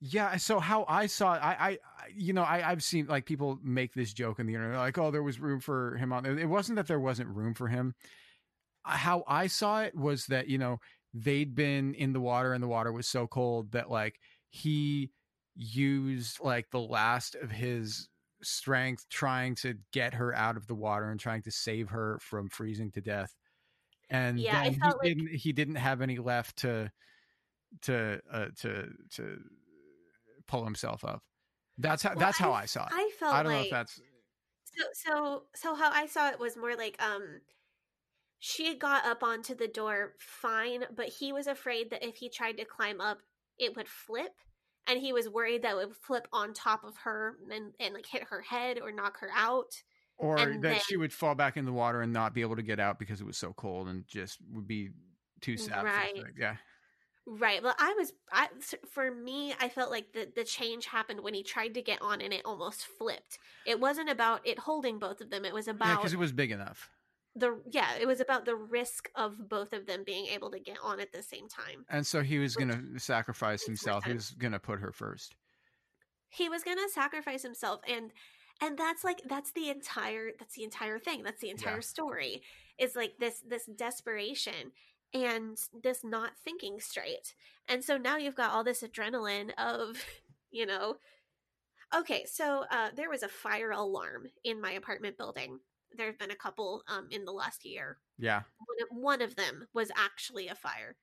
Yeah, 0.00 0.36
so 0.36 0.60
how 0.60 0.84
I 0.86 1.06
saw 1.06 1.34
it, 1.34 1.38
I, 1.42 1.52
I, 1.58 1.78
you 2.14 2.34
know, 2.34 2.42
I, 2.42 2.70
I've 2.70 2.82
seen 2.82 3.06
like 3.06 3.24
people 3.24 3.58
make 3.62 3.94
this 3.94 4.12
joke 4.12 4.38
on 4.38 4.46
the 4.46 4.54
internet, 4.54 4.78
like, 4.78 4.98
oh, 4.98 5.10
there 5.10 5.22
was 5.22 5.40
room 5.40 5.60
for 5.60 5.96
him 5.96 6.12
on. 6.12 6.24
there. 6.24 6.38
It 6.38 6.48
wasn't 6.48 6.76
that 6.76 6.86
there 6.86 7.00
wasn't 7.00 7.30
room 7.30 7.54
for 7.54 7.68
him. 7.68 7.94
How 8.82 9.24
I 9.26 9.46
saw 9.46 9.82
it 9.82 9.94
was 9.94 10.26
that 10.26 10.48
you 10.48 10.58
know 10.58 10.78
they'd 11.14 11.54
been 11.54 11.94
in 11.94 12.12
the 12.12 12.20
water 12.20 12.52
and 12.52 12.62
the 12.62 12.68
water 12.68 12.92
was 12.92 13.08
so 13.08 13.26
cold 13.26 13.72
that 13.72 13.90
like 13.90 14.16
he 14.50 15.10
used 15.56 16.38
like 16.40 16.68
the 16.70 16.80
last 16.80 17.34
of 17.36 17.50
his 17.50 18.08
strength 18.42 19.06
trying 19.08 19.54
to 19.54 19.74
get 19.92 20.12
her 20.12 20.34
out 20.34 20.58
of 20.58 20.66
the 20.66 20.74
water 20.74 21.08
and 21.10 21.18
trying 21.18 21.40
to 21.42 21.50
save 21.50 21.88
her 21.88 22.18
from 22.20 22.50
freezing 22.50 22.90
to 22.90 23.00
death. 23.00 23.34
And 24.10 24.38
Yeah, 24.38 24.64
then 24.64 24.74
he 24.74 24.80
like- 24.80 24.94
didn't 25.02 25.28
he 25.34 25.52
didn't 25.52 25.76
have 25.76 26.00
any 26.02 26.18
left 26.18 26.58
to 26.58 26.90
to 27.82 28.20
uh, 28.30 28.46
to 28.60 28.88
to 29.16 29.38
pull 30.46 30.64
himself 30.64 31.04
up. 31.04 31.22
That's 31.78 32.02
how 32.02 32.10
Well, 32.10 32.18
that's 32.20 32.38
how 32.38 32.52
I 32.52 32.66
saw 32.66 32.84
it. 32.86 32.92
I 32.92 33.10
felt 33.18 33.34
I 33.34 33.42
don't 33.42 33.52
know 33.52 33.60
if 33.62 33.70
that's 33.70 34.00
so 34.64 34.84
so 34.92 35.42
so 35.54 35.74
how 35.74 35.90
I 35.90 36.06
saw 36.06 36.28
it 36.30 36.38
was 36.38 36.56
more 36.56 36.76
like 36.76 37.00
um 37.02 37.40
she 38.38 38.74
got 38.76 39.06
up 39.06 39.22
onto 39.22 39.54
the 39.54 39.68
door 39.68 40.14
fine, 40.18 40.84
but 40.94 41.06
he 41.08 41.32
was 41.32 41.46
afraid 41.46 41.90
that 41.90 42.04
if 42.04 42.16
he 42.16 42.28
tried 42.28 42.58
to 42.58 42.64
climb 42.66 43.00
up, 43.00 43.18
it 43.58 43.74
would 43.74 43.88
flip. 43.88 44.32
And 44.86 45.00
he 45.00 45.14
was 45.14 45.30
worried 45.30 45.62
that 45.62 45.70
it 45.72 45.76
would 45.76 45.96
flip 45.96 46.28
on 46.30 46.52
top 46.52 46.84
of 46.84 46.94
her 47.04 47.36
and, 47.50 47.72
and 47.80 47.94
like 47.94 48.04
hit 48.06 48.24
her 48.24 48.42
head 48.42 48.78
or 48.82 48.92
knock 48.92 49.18
her 49.20 49.30
out. 49.34 49.82
Or 50.16 50.38
and 50.38 50.62
that 50.62 50.82
she 50.82 50.96
would 50.96 51.12
fall 51.12 51.34
back 51.34 51.56
in 51.56 51.64
the 51.64 51.72
water 51.72 52.00
and 52.00 52.12
not 52.12 52.34
be 52.34 52.40
able 52.40 52.56
to 52.56 52.62
get 52.62 52.78
out 52.80 52.98
because 52.98 53.20
it 53.20 53.26
was 53.26 53.36
so 53.36 53.52
cold 53.52 53.88
and 53.88 54.06
just 54.06 54.38
would 54.52 54.66
be 54.66 54.90
too 55.40 55.56
sad. 55.56 55.84
Right. 55.84 56.22
Yeah. 56.38 56.56
Right. 57.26 57.62
Well, 57.62 57.74
I 57.78 57.94
was 57.94 58.12
I 58.32 58.48
for 58.90 59.10
me, 59.10 59.54
I 59.58 59.68
felt 59.68 59.90
like 59.90 60.12
the 60.12 60.28
the 60.36 60.44
change 60.44 60.86
happened 60.86 61.20
when 61.20 61.34
he 61.34 61.42
tried 61.42 61.74
to 61.74 61.82
get 61.82 62.02
on 62.02 62.20
and 62.20 62.32
it 62.32 62.42
almost 62.44 62.86
flipped. 62.98 63.38
It 63.66 63.80
wasn't 63.80 64.10
about 64.10 64.46
it 64.46 64.58
holding 64.58 64.98
both 64.98 65.20
of 65.20 65.30
them. 65.30 65.44
It 65.44 65.54
was 65.54 65.66
about 65.66 65.98
because 65.98 66.12
it 66.12 66.18
was 66.18 66.32
big 66.32 66.50
enough. 66.50 66.90
the 67.36 67.60
yeah, 67.70 67.96
it 68.00 68.06
was 68.06 68.20
about 68.20 68.44
the 68.44 68.54
risk 68.54 69.10
of 69.14 69.48
both 69.48 69.72
of 69.72 69.86
them 69.86 70.04
being 70.04 70.26
able 70.26 70.50
to 70.50 70.60
get 70.60 70.78
on 70.82 71.00
at 71.00 71.12
the 71.12 71.22
same 71.22 71.48
time. 71.48 71.84
And 71.88 72.06
so 72.06 72.22
he 72.22 72.38
was 72.38 72.54
going 72.56 72.68
to 72.68 73.00
sacrifice 73.00 73.64
himself. 73.64 74.04
He 74.04 74.12
was 74.12 74.30
going 74.30 74.52
to 74.52 74.60
put 74.60 74.80
her 74.80 74.92
first. 74.92 75.34
He 76.28 76.48
was 76.48 76.62
going 76.62 76.78
to 76.78 76.88
sacrifice 76.92 77.42
himself 77.42 77.80
and 77.88 78.12
and 78.60 78.78
that's 78.78 79.04
like 79.04 79.22
that's 79.28 79.52
the 79.52 79.68
entire 79.70 80.30
that's 80.38 80.54
the 80.54 80.64
entire 80.64 80.98
thing. 80.98 81.22
That's 81.22 81.40
the 81.40 81.50
entire 81.50 81.76
Yeah. 81.76 81.80
story. 81.80 82.42
Is 82.78 82.96
like 82.96 83.18
this 83.18 83.40
this 83.46 83.66
desperation 83.66 84.72
and 85.12 85.58
this 85.82 86.02
not 86.04 86.32
thinking 86.44 86.80
straight. 86.80 87.34
And 87.68 87.84
so 87.84 87.96
now 87.96 88.16
you've 88.16 88.34
got 88.34 88.50
all 88.50 88.64
this 88.64 88.82
adrenaline 88.82 89.52
of, 89.58 90.04
you 90.50 90.66
know, 90.66 90.96
okay, 91.94 92.24
so 92.26 92.64
uh 92.70 92.90
there 92.94 93.10
was 93.10 93.22
a 93.22 93.28
fire 93.28 93.70
alarm 93.72 94.26
in 94.44 94.60
my 94.60 94.72
apartment 94.72 95.16
building. 95.18 95.60
There 95.96 96.06
have 96.06 96.18
been 96.18 96.30
a 96.30 96.36
couple 96.36 96.82
um 96.88 97.08
in 97.10 97.24
the 97.24 97.32
last 97.32 97.64
year. 97.64 97.98
Yeah. 98.18 98.42
one 98.90 99.20
of, 99.22 99.34
them 99.36 99.66
was 99.74 99.90
actually 99.96 100.48
a 100.48 100.54
fire 100.54 100.96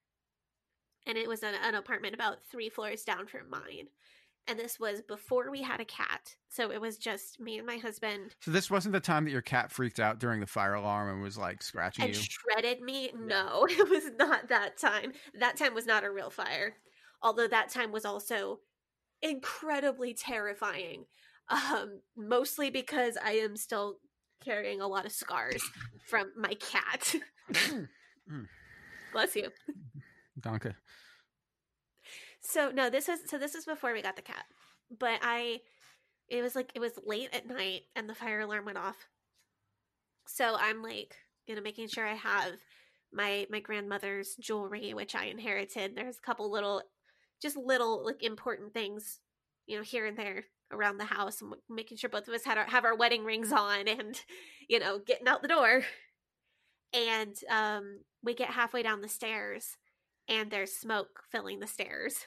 and 1.06 1.18
it 1.18 1.28
was 1.28 1.44
an, 1.44 1.56
an 1.64 1.76
apartment 1.76 2.14
about 2.16 2.44
three 2.50 2.70
floors 2.70 3.04
down 3.04 3.28
from 3.28 3.50
mine 3.50 3.88
and 4.48 4.60
this 4.60 4.80
was 4.80 5.02
before 5.02 5.52
we 5.52 5.62
had 5.62 5.80
a 5.80 5.86
cat 5.86 6.36
so 6.50 6.72
it 6.72 6.82
was 6.82 6.98
just 6.98 7.40
me 7.40 7.58
and 7.58 7.66
my 7.66 7.78
husband. 7.78 8.36
So 8.42 8.52
this 8.52 8.70
wasn't 8.70 8.92
the 8.92 9.00
time 9.00 9.24
that 9.24 9.32
your 9.32 9.42
cat 9.42 9.72
freaked 9.72 10.02
out 10.02 10.20
during 10.20 10.42
the 10.42 10.48
fire 10.48 10.74
alarm 10.74 11.10
and 11.10 11.22
was 11.22 11.38
like 11.38 11.64
scratching 11.64 12.06
and 12.06 12.16
you. 12.16 12.22
shredded 12.22 12.82
me? 12.82 13.12
No 13.18 13.66
it 13.70 13.90
was 13.90 14.12
not 14.20 14.50
that 14.50 14.78
time. 14.78 15.14
That 15.40 15.56
time 15.56 15.74
was 15.74 15.86
not 15.86 16.04
a 16.04 16.12
real 16.12 16.30
fire 16.30 16.76
although 17.22 17.48
that 17.48 17.70
time 17.70 17.92
was 17.92 18.04
also 18.04 18.60
incredibly 19.22 20.14
terrifying 20.14 21.06
um 21.50 22.00
mostly 22.18 22.72
because 22.72 23.16
i 23.24 23.34
am 23.34 23.56
still 23.56 23.98
carrying 24.42 24.82
a 24.82 24.88
lot 24.88 25.06
of 25.06 25.12
scars 25.12 25.64
from 26.08 26.32
my 26.36 26.54
cat. 26.56 27.16
Mm. 27.54 27.88
bless 29.14 29.36
you. 29.36 29.50
Donka. 30.40 30.76
So 32.42 32.72
no, 32.74 32.90
this 32.90 33.08
is 33.08 33.20
so 33.28 33.38
this 33.38 33.56
is 33.56 33.66
before 33.66 33.94
we 33.94 34.02
got 34.02 34.16
the 34.16 34.22
cat. 34.22 34.46
But 35.00 35.20
I 35.22 35.60
it 36.30 36.42
was 36.42 36.56
like 36.56 36.72
it 36.76 36.80
was 36.80 36.94
late 37.06 37.30
at 37.34 37.48
night 37.48 37.82
and 37.96 38.10
the 38.10 38.16
fire 38.16 38.42
alarm 38.42 38.66
went 38.66 38.78
off. 38.78 39.08
So 40.28 40.56
I'm 40.58 40.82
like, 40.82 41.16
you 41.48 41.56
know, 41.56 41.62
making 41.62 41.88
sure 41.88 42.06
I 42.06 42.16
have 42.16 42.54
my 43.14 43.46
my 43.50 43.60
grandmother's 43.60 44.36
jewelry, 44.40 44.94
which 44.94 45.16
I 45.16 45.26
inherited. 45.26 45.96
There's 45.96 46.18
a 46.18 46.26
couple 46.26 46.52
little 46.52 46.82
just 47.42 47.58
little 47.58 48.06
like 48.06 48.24
important 48.24 48.74
things, 48.74 49.20
you 49.68 49.78
know, 49.78 49.84
here 49.84 50.06
and 50.06 50.18
there 50.18 50.46
around 50.72 50.98
the 50.98 51.06
house 51.06 51.42
and 51.42 51.54
making 51.70 51.98
sure 51.98 52.10
both 52.10 52.28
of 52.28 52.34
us 52.34 52.46
had 52.46 52.58
our 52.58 52.66
have 52.66 52.86
our 52.86 52.96
wedding 52.96 53.24
rings 53.26 53.52
on 53.52 53.88
and 53.88 54.22
you 54.70 54.80
know 54.80 55.00
getting 55.00 55.28
out 55.28 55.42
the 55.42 55.48
door 55.48 55.84
and 56.94 57.36
um 57.50 58.00
we 58.24 58.34
get 58.34 58.50
halfway 58.50 58.84
down 58.84 59.02
the 59.02 59.10
stairs 59.10 59.78
and 60.28 60.52
there's 60.52 60.74
smoke 60.74 61.24
filling 61.32 61.60
the 61.60 61.68
stairs. 61.68 62.26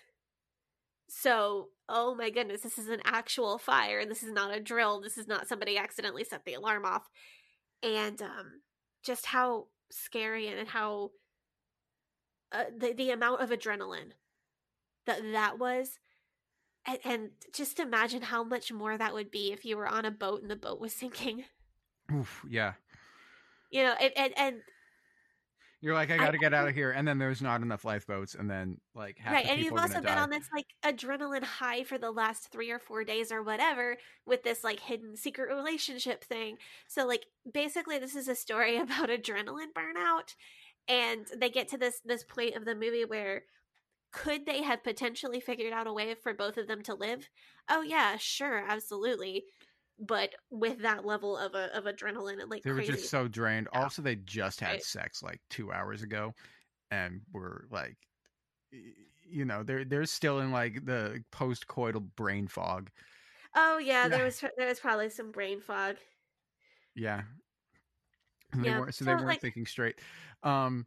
So 1.08 1.68
oh 1.88 2.14
my 2.14 2.30
goodness 2.30 2.62
this 2.62 2.78
is 2.78 2.88
an 2.88 3.00
actual 3.04 3.58
fire 3.58 3.98
and 3.98 4.10
this 4.10 4.22
is 4.22 4.32
not 4.32 4.54
a 4.54 4.58
drill 4.58 5.02
this 5.02 5.18
is 5.18 5.28
not 5.28 5.46
somebody 5.46 5.76
accidentally 5.76 6.24
set 6.24 6.44
the 6.44 6.54
alarm 6.54 6.84
off. 6.84 7.08
And 7.82 8.20
um 8.22 8.62
just 9.04 9.26
how 9.26 9.66
scary 9.90 10.48
and 10.48 10.68
how 10.68 11.10
uh, 12.52 12.64
the 12.76 12.92
the 12.92 13.10
amount 13.10 13.40
of 13.40 13.50
adrenaline 13.50 14.12
that 15.06 15.20
that 15.32 15.58
was. 15.58 15.98
And, 16.86 16.98
and 17.04 17.30
just 17.54 17.80
imagine 17.80 18.20
how 18.20 18.44
much 18.44 18.70
more 18.70 18.98
that 18.98 19.14
would 19.14 19.30
be 19.30 19.52
if 19.52 19.64
you 19.64 19.78
were 19.78 19.88
on 19.88 20.04
a 20.04 20.10
boat 20.10 20.42
and 20.42 20.50
the 20.50 20.56
boat 20.56 20.78
was 20.78 20.92
sinking. 20.92 21.44
Oof, 22.14 22.44
yeah. 22.48 22.74
you 23.70 23.82
know 23.82 23.94
and 24.00 24.12
and, 24.16 24.38
and 24.38 24.56
You're 25.84 25.92
like, 25.92 26.10
I 26.10 26.16
got 26.16 26.30
to 26.30 26.38
get 26.38 26.54
out 26.54 26.66
of 26.66 26.74
here, 26.74 26.92
and 26.92 27.06
then 27.06 27.18
there's 27.18 27.42
not 27.42 27.60
enough 27.60 27.84
lifeboats, 27.84 28.34
and 28.34 28.50
then 28.50 28.78
like 28.94 29.18
half 29.18 29.34
right 29.34 29.44
and 29.44 29.60
you've 29.60 29.76
also 29.76 29.96
been 30.00 30.04
die. 30.04 30.22
on 30.22 30.30
this 30.30 30.48
like 30.50 30.64
adrenaline 30.82 31.42
high 31.44 31.84
for 31.84 31.98
the 31.98 32.10
last 32.10 32.50
three 32.50 32.70
or 32.70 32.78
four 32.78 33.04
days 33.04 33.30
or 33.30 33.42
whatever 33.42 33.98
with 34.24 34.42
this 34.44 34.64
like 34.64 34.80
hidden 34.80 35.14
secret 35.14 35.54
relationship 35.54 36.24
thing. 36.24 36.56
So 36.88 37.06
like 37.06 37.26
basically 37.52 37.98
this 37.98 38.16
is 38.16 38.28
a 38.28 38.34
story 38.34 38.76
about 38.80 39.10
adrenaline 39.10 39.74
burnout 39.76 40.34
and 40.88 41.26
they 41.36 41.50
get 41.50 41.68
to 41.68 41.76
this 41.76 42.00
this 42.02 42.24
point 42.24 42.56
of 42.56 42.64
the 42.64 42.74
movie 42.74 43.04
where 43.04 43.42
could 44.10 44.46
they 44.46 44.62
have 44.62 44.82
potentially 44.84 45.40
figured 45.40 45.74
out 45.74 45.86
a 45.86 45.92
way 45.92 46.14
for 46.14 46.32
both 46.32 46.56
of 46.56 46.66
them 46.66 46.82
to 46.84 46.94
live? 46.94 47.28
Oh 47.68 47.82
yeah 47.82 48.16
sure 48.16 48.64
absolutely 48.66 49.44
but 49.98 50.30
with 50.50 50.78
that 50.82 51.04
level 51.04 51.36
of 51.36 51.54
a, 51.54 51.76
of 51.76 51.84
adrenaline 51.84 52.40
and 52.40 52.50
like 52.50 52.62
They 52.62 52.72
were 52.72 52.82
just 52.82 53.08
so 53.10 53.28
drained. 53.28 53.68
Yeah. 53.72 53.82
Also, 53.82 54.02
they 54.02 54.16
just 54.16 54.60
had 54.60 54.70
Right. 54.72 54.82
sex 54.82 55.22
like 55.22 55.40
two 55.50 55.72
hours 55.72 56.02
ago, 56.02 56.32
and 56.90 57.20
were 57.32 57.66
like, 57.70 57.96
you 59.26 59.44
know, 59.44 59.62
they're 59.62 59.84
they're 59.84 60.04
still 60.06 60.40
in 60.40 60.50
like 60.52 60.84
the 60.84 61.22
post-coital 61.30 62.04
brain 62.16 62.48
fog. 62.48 62.90
oh 63.54 63.78
yeah, 63.78 64.08
there 64.08 64.24
was 64.24 64.42
there 64.56 64.68
was 64.68 64.80
probably 64.80 65.08
some 65.10 65.30
brain 65.30 65.60
fog 65.60 65.96
Yeah. 66.94 67.22
And 68.52 68.64
Yeah, 68.64 68.90
so 68.90 69.04
they 69.04 69.12
weren't 69.14 69.26
like- 69.26 69.40
thinking 69.40 69.66
straight. 69.66 70.00
Um, 70.42 70.86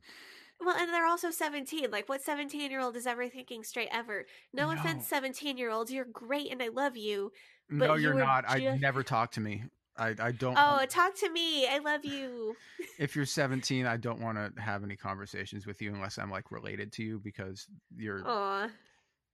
Well, 0.60 0.76
and 0.76 0.90
they're 0.92 1.06
also 1.06 1.30
17. 1.32 1.92
Like, 1.92 2.08
what 2.10 2.22
17 2.22 2.72
year 2.72 2.80
old 2.80 2.96
is 2.96 3.06
ever 3.06 3.28
thinking 3.30 3.64
straight 3.64 3.90
ever? 3.92 4.26
No, 4.54 4.68
No. 4.72 4.80
offense, 4.80 5.06
17 5.08 5.58
year 5.58 5.70
olds. 5.70 5.92
You're 5.92 6.06
great 6.06 6.52
and 6.52 6.62
I 6.64 6.70
love 6.70 6.96
you. 6.98 7.32
No, 7.70 7.96
you 7.96 8.04
you're 8.04 8.16
were 8.16 8.22
not. 8.22 8.46
I 8.48 8.78
never 8.78 9.04
talk 9.04 9.32
to 9.34 9.42
me. 9.42 9.64
I 9.98 10.16
I 10.20 10.32
don't. 10.32 10.58
Oh, 10.58 10.86
talk 10.88 11.16
to 11.18 11.30
me. 11.30 11.68
I 11.68 11.80
love 11.80 12.06
you. 12.06 12.56
if 13.00 13.16
you're 13.16 13.26
17, 13.26 13.86
I 13.86 13.98
don't 13.98 14.22
want 14.22 14.38
to 14.38 14.62
have 14.62 14.84
any 14.84 14.96
conversations 14.96 15.66
with 15.66 15.82
you 15.82 15.94
unless 15.94 16.18
I'm 16.18 16.32
like 16.32 16.52
related 16.52 16.92
to 16.94 17.04
you 17.04 17.20
because 17.20 17.68
you're. 17.96 18.22
Aw. 18.26 18.70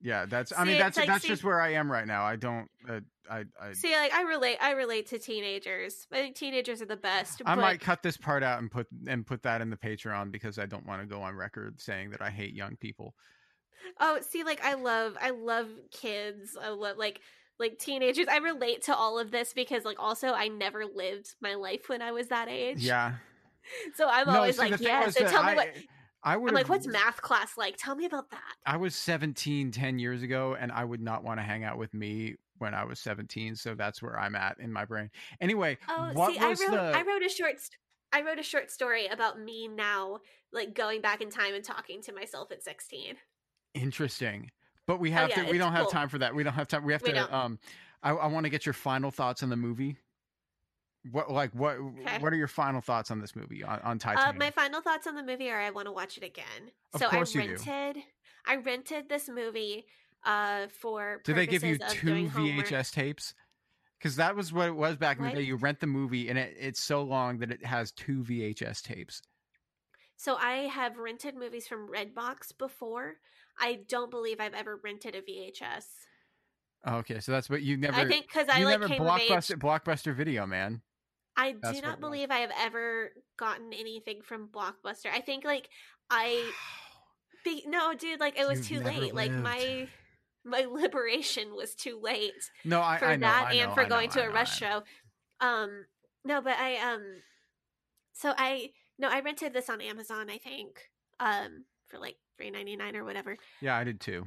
Yeah, 0.01 0.25
that's. 0.25 0.51
I 0.55 0.65
mean, 0.65 0.77
that's 0.77 0.97
like, 0.97 1.07
that's 1.07 1.21
see- 1.21 1.29
just 1.29 1.43
where 1.43 1.61
I 1.61 1.73
am 1.73 1.91
right 1.91 2.05
now. 2.05 2.25
I 2.25 2.35
don't. 2.35 2.67
Uh, 2.87 2.99
I 3.29 3.45
I. 3.61 3.73
See, 3.73 3.95
like, 3.95 4.13
I 4.13 4.23
relate. 4.23 4.57
I 4.61 4.71
relate 4.71 5.07
to 5.07 5.19
teenagers. 5.19 6.07
I 6.11 6.17
think 6.17 6.35
teenagers 6.35 6.81
are 6.81 6.85
the 6.85 6.97
best. 6.97 7.41
I 7.45 7.55
but 7.55 7.61
might 7.61 7.79
cut 7.79 8.03
this 8.03 8.17
part 8.17 8.43
out 8.43 8.59
and 8.59 8.69
put 8.69 8.87
and 9.07 9.25
put 9.25 9.43
that 9.43 9.61
in 9.61 9.69
the 9.69 9.77
Patreon 9.77 10.31
because 10.31 10.59
I 10.59 10.65
don't 10.65 10.85
want 10.85 11.01
to 11.01 11.07
go 11.07 11.21
on 11.21 11.35
record 11.35 11.79
saying 11.79 12.09
that 12.09 12.21
I 12.21 12.29
hate 12.29 12.53
young 12.53 12.75
people. 12.75 13.15
Oh, 13.99 14.19
see, 14.21 14.43
like, 14.43 14.63
I 14.63 14.75
love, 14.75 15.17
I 15.21 15.31
love 15.31 15.67
kids. 15.91 16.57
I 16.61 16.69
love, 16.69 16.97
like, 16.97 17.21
like 17.59 17.77
teenagers. 17.79 18.27
I 18.27 18.37
relate 18.37 18.83
to 18.83 18.95
all 18.95 19.19
of 19.19 19.31
this 19.31 19.53
because, 19.53 19.85
like, 19.85 19.99
also 19.99 20.29
I 20.29 20.47
never 20.47 20.85
lived 20.85 21.35
my 21.41 21.55
life 21.55 21.87
when 21.87 22.01
I 22.01 22.11
was 22.11 22.27
that 22.29 22.49
age. 22.49 22.83
Yeah. 22.83 23.15
So 23.95 24.09
I'm 24.09 24.27
No, 24.27 24.39
always 24.39 24.57
like, 24.57 24.77
yeah. 24.81 25.09
So 25.09 25.25
tell 25.25 25.41
me 25.41 25.51
I, 25.51 25.55
what. 25.55 25.69
I 26.21 26.35
would 26.35 26.49
I'm 26.49 26.55
like, 26.55 26.67
what's 26.67 26.85
math 26.85 27.21
class 27.21 27.57
like? 27.57 27.75
Tell 27.77 27.95
me 27.95 28.03
about 28.05 28.29
that. 28.31 28.55
I 28.65 28.75
was 28.75 28.93
17 28.93 29.71
10 29.71 29.99
years 29.99 30.21
ago 30.21 30.55
and 30.59 30.69
I 30.71 30.83
would 30.83 30.99
not 31.01 31.23
want 31.23 31.39
to 31.39 31.43
hang 31.43 31.63
out 31.63 31.77
with 31.77 31.93
me 31.93 32.35
when 32.57 32.73
I 32.73 32.83
was 32.85 32.99
17, 32.99 33.55
so 33.55 33.73
that's 33.75 34.01
where 34.01 34.17
I'm 34.19 34.35
at 34.35 34.59
in 34.59 34.71
my 34.71 34.85
brain. 34.85 35.09
Anyway, 35.41 35.77
Oh, 35.87 36.11
what 36.13 36.33
see, 36.33 36.39
I 36.39 36.53
wrote 36.53 36.57
the 36.59 36.93
I 36.93 37.03
wrote 37.03 37.23
a 37.23 37.29
short 37.29 37.59
st- 37.59 37.77
I 38.11 38.21
wrote 38.21 38.39
a 38.39 38.43
short 38.43 38.69
story 38.69 39.07
about 39.07 39.39
me 39.39 39.67
now, 39.67 40.19
like 40.51 40.73
going 40.73 41.01
back 41.01 41.21
in 41.21 41.29
time 41.29 41.55
and 41.55 41.63
talking 41.63 42.01
to 42.03 42.13
myself 42.13 42.51
at 42.51 42.63
16. 42.63 43.17
interesting? 43.73 44.51
But 44.85 44.99
we 44.99 45.11
have 45.11 45.31
Oh, 45.31 45.35
yeah, 45.35 45.43
to 45.43 45.49
we 45.49 45.57
don't 45.57 45.71
have 45.73 45.87
cool. 45.87 45.91
time 45.91 46.09
for 46.09 46.17
that. 46.19 46.35
We 46.35 46.43
don't 46.43 46.53
have 46.53 46.67
time. 46.67 46.83
We 46.83 46.93
have 46.93 47.03
We 47.03 47.11
to 47.11 47.13
don't. 47.13 47.33
um 47.35 47.59
I, 48.01 48.11
I 48.11 48.27
want 48.27 48.45
to 48.45 48.49
get 48.49 48.65
your 48.65 48.73
final 48.73 49.11
thoughts 49.11 49.41
on 49.43 49.49
the 49.49 49.55
movie. 49.55 49.97
What 51.11 51.29
like 51.29 51.53
what 51.53 51.77
Okay. 52.05 52.19
what 52.21 52.31
are 52.31 52.37
your 52.37 52.47
final 52.47 52.79
thoughts 52.81 53.11
on 53.11 53.19
this 53.19 53.35
movie 53.35 53.63
on, 53.63 53.79
on 53.81 53.99
Uh, 54.15 54.31
Titanic? 54.31 54.39
my 54.39 54.51
final 54.51 54.81
thoughts 54.81 55.07
on 55.07 55.15
the 55.15 55.23
movie 55.23 55.49
are 55.49 55.59
I 55.59 55.69
want 55.71 55.87
to 55.87 55.91
watch 55.91 56.17
it 56.17 56.23
again. 56.23 56.71
Of 56.93 56.99
so 56.99 57.05
course 57.05 57.33
I 57.33 57.35
you 57.35 57.43
do. 57.43 57.65
rented 57.65 58.03
I 58.45 58.55
rented 58.57 59.09
this 59.09 59.27
movie 59.29 59.85
uh 60.23 60.67
for 60.67 61.21
Did 61.23 61.35
they 61.35 61.47
give 61.47 61.63
you 61.63 61.79
two 61.79 62.29
homework. 62.29 62.29
VHS 62.29 62.91
tapes? 62.91 63.33
Because 63.99 64.17
that 64.17 64.35
was 64.35 64.53
what 64.53 64.67
it 64.67 64.73
was 64.75 64.97
back 64.97 65.17
in 65.19 65.23
What? 65.23 65.31
the 65.31 65.31
day. 65.31 65.41
You 65.41 65.55
rent 65.55 65.79
the 65.79 65.87
movie, 65.87 66.29
and 66.29 66.37
it, 66.37 66.55
it's 66.59 66.81
so 66.81 67.03
long 67.03 67.39
that 67.39 67.51
it 67.51 67.65
has 67.65 67.91
two 67.91 68.23
VHS 68.23 68.81
tapes. 68.81 69.21
So 70.15 70.35
I 70.37 70.67
have 70.69 70.97
rented 70.97 71.35
movies 71.35 71.67
from 71.67 71.87
Redbox 71.87 72.57
before. 72.57 73.19
I 73.59 73.79
don't 73.87 74.11
believe 74.11 74.39
I've 74.39 74.53
ever 74.53 74.79
rented 74.83 75.15
a 75.15 75.21
VHS. 75.21 75.85
Okay, 76.87 77.19
so 77.19 77.31
that's 77.31 77.49
what 77.49 77.61
you 77.61 77.77
never. 77.77 77.95
I 77.95 78.07
think 78.07 78.27
because 78.27 78.49
I 78.49 78.63
like 78.63 78.79
never 78.79 78.87
came 78.87 79.01
of 79.01 79.19
age. 79.19 79.29
blockbuster 79.29 79.57
blockbuster 79.57 80.13
video, 80.13 80.45
man. 80.45 80.81
I 81.35 81.55
That's 81.61 81.79
do 81.79 81.85
not 81.85 81.99
believe 81.99 82.29
I 82.29 82.39
have 82.39 82.51
ever 82.59 83.11
gotten 83.37 83.73
anything 83.73 84.21
from 84.21 84.49
Blockbuster. 84.49 85.07
I 85.11 85.21
think 85.21 85.43
like 85.43 85.69
I 86.09 86.51
be, 87.43 87.63
no, 87.67 87.93
dude, 87.93 88.19
like 88.19 88.37
it 88.37 88.47
was 88.47 88.69
You've 88.69 88.83
too 88.83 88.85
late. 88.85 89.15
Like 89.15 89.31
my 89.31 89.87
my 90.45 90.61
liberation 90.69 91.55
was 91.55 91.73
too 91.73 91.99
late 92.01 92.33
No, 92.65 92.81
I, 92.81 92.97
for 92.97 93.05
I 93.05 93.15
know, 93.15 93.27
that 93.27 93.47
I 93.47 93.53
know, 93.53 93.63
and 93.63 93.73
for 93.73 93.83
know, 93.83 93.89
going 93.89 94.09
to 94.11 94.23
a 94.23 94.29
rush 94.29 94.57
show. 94.57 94.83
Um 95.41 95.85
no, 96.23 96.41
but 96.41 96.57
I 96.57 96.93
um 96.93 97.03
so 98.13 98.33
I 98.37 98.71
no, 98.99 99.09
I 99.09 99.21
rented 99.21 99.53
this 99.53 99.69
on 99.69 99.81
Amazon, 99.81 100.29
I 100.29 100.37
think. 100.37 100.89
Um 101.19 101.65
for 101.87 101.97
like 101.97 102.17
three 102.37 102.51
ninety 102.51 102.75
nine 102.75 102.95
or 102.95 103.03
whatever. 103.03 103.37
Yeah, 103.61 103.75
I 103.75 103.83
did 103.83 103.99
too. 103.99 104.25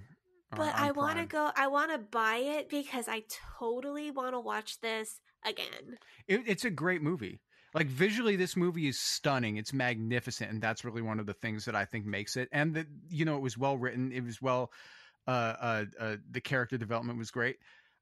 But 0.54 0.74
I 0.74 0.92
want 0.92 1.18
to 1.18 1.26
go 1.26 1.50
I 1.56 1.66
want 1.66 1.92
to 1.92 1.98
buy 1.98 2.36
it 2.36 2.68
because 2.68 3.08
I 3.08 3.24
totally 3.58 4.10
want 4.10 4.34
to 4.34 4.40
watch 4.40 4.80
this 4.80 5.20
again. 5.44 5.98
It, 6.28 6.42
it's 6.46 6.64
a 6.64 6.70
great 6.70 7.02
movie. 7.02 7.40
Like 7.74 7.88
visually, 7.88 8.36
this 8.36 8.56
movie 8.56 8.88
is 8.88 8.98
stunning. 8.98 9.58
It's 9.58 9.72
magnificent, 9.72 10.50
and 10.50 10.62
that's 10.62 10.84
really 10.84 11.02
one 11.02 11.20
of 11.20 11.26
the 11.26 11.34
things 11.34 11.64
that 11.66 11.74
I 11.74 11.84
think 11.84 12.06
makes 12.06 12.36
it. 12.36 12.48
And 12.52 12.74
that 12.74 12.86
you 13.10 13.24
know, 13.24 13.36
it 13.36 13.42
was 13.42 13.58
well 13.58 13.76
written. 13.76 14.12
It 14.12 14.24
was 14.24 14.40
well. 14.40 14.70
Uh, 15.28 15.54
uh, 15.60 15.84
uh, 15.98 16.16
the 16.30 16.40
character 16.40 16.78
development 16.78 17.18
was 17.18 17.32
great. 17.32 17.56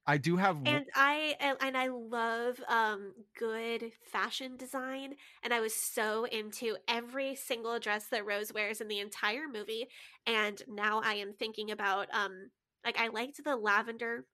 I 0.07 0.19
do 0.19 0.37
have. 0.37 0.59
and 0.67 0.87
I 0.95 1.37
and- 1.41 1.77
I 1.77 1.89
love 1.89 2.61
um 2.69 3.13
good 3.39 3.93
fashion 4.05 4.57
design 4.57 5.15
and 5.43 5.53
I 5.53 5.61
was 5.61 5.75
so 5.75 6.25
into 6.25 6.77
every 6.89 7.35
single 7.35 7.79
dress 7.79 8.07
that 8.09 8.27
Rose 8.27 8.53
wears 8.53 8.81
in 8.81 8.89
the 8.89 9.01
entire 9.01 9.49
movie 9.53 9.89
and 10.27 10.63
now 10.69 11.01
I 11.05 11.15
am 11.15 11.33
thinking 11.33 11.71
about 11.71 12.09
um 12.13 12.51
like 12.85 12.99
I 12.99 13.09
liked 13.09 13.43
the 13.43 13.57
lavender 13.57 14.27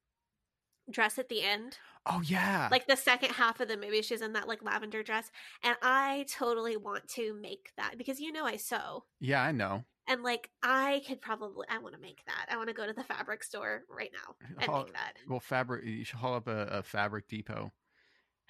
dress 0.91 1.19
at 1.19 1.29
the 1.29 1.43
end 1.43 1.79
oh 2.07 2.21
yeah, 2.25 2.69
like 2.71 2.87
the 2.87 2.97
second 2.97 3.31
half 3.31 3.61
of 3.61 3.69
the 3.69 3.77
movie 3.77 4.03
she's 4.03 4.23
in 4.23 4.33
that 4.33 4.49
like 4.49 4.63
lavender 4.63 5.03
dress 5.03 5.31
and 5.63 5.77
I 5.83 6.27
totally 6.29 6.77
want 6.77 7.09
to 7.11 7.33
make 7.35 7.71
that 7.77 7.97
because 7.97 8.21
you 8.21 8.33
know 8.33 8.45
I 8.45 8.57
sew 8.57 9.05
yeah, 9.21 9.43
I 9.43 9.53
know. 9.53 9.85
And 10.11 10.23
like 10.23 10.51
I 10.63 11.03
could 11.07 11.23
probably 11.23 11.67
I 11.71 11.79
want 11.79 11.95
to 11.95 12.01
make 12.01 12.23
that 12.27 12.47
I 12.51 12.57
want 12.57 12.69
to 12.69 12.75
go 12.75 12.87
to 12.87 12.93
the 12.93 13.05
fabric 13.05 13.43
store 13.43 13.85
right 13.89 14.11
now 14.13 14.35
and 14.61 14.71
Haul- 14.71 14.85
make 14.85 14.93
that 14.93 15.15
Well, 15.29 15.41
fabric. 15.41 15.87
You 15.87 16.05
should 16.05 16.19
haul 16.19 16.35
up 16.35 16.49
a, 16.49 16.67
a 16.67 16.83
Fabric 16.83 17.29
Depot. 17.29 17.73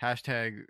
Hashtag 0.03 0.63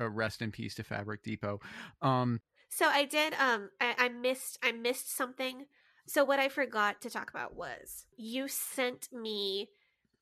uh, 0.00 0.08
rest 0.08 0.42
in 0.42 0.50
peace 0.50 0.74
to 0.76 0.82
Fabric 0.82 1.22
Depot. 1.22 1.60
Um, 2.02 2.40
So 2.70 2.86
I 2.86 3.04
did 3.04 3.34
um 3.34 3.70
I, 3.80 3.94
I 3.98 4.08
missed 4.08 4.58
I 4.62 4.72
missed 4.72 5.14
something. 5.14 5.66
So 6.06 6.24
what 6.24 6.38
I 6.38 6.48
forgot 6.48 7.00
to 7.02 7.10
talk 7.10 7.30
about 7.30 7.54
was 7.54 8.06
you 8.16 8.48
sent 8.48 9.08
me 9.12 9.70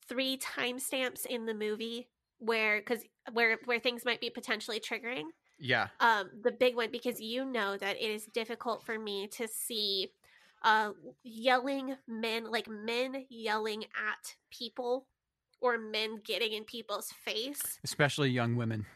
three 0.09 0.37
timestamps 0.37 1.25
in 1.27 1.47
the 1.47 1.55
movie 1.55 2.09
where 2.39 2.83
cuz 2.83 3.05
where 3.33 3.59
where 3.65 3.79
things 3.81 4.05
might 4.05 4.21
be 4.21 4.31
potentially 4.31 4.81
triggering. 4.81 5.27
Yeah, 5.63 5.89
Um 6.01 6.29
the 6.43 6.51
big 6.51 6.75
one 6.77 6.91
because 6.91 7.21
you 7.21 7.45
know 7.45 7.77
that 7.77 7.97
it 7.97 8.11
is 8.11 8.27
difficult 8.27 8.85
for 8.85 8.99
me 8.99 9.29
to 9.29 9.47
see 9.49 10.09
uh 10.63 10.91
yelling 11.23 11.97
men 12.07 12.51
like 12.51 12.69
men 12.69 13.25
yelling 13.31 13.85
at 13.85 14.35
people 14.51 15.07
or 15.61 15.79
men 15.79 16.21
getting 16.25 16.53
in 16.53 16.65
people's 16.65 17.11
face 17.25 17.79
especially 17.85 18.31
young 18.31 18.57
women. 18.57 18.87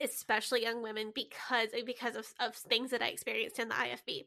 especially 0.00 0.62
young 0.62 0.82
women 0.82 1.12
because 1.14 1.68
because 1.86 2.16
of, 2.16 2.26
of 2.40 2.54
things 2.54 2.90
that 2.90 3.02
I 3.02 3.08
experienced 3.08 3.58
in 3.58 3.68
the 3.68 3.74
IFB. 3.74 4.26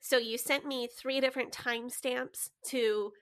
So 0.00 0.18
you 0.18 0.38
sent 0.38 0.66
me 0.66 0.86
three 0.88 1.20
different 1.20 1.52
timestamps 1.52 2.50
to 2.68 3.12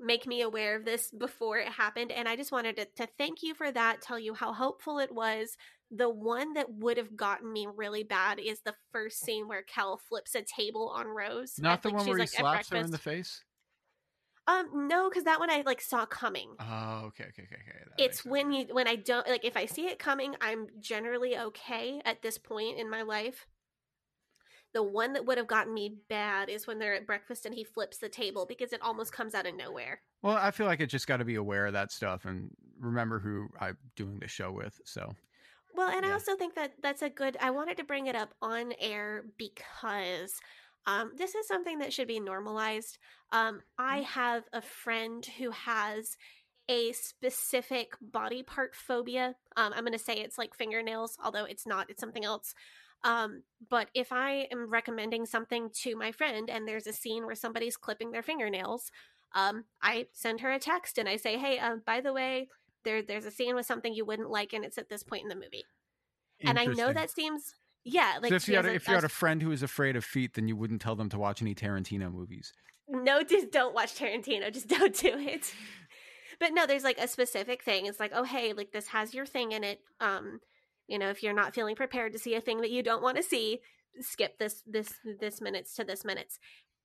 make 0.00 0.26
me 0.26 0.42
aware 0.42 0.76
of 0.76 0.84
this 0.84 1.10
before 1.10 1.58
it 1.58 1.68
happened. 1.68 2.10
And 2.10 2.28
I 2.28 2.36
just 2.36 2.52
wanted 2.52 2.76
to, 2.76 2.86
to 2.96 3.08
thank 3.18 3.42
you 3.42 3.54
for 3.54 3.70
that, 3.70 4.02
tell 4.02 4.18
you 4.18 4.34
how 4.34 4.52
helpful 4.52 4.98
it 4.98 5.14
was. 5.14 5.56
The 5.94 6.08
one 6.08 6.54
that 6.54 6.72
would 6.72 6.96
have 6.96 7.16
gotten 7.16 7.52
me 7.52 7.68
really 7.72 8.02
bad 8.02 8.40
is 8.40 8.60
the 8.60 8.74
first 8.92 9.20
scene 9.20 9.46
where 9.46 9.62
Cal 9.62 9.98
flips 9.98 10.34
a 10.34 10.42
table 10.42 10.88
on 10.88 11.06
Rose. 11.06 11.58
Not 11.58 11.74
at, 11.74 11.82
the 11.82 11.88
like, 11.88 11.98
one 11.98 12.06
where 12.06 12.16
he 12.16 12.22
like, 12.22 12.34
at 12.34 12.40
slaps 12.40 12.70
her 12.70 12.76
in 12.78 12.90
the 12.90 12.98
face. 12.98 13.42
Um, 14.48 14.88
no, 14.88 15.08
because 15.08 15.24
that 15.24 15.38
one 15.38 15.50
I 15.50 15.62
like 15.64 15.80
saw 15.80 16.04
coming. 16.04 16.50
Oh, 16.58 17.02
okay, 17.06 17.24
okay, 17.24 17.42
okay, 17.44 17.62
okay. 17.62 17.78
That 17.96 18.04
it's 18.04 18.22
sense. 18.22 18.30
when 18.30 18.52
you 18.52 18.66
when 18.72 18.88
I 18.88 18.96
don't 18.96 19.28
like 19.28 19.44
if 19.44 19.56
I 19.56 19.66
see 19.66 19.86
it 19.86 19.98
coming, 19.98 20.34
I'm 20.40 20.66
generally 20.80 21.38
okay 21.38 22.02
at 22.04 22.22
this 22.22 22.38
point 22.38 22.78
in 22.78 22.90
my 22.90 23.02
life. 23.02 23.46
The 24.74 24.82
one 24.82 25.12
that 25.12 25.26
would 25.26 25.38
have 25.38 25.46
gotten 25.46 25.74
me 25.74 25.98
bad 26.08 26.48
is 26.48 26.66
when 26.66 26.78
they're 26.78 26.94
at 26.94 27.06
breakfast 27.06 27.44
and 27.44 27.54
he 27.54 27.62
flips 27.62 27.98
the 27.98 28.08
table 28.08 28.46
because 28.48 28.72
it 28.72 28.80
almost 28.82 29.12
comes 29.12 29.34
out 29.34 29.46
of 29.46 29.54
nowhere. 29.54 30.00
Well, 30.22 30.36
I 30.36 30.50
feel 30.50 30.66
like 30.66 30.80
it 30.80 30.86
just 30.86 31.06
got 31.06 31.18
to 31.18 31.26
be 31.26 31.34
aware 31.34 31.66
of 31.66 31.74
that 31.74 31.92
stuff 31.92 32.24
and 32.24 32.50
remember 32.80 33.18
who 33.18 33.48
I'm 33.60 33.76
doing 33.96 34.18
the 34.18 34.28
show 34.28 34.50
with. 34.50 34.80
So 34.86 35.12
Well, 35.82 35.96
and 35.96 36.06
I 36.06 36.12
also 36.12 36.36
think 36.36 36.54
that 36.54 36.74
that's 36.80 37.02
a 37.02 37.10
good. 37.10 37.36
I 37.40 37.50
wanted 37.50 37.76
to 37.78 37.84
bring 37.84 38.06
it 38.06 38.14
up 38.14 38.34
on 38.40 38.72
air 38.78 39.24
because 39.36 40.32
um, 40.86 41.10
this 41.16 41.34
is 41.34 41.48
something 41.48 41.80
that 41.80 41.92
should 41.92 42.06
be 42.06 42.20
normalized. 42.20 42.98
Um, 43.32 43.62
I 43.78 44.02
have 44.02 44.44
a 44.52 44.62
friend 44.62 45.26
who 45.38 45.50
has 45.50 46.16
a 46.68 46.92
specific 46.92 47.94
body 48.00 48.44
part 48.44 48.76
phobia. 48.76 49.34
Um, 49.56 49.72
I'm 49.74 49.82
going 49.82 49.92
to 49.92 49.98
say 49.98 50.14
it's 50.14 50.38
like 50.38 50.54
fingernails, 50.54 51.18
although 51.22 51.46
it's 51.46 51.66
not. 51.66 51.90
It's 51.90 52.00
something 52.00 52.24
else. 52.24 52.54
Um, 53.02 53.42
but 53.68 53.88
if 53.92 54.12
I 54.12 54.46
am 54.52 54.70
recommending 54.70 55.26
something 55.26 55.68
to 55.82 55.96
my 55.96 56.12
friend 56.12 56.48
and 56.48 56.68
there's 56.68 56.86
a 56.86 56.92
scene 56.92 57.26
where 57.26 57.34
somebody's 57.34 57.76
clipping 57.76 58.12
their 58.12 58.22
fingernails, 58.22 58.92
um, 59.34 59.64
I 59.82 60.06
send 60.12 60.42
her 60.42 60.52
a 60.52 60.60
text 60.60 60.96
and 60.96 61.08
I 61.08 61.16
say, 61.16 61.38
"Hey, 61.38 61.58
uh, 61.58 61.76
by 61.84 62.00
the 62.00 62.12
way, 62.12 62.50
there 62.84 63.02
there's 63.02 63.26
a 63.26 63.30
scene 63.30 63.54
with 63.54 63.66
something 63.66 63.94
you 63.94 64.04
wouldn't 64.04 64.30
like, 64.30 64.52
and 64.52 64.64
it's 64.64 64.78
at 64.78 64.88
this 64.88 65.02
point 65.02 65.22
in 65.22 65.28
the 65.28 65.34
movie." 65.34 65.64
And 66.44 66.58
I 66.58 66.66
know 66.66 66.92
that 66.92 67.10
seems, 67.10 67.54
yeah, 67.84 68.18
like 68.20 68.30
so 68.30 68.36
if 68.36 68.48
you 68.48 68.56
had 68.56 68.66
a, 68.66 68.74
if 68.74 68.88
you 68.88 68.94
had 68.94 69.04
a 69.04 69.08
friend 69.08 69.42
who 69.42 69.52
is 69.52 69.62
afraid 69.62 69.96
of 69.96 70.04
feet, 70.04 70.34
then 70.34 70.48
you 70.48 70.56
wouldn't 70.56 70.80
tell 70.80 70.96
them 70.96 71.08
to 71.10 71.18
watch 71.18 71.40
any 71.40 71.54
Tarantino 71.54 72.12
movies. 72.12 72.52
no, 72.88 73.22
just 73.22 73.50
don't 73.52 73.74
watch 73.74 73.94
Tarantino. 73.94 74.52
Just 74.52 74.68
don't 74.78 74.96
do 74.96 75.12
it. 75.16 75.54
But 76.40 76.52
no, 76.52 76.66
there's 76.66 76.84
like 76.84 76.98
a 76.98 77.06
specific 77.06 77.62
thing. 77.62 77.86
It's 77.86 78.00
like, 78.00 78.12
oh 78.14 78.24
hey, 78.24 78.52
like 78.52 78.72
this 78.72 78.88
has 78.88 79.14
your 79.14 79.26
thing 79.26 79.52
in 79.52 79.64
it. 79.64 79.80
Um, 80.00 80.40
you 80.88 80.98
know, 80.98 81.10
if 81.10 81.22
you're 81.22 81.32
not 81.32 81.54
feeling 81.54 81.76
prepared 81.76 82.12
to 82.12 82.18
see 82.18 82.34
a 82.34 82.40
thing 82.40 82.60
that 82.60 82.70
you 82.70 82.82
don't 82.82 83.02
want 83.02 83.16
to 83.16 83.22
see, 83.22 83.60
skip 84.00 84.38
this 84.38 84.62
this 84.66 84.94
this 85.20 85.40
minutes 85.40 85.74
to 85.76 85.84
this 85.84 86.04
minutes. 86.04 86.38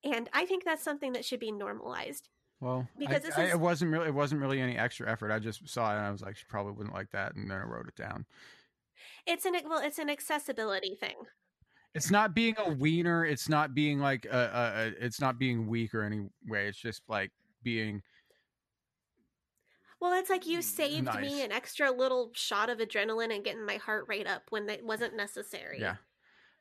And 0.03 0.29
I 0.33 0.45
think 0.45 0.63
that's 0.63 0.83
something 0.83 1.13
that 1.13 1.25
should 1.25 1.39
be 1.39 1.51
normalized. 1.51 2.29
Well, 2.60 2.88
Because 2.97 3.26
I, 3.36 3.43
I- 3.43 3.49
it 3.49 3.60
wasn't 3.60 3.91
really 3.91 4.08
it 4.08 4.14
wasn't 4.14 4.41
really 4.41 4.60
any 4.62 4.78
extra 4.78 5.10
effort. 5.10 5.32
I 5.32 5.39
just 5.39 5.68
saw 5.70 5.91
it 5.93 5.97
and 5.97 6.05
I 6.08 6.12
was 6.12 6.22
like, 6.22 6.38
she 6.38 6.45
probably 6.47 6.74
wouldn't 6.74 6.95
like 6.95 7.12
that, 7.12 7.36
and 7.36 7.49
then 7.49 7.58
I 7.58 7.64
wrote 7.64 7.88
it 7.88 7.95
down. 7.95 8.26
It's 9.26 9.45
an 9.45 9.55
well, 9.66 9.80
it's 9.80 9.99
an 9.99 10.10
accessibility 10.10 10.95
thing. 10.95 11.16
It's 11.93 12.12
not 12.12 12.34
being 12.34 12.55
a 12.58 12.72
wiener. 12.72 13.26
It's 13.26 13.47
not 13.49 13.74
being 13.74 13.99
like 13.99 14.26
a, 14.26 14.30
a, 14.30 14.88
a 15.03 15.05
it's 15.05 15.20
not 15.22 15.38
being 15.39 15.68
weak 15.68 15.93
or 15.93 16.03
any 16.03 16.30
way. 16.47 16.68
It's 16.68 16.78
just 16.78 17.01
like 17.08 17.32
being 17.64 18.01
Well, 19.99 20.14
it's 20.14 20.30
like 20.30 20.45
you 20.45 20.62
saved 20.62 21.05
Nice. 21.05 21.22
me 21.22 21.43
an 21.43 21.51
extra 21.51 21.91
little 21.91 22.32
shot 22.34 22.70
of 22.70 22.78
adrenaline 22.80 23.34
and 23.34 23.43
getting 23.43 23.66
my 23.66 23.78
heart 23.78 24.05
rate 24.08 24.28
up 24.28 24.43
when 24.49 24.70
it 24.70 24.86
wasn't 24.86 25.16
necessary. 25.16 25.80
yeah. 25.80 25.95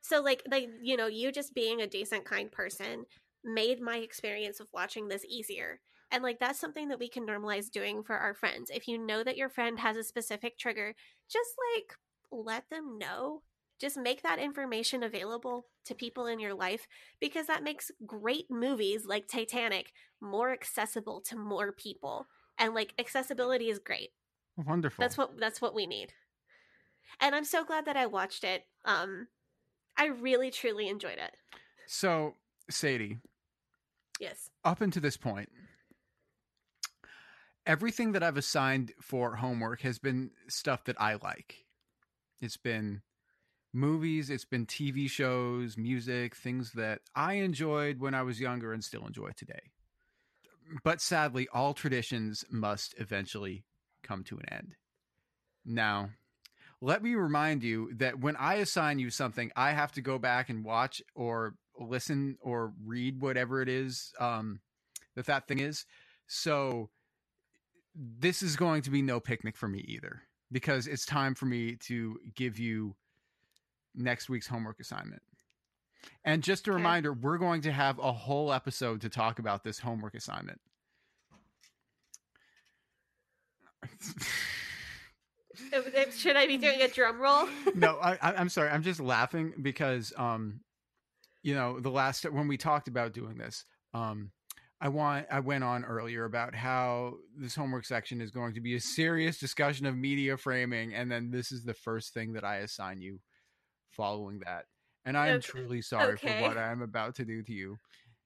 So 0.01 0.21
like 0.21 0.43
like 0.49 0.69
you 0.81 0.95
know, 0.97 1.07
you 1.07 1.31
just 1.31 1.53
being 1.53 1.81
a 1.81 1.87
decent 1.87 2.25
kind 2.25 2.51
person 2.51 3.05
made 3.43 3.79
my 3.79 3.97
experience 3.97 4.59
of 4.59 4.67
watching 4.73 5.07
this 5.07 5.25
easier. 5.25 5.79
And 6.11 6.23
like 6.23 6.39
that's 6.39 6.59
something 6.59 6.87
that 6.87 6.99
we 6.99 7.09
can 7.09 7.25
normalize 7.25 7.69
doing 7.69 8.03
for 8.03 8.15
our 8.15 8.33
friends. 8.33 8.71
If 8.73 8.87
you 8.87 8.97
know 8.97 9.23
that 9.23 9.37
your 9.37 9.49
friend 9.49 9.79
has 9.79 9.97
a 9.97 10.03
specific 10.03 10.57
trigger, 10.57 10.95
just 11.29 11.49
like 11.75 11.93
let 12.31 12.69
them 12.69 12.97
know. 12.97 13.41
Just 13.79 13.97
make 13.97 14.23
that 14.23 14.39
information 14.39 15.03
available 15.03 15.67
to 15.85 15.93
people 15.93 16.25
in 16.25 16.39
your 16.39 16.55
life 16.55 16.87
because 17.19 17.45
that 17.45 17.63
makes 17.63 17.91
great 18.07 18.45
movies 18.49 19.05
like 19.05 19.27
Titanic 19.27 19.91
more 20.19 20.51
accessible 20.51 21.21
to 21.21 21.37
more 21.37 21.71
people. 21.71 22.25
And 22.57 22.73
like 22.73 22.93
accessibility 22.97 23.69
is 23.69 23.77
great. 23.77 24.09
Wonderful. 24.55 25.03
That's 25.03 25.17
what 25.17 25.37
that's 25.39 25.61
what 25.61 25.75
we 25.75 25.85
need. 25.85 26.13
And 27.19 27.35
I'm 27.35 27.45
so 27.45 27.63
glad 27.63 27.85
that 27.85 27.97
I 27.97 28.07
watched 28.07 28.43
it. 28.43 28.63
Um 28.85 29.27
I 29.97 30.07
really 30.07 30.51
truly 30.51 30.87
enjoyed 30.87 31.17
it. 31.17 31.35
so, 31.87 32.33
Sadie, 32.69 33.19
Yes. 34.19 34.49
up 34.63 34.81
until 34.81 35.01
this 35.01 35.17
point, 35.17 35.49
everything 37.65 38.13
that 38.13 38.23
I've 38.23 38.37
assigned 38.37 38.93
for 39.01 39.35
homework 39.35 39.81
has 39.81 39.99
been 39.99 40.31
stuff 40.47 40.83
that 40.85 40.99
I 40.99 41.15
like. 41.15 41.65
It's 42.41 42.57
been 42.57 43.01
movies, 43.73 44.29
it's 44.29 44.45
been 44.45 44.65
TV 44.65 45.09
shows, 45.09 45.77
music, 45.77 46.35
things 46.35 46.71
that 46.73 47.01
I 47.15 47.33
enjoyed 47.35 47.99
when 47.99 48.13
I 48.13 48.23
was 48.23 48.39
younger 48.39 48.73
and 48.73 48.83
still 48.83 49.05
enjoy 49.05 49.31
today. 49.35 49.71
But 50.83 51.01
sadly, 51.01 51.47
all 51.53 51.73
traditions 51.73 52.43
must 52.49 52.95
eventually 52.97 53.65
come 54.03 54.23
to 54.25 54.37
an 54.37 54.49
end. 54.51 54.75
Now, 55.65 56.09
let 56.81 57.01
me 57.01 57.15
remind 57.15 57.63
you 57.63 57.93
that 57.95 58.19
when 58.19 58.35
I 58.35 58.55
assign 58.55 58.99
you 58.99 59.09
something, 59.09 59.51
I 59.55 59.71
have 59.71 59.91
to 59.93 60.01
go 60.01 60.19
back 60.19 60.49
and 60.49 60.63
watch 60.63 61.01
or 61.15 61.55
listen 61.79 62.37
or 62.41 62.73
read 62.85 63.21
whatever 63.21 63.61
it 63.61 63.69
is 63.69 64.13
um, 64.19 64.59
that 65.15 65.25
that 65.27 65.47
thing 65.47 65.59
is. 65.59 65.85
So 66.27 66.89
this 67.95 68.41
is 68.43 68.55
going 68.55 68.81
to 68.83 68.91
be 68.91 69.01
no 69.01 69.19
picnic 69.19 69.57
for 69.57 69.67
me 69.67 69.79
either 69.87 70.21
because 70.51 70.87
it's 70.87 71.05
time 71.05 71.35
for 71.35 71.45
me 71.45 71.75
to 71.75 72.19
give 72.35 72.59
you 72.59 72.95
next 73.95 74.29
week's 74.29 74.47
homework 74.47 74.79
assignment. 74.79 75.21
And 76.23 76.43
just 76.43 76.67
a 76.67 76.71
Okay. 76.71 76.77
reminder, 76.77 77.11
we're 77.13 77.37
going 77.39 77.61
to 77.61 77.71
have 77.71 77.97
a 77.99 78.11
whole 78.11 78.53
episode 78.53 79.01
to 79.01 79.09
talk 79.09 79.39
about 79.39 79.63
this 79.63 79.79
homework 79.79 80.13
assignment. 80.13 80.59
Should 86.15 86.35
I 86.35 86.45
be 86.47 86.57
doing 86.57 86.81
a 86.81 86.87
drum 86.87 87.19
roll? 87.19 87.47
no, 87.75 87.97
I, 87.97 88.13
I- 88.21 88.35
I'm 88.35 88.49
sorry. 88.49 88.69
I'm 88.69 88.83
just 88.83 88.99
laughing 88.99 89.53
because, 89.61 90.13
um, 90.17 90.61
you 91.47 91.55
know, 91.55 91.79
the 91.79 91.89
last 91.89 92.29
when 92.29 92.49
we 92.49 92.57
talked 92.57 92.89
about 92.89 93.13
doing 93.13 93.37
this, 93.37 93.63
um, 93.93 94.31
I 94.81 94.89
want 94.89 95.27
I 95.31 95.39
went 95.39 95.63
on 95.63 95.85
earlier 95.85 96.25
about 96.25 96.53
how 96.53 97.19
this 97.37 97.55
homework 97.55 97.85
section 97.85 98.19
is 98.19 98.31
going 98.31 98.53
to 98.55 98.59
be 98.59 98.75
a 98.75 98.81
serious 98.81 99.39
discussion 99.39 99.85
of 99.85 99.95
media 99.95 100.35
framing, 100.35 100.93
and 100.93 101.09
then 101.09 101.31
this 101.31 101.53
is 101.53 101.63
the 101.63 101.73
first 101.73 102.13
thing 102.13 102.33
that 102.33 102.43
I 102.43 102.57
assign 102.57 102.99
you 102.99 103.21
following 103.91 104.39
that, 104.39 104.65
and 105.05 105.17
I 105.17 105.29
am 105.29 105.37
Okay. 105.37 105.47
truly 105.47 105.81
sorry 105.81 106.17
Okay. 106.17 106.37
for 106.37 106.43
what 106.43 106.57
I 106.57 106.69
am 106.69 106.81
about 106.81 107.15
to 107.15 107.23
do 107.23 107.41
to 107.43 107.53
you, 107.53 107.77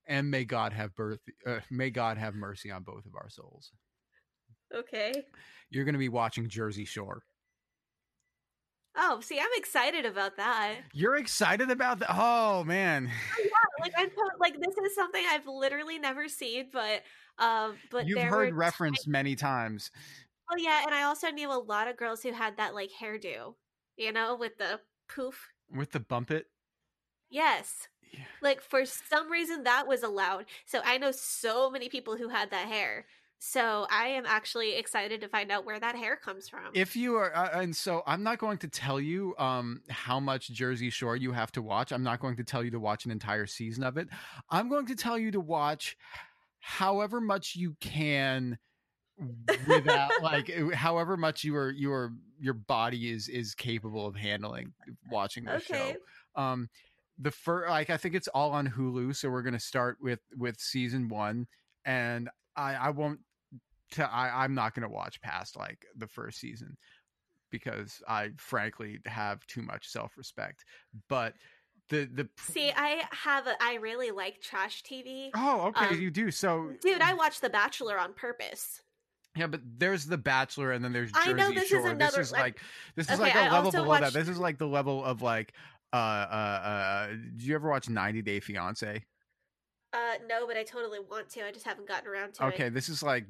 and 0.08 0.32
may 0.32 0.44
God 0.44 0.74
have 0.74 0.96
birth, 0.96 1.20
uh, 1.46 1.60
may 1.70 1.92
God 1.92 2.18
have 2.18 2.34
mercy 2.34 2.72
on 2.72 2.82
both 2.82 3.06
of 3.06 3.14
our 3.14 3.30
souls. 3.30 3.72
Okay. 4.74 5.28
You're 5.70 5.86
going 5.86 5.94
to 5.94 6.00
be 6.00 6.10
watching 6.10 6.50
Jersey 6.50 6.86
Shore. 6.86 7.22
Oh, 8.96 9.22
see, 9.22 9.40
I'm 9.40 9.48
excited 9.56 10.06
about 10.06 10.38
that. 10.38 10.76
You're 10.94 11.16
excited 11.16 11.72
about 11.72 12.00
that? 12.00 12.10
Oh 12.12 12.64
man. 12.64 13.10
Yeah, 13.40 13.50
Like 13.80 13.94
I 13.96 14.10
like 14.40 14.60
this 14.60 14.76
is 14.86 14.96
something 14.96 15.24
I've 15.30 15.48
literally 15.48 15.98
never 15.98 16.28
seen, 16.28 16.70
but 16.72 17.04
um, 17.40 17.76
but 17.90 18.08
You've 18.08 18.22
heard 18.22 18.54
referenced 18.54 19.08
many 19.08 19.36
times. 19.36 19.92
Oh 20.52 20.58
yeah, 20.58 20.82
and 20.86 20.94
I 20.94 21.04
also 21.04 21.30
knew 21.30 21.52
a 21.52 21.56
lot 21.56 21.88
of 21.88 21.98
girls 21.98 22.22
who 22.22 22.34
had 22.34 22.58
that 22.58 22.76
like 22.76 22.90
hairdo, 23.02 23.56
you 23.96 24.12
know, 24.12 24.36
with 24.36 24.58
the 24.58 24.82
poof. 25.08 25.50
With 25.74 25.92
the 25.92 26.02
bump 26.02 26.32
it. 26.32 26.48
Yes. 27.30 27.88
Yeah. 28.12 28.26
Like 28.42 28.62
for 28.62 28.86
some 28.86 29.32
reason 29.32 29.64
that 29.64 29.88
was 29.88 30.04
allowed. 30.04 30.46
So 30.66 30.82
I 30.84 30.98
know 30.98 31.12
so 31.12 31.72
many 31.72 31.88
people 31.88 32.18
who 32.18 32.28
had 32.28 32.52
that 32.52 32.68
hair. 32.68 33.06
So 33.44 33.88
I 33.90 34.06
am 34.10 34.26
actually 34.28 34.76
excited 34.76 35.20
to 35.22 35.28
find 35.28 35.52
out 35.52 35.66
where 35.66 35.80
that 35.80 35.96
hair 35.96 36.16
comes 36.16 36.48
from. 36.48 36.66
If 36.76 36.96
you 36.96 37.16
are, 37.16 37.36
uh, 37.36 37.60
and 37.60 37.76
so 37.76 38.04
I'm 38.06 38.22
not 38.22 38.38
going 38.38 38.60
to 38.60 38.68
tell 38.68 39.00
you 39.00 39.36
um, 39.40 39.82
how 39.90 40.20
much 40.20 40.52
Jersey 40.52 40.92
Shore 40.92 41.16
you 41.16 41.32
have 41.32 41.52
to 41.54 41.62
watch. 41.64 41.92
I'm 41.92 42.04
not 42.04 42.20
going 42.20 42.36
to 42.36 42.44
tell 42.44 42.64
you 42.64 42.70
to 42.70 42.80
watch 42.80 43.06
an 43.06 43.10
entire 43.12 43.48
season 43.48 43.84
of 43.84 43.98
it. 43.98 44.10
I'm 44.52 44.70
going 44.70 44.86
to 44.86 44.96
tell 44.96 45.18
you 45.18 45.32
to 45.32 45.40
watch 45.40 45.98
however 46.60 47.20
much 47.20 47.56
you 47.56 47.76
can 47.80 48.60
without 49.68 50.12
like 50.22 50.52
however 50.76 51.18
much 51.18 51.44
your 51.44 51.72
your 51.72 52.14
your 52.40 52.54
body 52.54 53.10
is 53.10 53.28
is 53.28 53.56
capable 53.56 54.06
of 54.06 54.16
handling 54.16 54.72
watching 55.12 55.46
the 55.46 55.56
Okay. 55.56 55.96
show 56.36 56.42
um 56.42 56.70
the 57.18 57.32
first 57.32 57.70
like 57.70 57.90
i 57.90 57.98
think 57.98 58.16
it's 58.16 58.28
all 58.30 58.52
on 58.52 58.68
hulu 58.68 59.16
so 59.16 59.30
we're 59.30 59.42
gonna 59.44 59.60
start 59.60 59.98
with 60.02 60.20
with 60.38 60.60
season 60.60 61.08
one 61.08 61.46
and 61.86 62.30
i 62.56 62.74
i 62.76 62.90
won't 62.90 63.20
t- 63.92 64.02
I, 64.02 64.44
i'm 64.44 64.54
not 64.56 64.74
gonna 64.74 64.90
watch 64.90 65.22
past 65.22 65.56
like 65.58 65.86
the 65.96 66.08
first 66.08 66.40
season 66.40 66.76
because 67.52 68.02
i 68.08 68.30
frankly 68.38 69.00
have 69.06 69.46
too 69.48 69.62
much 69.62 69.88
self-respect 69.88 70.64
but 71.10 71.34
the 71.90 72.06
the 72.14 72.30
See, 72.38 72.72
I 72.72 73.04
have 73.12 73.48
a, 73.48 73.56
I 73.62 73.74
really 73.76 74.12
like 74.12 74.40
trash 74.40 74.82
TV. 74.84 75.30
oh 75.36 75.68
okay 75.70 75.88
um, 75.88 76.00
you 76.00 76.10
do 76.10 76.32
so 76.32 76.72
Dude, 76.82 77.02
I 77.02 77.14
watch 77.16 77.42
The 77.42 77.50
Bachelor 77.50 78.00
on 78.00 78.14
purpose. 78.14 78.80
yeah 79.36 79.48
but 79.48 79.60
there's 79.78 80.06
the 80.06 80.18
bachelor 80.18 80.72
and 80.72 80.86
then 80.86 80.94
there's 80.94 81.12
I 81.14 81.26
jersey 81.26 81.34
know 81.34 81.50
this 81.52 81.64
is 81.64 81.70
shore 81.70 81.90
another- 81.90 82.18
this 82.18 82.28
is 82.28 82.32
like- 82.32 82.60
this 82.96 83.08
is 83.10 83.14
Okay, 83.20 83.24
like 83.24 83.36
a 83.36 83.40
I 83.40 83.52
level 83.52 83.72
below 83.72 83.88
watched- 83.88 84.04
that 84.04 84.14
this 84.14 84.30
is 84.30 84.38
like 84.38 84.58
the 84.58 84.68
level 84.68 85.04
of 85.04 85.22
like 85.22 85.54
uh 85.92 85.96
uh 85.98 85.98
uh 85.98 87.08
did 87.08 87.42
you 87.44 87.56
ever 87.56 87.68
watch 87.70 87.90
90 87.90 88.22
day 88.22 88.40
fiance 88.40 89.04
Uh, 89.94 89.98
no, 90.30 90.48
but 90.48 90.56
I 90.56 90.64
totally 90.64 91.00
want 91.00 91.30
to. 91.32 91.46
I 91.46 91.52
just 91.52 91.66
haven't 91.66 91.88
gotten 91.90 92.08
around 92.08 92.36
to 92.36 92.46
okay 92.46 92.52
it. 92.52 92.54
Okay, 92.54 92.70
this 92.70 92.88
is 92.88 93.04
like 93.04 93.26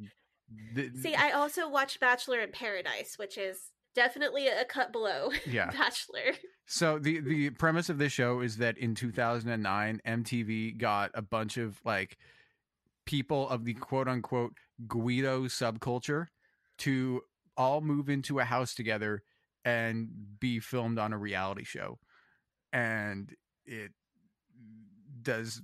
the, 0.74 0.91
See, 1.02 1.16
I 1.16 1.32
also 1.32 1.70
watched 1.70 1.99
Bachelor 1.99 2.39
in 2.39 2.52
Paradise, 2.52 3.16
which 3.18 3.38
is 3.38 3.72
definitely 3.93 4.47
a 4.47 4.66
cut 4.66 4.91
below 4.91 5.32
Yeah. 5.45 5.70
Bachelor. 5.72 6.34
So 6.66 6.99
the 6.99 7.20
the 7.20 7.49
premise 7.52 7.89
of 7.89 7.97
this 7.97 8.14
show 8.14 8.39
is 8.39 8.58
that 8.58 8.78
in 8.78 8.95
2009 8.95 10.02
MTV 10.08 10.78
got 10.78 11.12
a 11.14 11.22
bunch 11.22 11.58
of 11.58 11.80
like 11.84 12.18
people 13.06 13.49
of 13.49 13.66
the 13.66 13.74
quote 13.74 14.08
unquote 14.08 14.54
Guido 14.88 15.43
subculture 15.43 16.28
to 16.80 17.22
all 17.58 17.82
move 17.82 18.10
into 18.10 18.39
a 18.39 18.45
house 18.45 18.74
together 18.74 19.24
and 19.66 20.08
be 20.39 20.60
filmed 20.60 20.97
on 20.97 21.14
a 21.14 21.18
reality 21.18 21.64
show. 21.64 21.99
And 22.72 23.36
it 23.66 23.91
does 25.22 25.62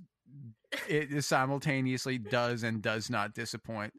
it 0.86 1.24
simultaneously 1.24 2.18
does 2.18 2.62
and 2.62 2.82
does 2.82 3.08
not 3.08 3.34
disappoint. 3.34 3.94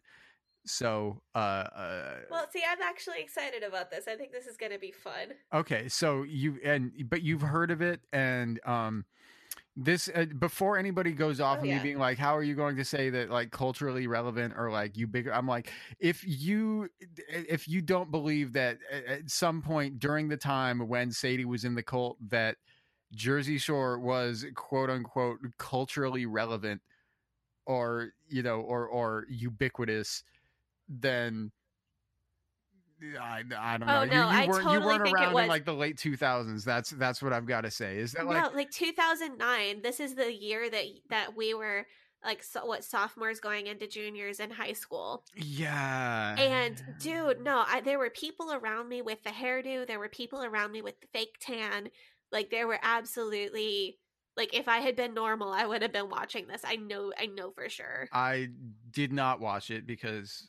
So 0.70 1.22
uh, 1.34 1.38
uh 1.38 2.16
Well, 2.30 2.48
see, 2.52 2.62
I'm 2.70 2.82
actually 2.82 3.22
excited 3.22 3.64
about 3.64 3.90
this. 3.90 4.08
I 4.08 4.16
think 4.16 4.32
this 4.32 4.46
is 4.46 4.56
going 4.56 4.72
to 4.72 4.78
be 4.80 4.92
fun. 4.92 5.34
Okay, 5.54 5.90
so 5.90 6.24
you 6.24 6.60
and 6.64 6.92
but 7.10 7.24
you've 7.24 7.42
heard 7.42 7.72
of 7.72 7.82
it, 7.82 8.02
and 8.14 8.60
um, 8.66 9.06
this 9.76 10.10
uh, 10.14 10.26
before 10.38 10.78
anybody 10.78 11.12
goes 11.12 11.40
off 11.40 11.58
Oh, 11.58 11.62
of 11.62 11.68
me 11.68 11.80
being 11.80 11.98
like, 11.98 12.20
"How 12.20 12.38
are 12.38 12.44
you 12.44 12.54
going 12.54 12.76
to 12.76 12.86
say 12.86 13.10
that 13.10 13.32
like 13.32 13.50
culturally 13.52 14.06
relevant 14.06 14.54
or 14.56 14.70
like 14.70 14.96
you 14.96 15.08
bigger?" 15.08 15.34
I'm 15.34 15.48
like, 15.48 15.72
if 16.00 16.24
you 16.26 16.90
if 17.28 17.68
you 17.68 17.82
don't 17.82 18.12
believe 18.12 18.54
that 18.54 18.78
at- 18.92 19.06
at 19.06 19.30
some 19.32 19.62
point 19.64 20.00
during 20.00 20.28
the 20.28 20.38
time 20.38 20.88
when 20.88 21.12
Sadie 21.12 21.46
was 21.46 21.66
in 21.66 21.74
the 21.74 21.84
cult 21.84 22.18
that 22.30 22.58
Jersey 23.14 23.58
Shore 23.58 24.00
was 24.00 24.46
quote 24.56 24.92
unquote 24.92 25.40
culturally 25.58 26.28
relevant 26.28 26.82
or 27.66 28.14
you 28.28 28.44
know 28.44 28.62
or 28.62 28.88
or 28.88 29.26
ubiquitous, 29.30 30.24
then. 30.90 31.52
I, 33.22 33.44
I 33.58 33.78
don't 33.78 33.90
oh, 33.90 33.94
know. 33.94 34.00
Oh, 34.00 34.04
You- 34.04 34.12
no, 34.12 34.18
you, 34.18 34.22
I 34.22 34.48
weren't 34.48 34.64
you 34.72 34.86
weren't 34.86 35.14
around 35.14 35.40
in 35.40 35.48
like 35.48 35.64
the 35.64 35.74
late 35.74 35.98
two 35.98 36.18
thousands. 36.18 36.66
That's 36.66 36.90
that's 36.90 37.22
what 37.22 37.32
I've 37.32 37.46
got 37.48 37.62
to 37.62 37.72
say. 37.72 37.98
Is 37.98 38.12
that 38.14 38.26
like 38.26 38.52
no, 38.52 38.58
like 38.58 38.72
2009. 38.72 39.82
This 39.82 40.02
is 40.02 40.16
the 40.16 40.34
year 40.34 40.70
that 40.70 40.86
that 41.10 41.38
we 41.38 41.54
were 41.54 41.86
like 42.26 42.44
so, 42.44 42.66
what 42.66 42.84
sophomores 42.84 43.40
going 43.40 43.68
into 43.68 43.88
juniors 43.88 44.40
in 44.40 44.52
high 44.52 44.74
school. 44.74 45.24
yeah? 45.36 46.36
And 46.38 46.84
dude, 47.00 47.42
no, 47.42 47.64
I, 47.66 47.82
there 47.82 48.00
were 48.00 48.10
people 48.10 48.52
around 48.52 48.90
me 48.90 49.02
with 49.02 49.24
the 49.24 49.30
hairdo. 49.30 49.88
There 49.88 50.00
were 50.00 50.10
people 50.10 50.44
around 50.44 50.72
me 50.72 50.82
with 50.82 51.00
the 51.00 51.08
fake 51.14 51.38
tan. 51.40 51.90
Like 52.32 52.50
there 52.50 52.68
were 52.68 52.80
absolutely 52.84 53.98
like 54.40 54.54
if 54.54 54.68
I 54.68 54.78
had 54.80 54.96
been 54.96 55.14
normal, 55.14 55.52
I 55.52 55.66
would 55.66 55.82
have 55.82 55.92
been 55.92 56.10
watching 56.10 56.48
this. 56.48 56.62
I 56.66 56.76
know, 56.78 57.12
I 57.20 57.26
know 57.26 57.52
for 57.52 57.68
sure. 57.70 58.08
I 58.14 58.48
did 58.90 59.12
not 59.12 59.40
watch 59.40 59.70
it 59.70 59.86
because, 59.86 60.48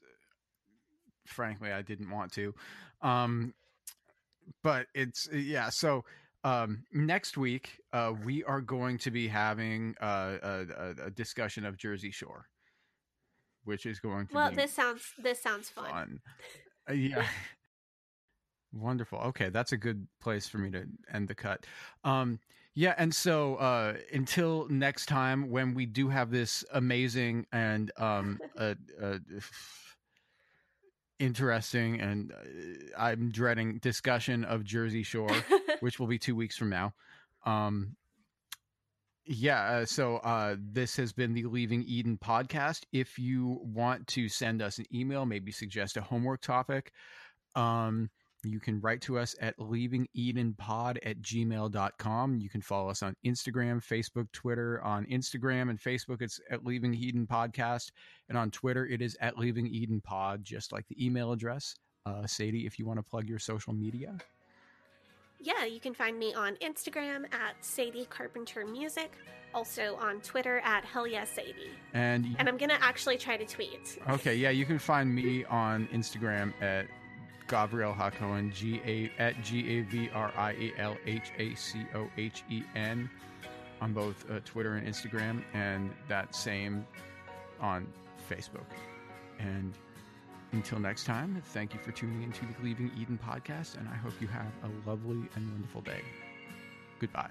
frankly, 1.30 1.72
I 1.72 1.82
didn't 1.82 2.10
want 2.10 2.32
to. 2.32 2.54
Um, 3.02 3.54
but 4.62 4.86
it's 4.94 5.28
yeah. 5.32 5.70
So 5.70 6.04
um, 6.44 6.84
next 6.92 7.36
week 7.36 7.78
uh, 7.92 8.12
we 8.24 8.44
are 8.44 8.60
going 8.60 8.98
to 8.98 9.10
be 9.10 9.28
having 9.28 9.94
uh, 10.00 10.36
a, 10.42 10.94
a, 11.06 11.10
discussion 11.10 11.64
of 11.64 11.76
Jersey 11.76 12.10
Shore, 12.10 12.46
which 13.64 13.86
is 13.86 14.00
going 14.00 14.26
to 14.28 14.34
Well, 14.34 14.50
be 14.50 14.56
this 14.56 14.72
sounds 14.72 15.02
this 15.18 15.42
sounds 15.42 15.68
fun. 15.68 15.90
fun. 15.90 16.20
Uh, 16.88 16.92
yeah. 16.94 17.26
Wonderful. 18.72 19.18
Okay, 19.18 19.48
that's 19.48 19.72
a 19.72 19.76
good 19.76 20.06
place 20.20 20.46
for 20.48 20.58
me 20.58 20.70
to 20.70 20.86
end 21.12 21.26
the 21.28 21.34
cut. 21.34 21.66
Um, 22.04 22.38
yeah, 22.74 22.94
and 22.98 23.12
so 23.12 23.56
uh, 23.56 23.94
until 24.12 24.68
next 24.68 25.06
time, 25.06 25.50
when 25.50 25.74
we 25.74 25.86
do 25.86 26.08
have 26.08 26.30
this 26.30 26.64
amazing 26.72 27.46
and 27.52 27.90
um, 27.96 28.38
uh, 28.56 28.74
uh, 29.02 29.18
interesting 31.20 32.00
and 32.00 32.32
uh, 32.32 32.98
I'm 32.98 33.30
dreading 33.30 33.78
discussion 33.78 34.44
of 34.44 34.64
Jersey 34.64 35.02
Shore, 35.02 35.30
which 35.80 36.00
will 36.00 36.06
be 36.06 36.18
two 36.18 36.34
weeks 36.34 36.56
from 36.56 36.70
now. 36.70 36.94
Um, 37.44 37.96
yeah, 39.26 39.62
uh, 39.62 39.84
so 39.84 40.16
uh, 40.16 40.56
this 40.58 40.96
has 40.96 41.12
been 41.12 41.34
the 41.34 41.44
Leaving 41.44 41.84
Eden 41.86 42.18
podcast. 42.18 42.84
If 42.92 43.18
you 43.18 43.60
want 43.62 44.06
to 44.08 44.28
send 44.28 44.60
us 44.62 44.78
an 44.78 44.86
email, 44.92 45.24
maybe 45.24 45.52
suggest 45.52 45.96
a 45.96 46.00
homework 46.00 46.40
topic, 46.40 46.92
um, 47.54 48.10
you 48.42 48.60
can 48.60 48.80
write 48.80 49.00
to 49.02 49.18
us 49.18 49.34
at 49.40 49.56
leavingedenpod 49.58 50.98
at 51.02 51.20
gmail.com. 51.20 52.36
You 52.36 52.48
can 52.48 52.62
follow 52.62 52.88
us 52.88 53.02
on 53.02 53.14
Instagram, 53.24 53.84
Facebook, 53.84 54.30
Twitter. 54.32 54.80
On 54.82 55.04
Instagram 55.06 55.70
and 55.70 55.78
Facebook, 55.78 56.22
it's 56.22 56.40
at 56.50 56.64
Leaving 56.64 56.94
Eden 56.94 57.26
Podcast. 57.26 57.90
And 58.28 58.38
on 58.38 58.50
Twitter, 58.50 58.86
it 58.86 59.02
is 59.02 59.16
at 59.20 59.38
Leaving 59.38 59.66
Eden 59.66 60.00
Pod, 60.00 60.44
just 60.44 60.72
like 60.72 60.86
the 60.88 61.04
email 61.04 61.32
address. 61.32 61.74
Uh, 62.06 62.26
Sadie, 62.26 62.66
if 62.66 62.78
you 62.78 62.86
want 62.86 62.98
to 62.98 63.02
plug 63.02 63.28
your 63.28 63.38
social 63.38 63.72
media. 63.72 64.16
Yeah, 65.42 65.64
you 65.64 65.80
can 65.80 65.94
find 65.94 66.18
me 66.18 66.34
on 66.34 66.56
Instagram 66.56 67.24
at 67.32 67.62
Sadie 67.64 68.06
Carpenter 68.10 68.66
Music, 68.66 69.12
also 69.54 69.96
on 69.96 70.20
Twitter 70.20 70.60
at 70.60 70.84
Hell 70.84 71.06
Yeah 71.06 71.24
Sadie. 71.24 71.70
And 71.94 72.36
And 72.38 72.48
I'm 72.48 72.58
gonna 72.58 72.78
actually 72.80 73.16
try 73.16 73.36
to 73.38 73.46
tweet. 73.46 73.98
Okay, 74.08 74.34
yeah, 74.36 74.50
you 74.50 74.66
can 74.66 74.78
find 74.78 75.14
me 75.14 75.44
on 75.46 75.88
Instagram 75.88 76.52
at 76.62 76.86
Gavriel 77.50 77.96
Hacohen, 77.96 78.52
G 78.54 78.80
A 78.86 79.10
at 79.20 79.42
G 79.42 79.78
A 79.78 79.82
V 79.82 80.08
R 80.14 80.32
I 80.36 80.52
E 80.52 80.72
L 80.78 80.96
H 81.04 81.32
A 81.38 81.54
C 81.56 81.84
O 81.94 82.08
H 82.16 82.44
E 82.48 82.62
N 82.76 83.10
on 83.80 83.92
both 83.92 84.24
uh, 84.30 84.38
Twitter 84.44 84.76
and 84.76 84.86
Instagram, 84.86 85.42
and 85.52 85.90
that 86.08 86.34
same 86.34 86.86
on 87.60 87.86
Facebook. 88.30 88.66
And 89.38 89.74
until 90.52 90.78
next 90.78 91.04
time, 91.04 91.42
thank 91.46 91.74
you 91.74 91.80
for 91.80 91.90
tuning 91.90 92.22
into 92.22 92.40
the 92.44 92.54
Leaving 92.62 92.90
Eden 92.98 93.18
podcast, 93.26 93.76
and 93.78 93.88
I 93.88 93.96
hope 93.96 94.12
you 94.20 94.28
have 94.28 94.52
a 94.62 94.88
lovely 94.88 95.28
and 95.34 95.50
wonderful 95.50 95.80
day. 95.80 96.02
Goodbye. 97.00 97.30